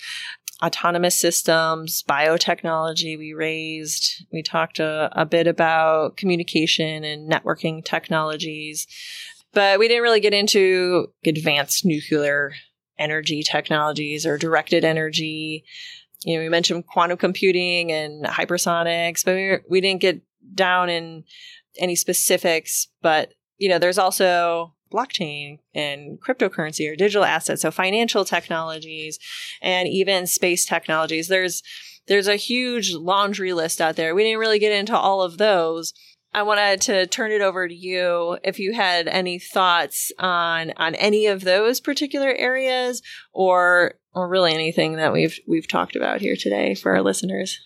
autonomous 0.61 1.17
systems 1.17 2.03
biotechnology 2.07 3.17
we 3.17 3.33
raised. 3.33 4.23
We 4.31 4.43
talked 4.43 4.79
a, 4.79 5.09
a 5.13 5.25
bit 5.25 5.47
about 5.47 6.17
communication 6.17 7.03
and 7.03 7.29
networking 7.29 7.83
technologies. 7.83 8.87
But 9.53 9.79
we 9.79 9.87
didn't 9.87 10.03
really 10.03 10.19
get 10.19 10.33
into 10.33 11.07
advanced 11.25 11.83
nuclear 11.85 12.53
energy 12.97 13.43
technologies 13.43 14.25
or 14.25 14.37
directed 14.37 14.85
energy. 14.85 15.65
You 16.23 16.37
know, 16.37 16.43
we 16.43 16.49
mentioned 16.49 16.85
quantum 16.85 17.17
computing 17.17 17.91
and 17.91 18.23
hypersonics, 18.25 19.25
but 19.25 19.35
we, 19.35 19.57
we 19.69 19.81
didn't 19.81 20.01
get 20.01 20.21
down 20.53 20.89
in 20.89 21.23
any 21.77 21.95
specifics, 21.95 22.87
but 23.01 23.33
you 23.57 23.69
know, 23.69 23.79
there's 23.79 23.97
also 23.97 24.73
blockchain 24.91 25.59
and 25.73 26.19
cryptocurrency 26.19 26.91
or 26.91 26.95
digital 26.95 27.23
assets, 27.23 27.61
so 27.61 27.71
financial 27.71 28.25
technologies 28.25 29.17
and 29.61 29.87
even 29.87 30.27
space 30.27 30.65
technologies. 30.65 31.27
There's 31.27 31.63
there's 32.07 32.27
a 32.27 32.35
huge 32.35 32.93
laundry 32.93 33.53
list 33.53 33.79
out 33.79 33.95
there. 33.95 34.13
We 34.15 34.23
didn't 34.23 34.39
really 34.39 34.59
get 34.59 34.73
into 34.73 34.97
all 34.97 35.21
of 35.21 35.37
those. 35.37 35.93
I 36.33 36.43
wanted 36.43 36.81
to 36.81 37.07
turn 37.07 37.31
it 37.31 37.41
over 37.41 37.67
to 37.67 37.73
you 37.73 38.37
if 38.43 38.57
you 38.57 38.73
had 38.73 39.07
any 39.07 39.37
thoughts 39.37 40.11
on 40.17 40.71
on 40.77 40.95
any 40.95 41.27
of 41.27 41.41
those 41.41 41.79
particular 41.79 42.33
areas 42.33 43.01
or 43.33 43.95
or 44.13 44.27
really 44.27 44.53
anything 44.53 44.95
that 44.97 45.13
we've 45.13 45.39
we've 45.47 45.67
talked 45.67 45.95
about 45.95 46.21
here 46.21 46.35
today 46.35 46.73
for 46.75 46.93
our 46.93 47.01
listeners. 47.01 47.59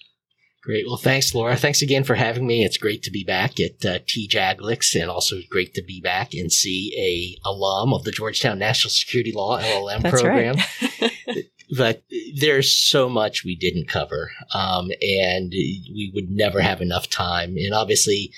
Great. 0.66 0.88
Well, 0.88 0.98
thanks, 0.98 1.36
Laura. 1.36 1.56
Thanks 1.56 1.84
again 1.84 2.04
for 2.04 2.16
having 2.16 2.48
me. 2.48 2.66
It's 2.66 2.80
great 2.80 3.04
to 3.04 3.12
be 3.12 3.24
back 3.24 3.60
at 3.60 3.86
uh, 3.86 4.00
TJAGLCS 4.00 5.00
and 5.00 5.12
also 5.12 5.36
great 5.48 5.76
to 5.76 5.84
be 5.84 6.02
back 6.02 6.34
and 6.34 6.52
see 6.52 6.92
a 6.98 7.48
alum 7.48 7.94
of 7.94 8.04
the 8.04 8.12
Georgetown 8.12 8.58
National 8.58 8.90
Security 8.90 9.32
Law 9.32 9.60
LLM 9.60 10.02
That's 10.02 10.22
program. 10.22 10.56
right. 11.00 11.12
but 11.78 12.04
there's 12.40 12.74
so 12.74 13.08
much 13.08 13.46
we 13.46 13.56
didn't 13.56 13.88
cover, 13.88 14.32
um, 14.56 14.90
and 15.04 15.52
we 15.52 16.12
would 16.16 16.32
never 16.32 16.62
have 16.62 16.82
enough 16.82 17.12
time. 17.12 17.58
And 17.58 17.76
obviously, 17.76 18.32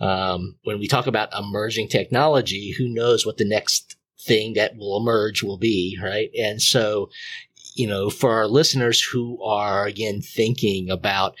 um, 0.00 0.56
when 0.64 0.78
we 0.78 0.88
talk 0.88 1.06
about 1.06 1.38
emerging 1.38 1.88
technology, 1.88 2.74
who 2.78 2.88
knows 2.88 3.26
what 3.26 3.36
the 3.36 3.46
next 3.46 3.94
thing 4.22 4.54
that 4.54 4.78
will 4.78 4.96
emerge 4.96 5.42
will 5.42 5.58
be, 5.58 5.98
right? 6.02 6.30
And 6.34 6.62
so, 6.62 7.10
you 7.74 7.86
know, 7.86 8.08
for 8.08 8.32
our 8.32 8.46
listeners 8.46 9.02
who 9.02 9.38
are 9.44 9.84
again 9.84 10.22
thinking 10.22 10.88
about 10.88 11.34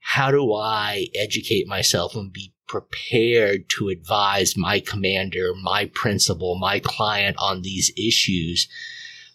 how 0.00 0.30
do 0.30 0.52
I 0.54 1.06
educate 1.14 1.66
myself 1.68 2.14
and 2.14 2.32
be 2.32 2.52
prepared 2.66 3.68
to 3.68 3.88
advise 3.88 4.56
my 4.56 4.80
commander, 4.80 5.52
my 5.62 5.90
principal, 5.94 6.58
my 6.58 6.80
client 6.80 7.36
on 7.38 7.62
these 7.62 7.92
issues? 7.96 8.68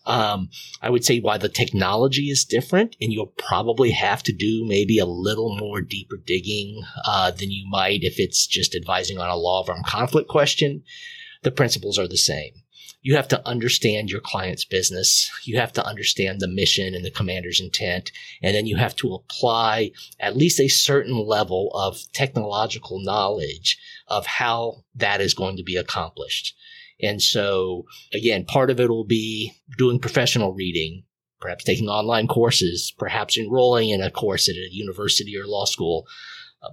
Um, 0.06 0.50
I 0.82 0.90
would 0.90 1.04
say 1.04 1.20
why 1.20 1.38
the 1.38 1.50
technology 1.50 2.30
is 2.30 2.46
different, 2.46 2.96
and 3.02 3.12
you'll 3.12 3.34
probably 3.38 3.92
have 3.92 4.22
to 4.24 4.34
do 4.34 4.64
maybe 4.68 5.00
a 5.00 5.06
little 5.06 5.58
more 5.58 5.82
deeper 5.82 6.18
digging 6.18 6.84
uh, 7.08 7.32
than 7.32 7.52
you 7.52 7.68
might 7.70 8.04
if 8.04 8.20
it's 8.20 8.46
just 8.46 8.76
advising 8.76 9.18
on 9.18 9.30
a 9.30 9.36
law 9.36 9.62
of 9.62 9.70
armed 9.70 9.86
conflict 9.86 10.30
question. 10.30 10.84
The 11.42 11.52
principles 11.52 11.98
are 11.98 12.08
the 12.08 12.18
same 12.18 12.52
you 13.06 13.16
have 13.16 13.28
to 13.28 13.48
understand 13.48 14.10
your 14.10 14.20
client's 14.20 14.66
business. 14.66 15.30
You 15.44 15.60
have 15.60 15.72
to 15.74 15.86
understand 15.86 16.40
the 16.40 16.48
mission 16.48 16.96
and 16.96 17.06
the 17.06 17.12
commander's 17.12 17.62
intent. 17.62 18.12
And 18.42 18.56
then 18.56 18.66
you 18.66 18.78
have 18.78 18.96
to 18.96 19.14
apply 19.14 19.92
at 20.20 20.36
least 20.36 20.60
a 20.60 20.68
certain 20.68 21.16
level 21.16 21.70
of 21.76 22.00
technological 22.14 23.00
knowledge 23.00 23.78
of 24.08 24.26
how 24.26 24.86
that 24.96 25.22
is 25.22 25.36
going 25.36 25.56
to 25.58 25.64
be 25.64 25.76
accomplished. 25.76 26.56
And 27.00 27.22
so 27.22 27.86
again, 28.12 28.44
part 28.44 28.72
of 28.72 28.80
it 28.80 28.90
will 28.90 29.06
be 29.06 29.54
doing 29.78 30.00
professional 30.00 30.56
reading, 30.56 31.04
perhaps 31.40 31.64
taking 31.64 31.88
online 31.88 32.26
courses, 32.26 32.92
perhaps 32.98 33.38
enrolling 33.38 33.90
in 33.90 34.02
a 34.02 34.10
course 34.10 34.50
at 34.50 34.56
a 34.56 34.68
university 34.72 35.38
or 35.38 35.46
law 35.46 35.66
school. 35.66 36.08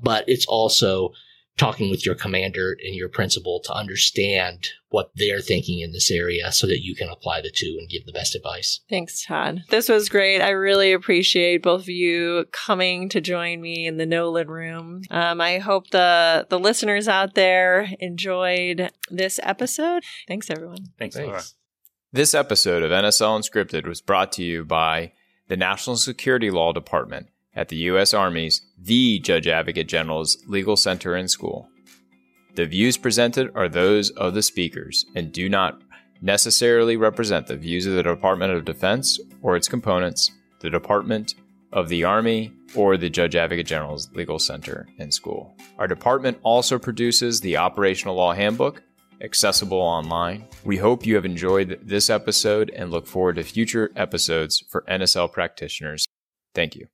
But 0.03 0.25
it's 0.29 0.47
also 0.47 1.11
talking 1.59 1.91
with 1.91 2.05
your 2.07 2.15
commander 2.15 2.77
and 2.85 2.95
your 2.95 3.09
principal 3.09 3.61
to 3.61 3.73
understand 3.73 4.69
what 4.89 5.11
they're 5.15 5.41
thinking 5.41 5.81
in 5.81 5.93
this 5.93 6.11
area 6.11 6.51
so 6.51 6.67
that 6.67 6.83
you 6.83 6.95
can 6.95 7.09
apply 7.09 7.41
the 7.41 7.53
two 7.55 7.77
and 7.79 7.89
give 7.89 8.05
the 8.07 8.13
best 8.13 8.35
advice. 8.35 8.81
Thanks, 8.89 9.25
Todd. 9.25 9.63
This 9.69 9.89
was 9.89 10.09
great. 10.09 10.41
I 10.41 10.51
really 10.51 10.93
appreciate 10.93 11.63
both 11.63 11.83
of 11.83 11.89
you 11.89 12.47
coming 12.53 13.09
to 13.11 13.21
join 13.21 13.61
me 13.61 13.87
in 13.87 13.97
the 13.97 14.07
Nolan 14.07 14.49
room. 14.49 15.03
Um, 15.11 15.41
I 15.41 15.59
hope 15.59 15.91
the 15.91 16.47
the 16.49 16.59
listeners 16.59 17.09
out 17.09 17.35
there 17.35 17.89
enjoyed 18.01 18.91
this 19.11 19.39
episode. 19.43 20.03
Thanks, 20.29 20.51
everyone. 20.51 20.93
Thanks, 20.99 21.17
Laura. 21.17 21.33
Thanks. 21.33 21.55
This 22.13 22.35
episode 22.35 22.83
of 22.83 22.91
NSL 22.91 23.39
Unscripted 23.39 23.87
was 23.87 24.03
brought 24.03 24.33
to 24.33 24.43
you 24.43 24.65
by 24.65 25.13
the 25.49 25.57
National 25.57 25.97
Security 25.97 26.51
Law 26.51 26.73
Department 26.73 27.29
at 27.55 27.69
the 27.69 27.77
U.S. 27.77 28.15
Army's 28.15 28.63
The 28.79 29.19
Judge 29.21 29.47
Advocate 29.47 29.89
General's 29.89 30.39
Legal 30.47 30.77
Center 30.77 31.15
and 31.15 31.31
School. 31.31 31.69
The 32.55 32.67
views 32.67 32.97
presented 32.97 33.51
are 33.55 33.69
those 33.69 34.11
of 34.11 34.35
the 34.35 34.43
speakers 34.43 35.07
and 35.15 35.33
do 35.33 35.49
not 35.49 35.81
necessarily 36.21 36.97
represent 36.97 37.47
the 37.47 37.57
views 37.57 37.87
of 37.87 37.95
the 37.95 38.03
Department 38.03 38.53
of 38.53 38.65
Defense 38.65 39.19
or 39.43 39.57
its 39.57 39.69
components, 39.69 40.31
the 40.61 40.71
Department 40.71 41.35
of 41.73 41.89
the 41.89 42.05
Army, 42.05 42.53
or 42.75 42.97
the 42.97 43.11
Judge 43.11 43.35
Advocate 43.35 43.67
General's 43.67 44.11
Legal 44.13 44.39
Center 44.39 44.87
and 44.99 45.13
School. 45.13 45.57
Our 45.79 45.87
department 45.87 46.39
also 46.43 46.79
produces 46.79 47.41
the 47.41 47.57
Operational 47.57 48.15
Law 48.15 48.33
Handbook, 48.33 48.83
accessible 49.23 49.79
online. 49.79 50.47
We 50.65 50.77
hope 50.77 51.07
you 51.07 51.15
have 51.15 51.25
enjoyed 51.25 51.81
this 51.83 52.11
episode 52.11 52.71
and 52.71 52.91
look 52.91 53.07
forward 53.07 53.37
to 53.37 53.43
future 53.43 53.91
episodes 53.97 54.63
for 54.69 54.85
NSL 54.89 55.33
practitioners. 55.33 56.07
Thank 56.55 56.77
you. 56.77 56.89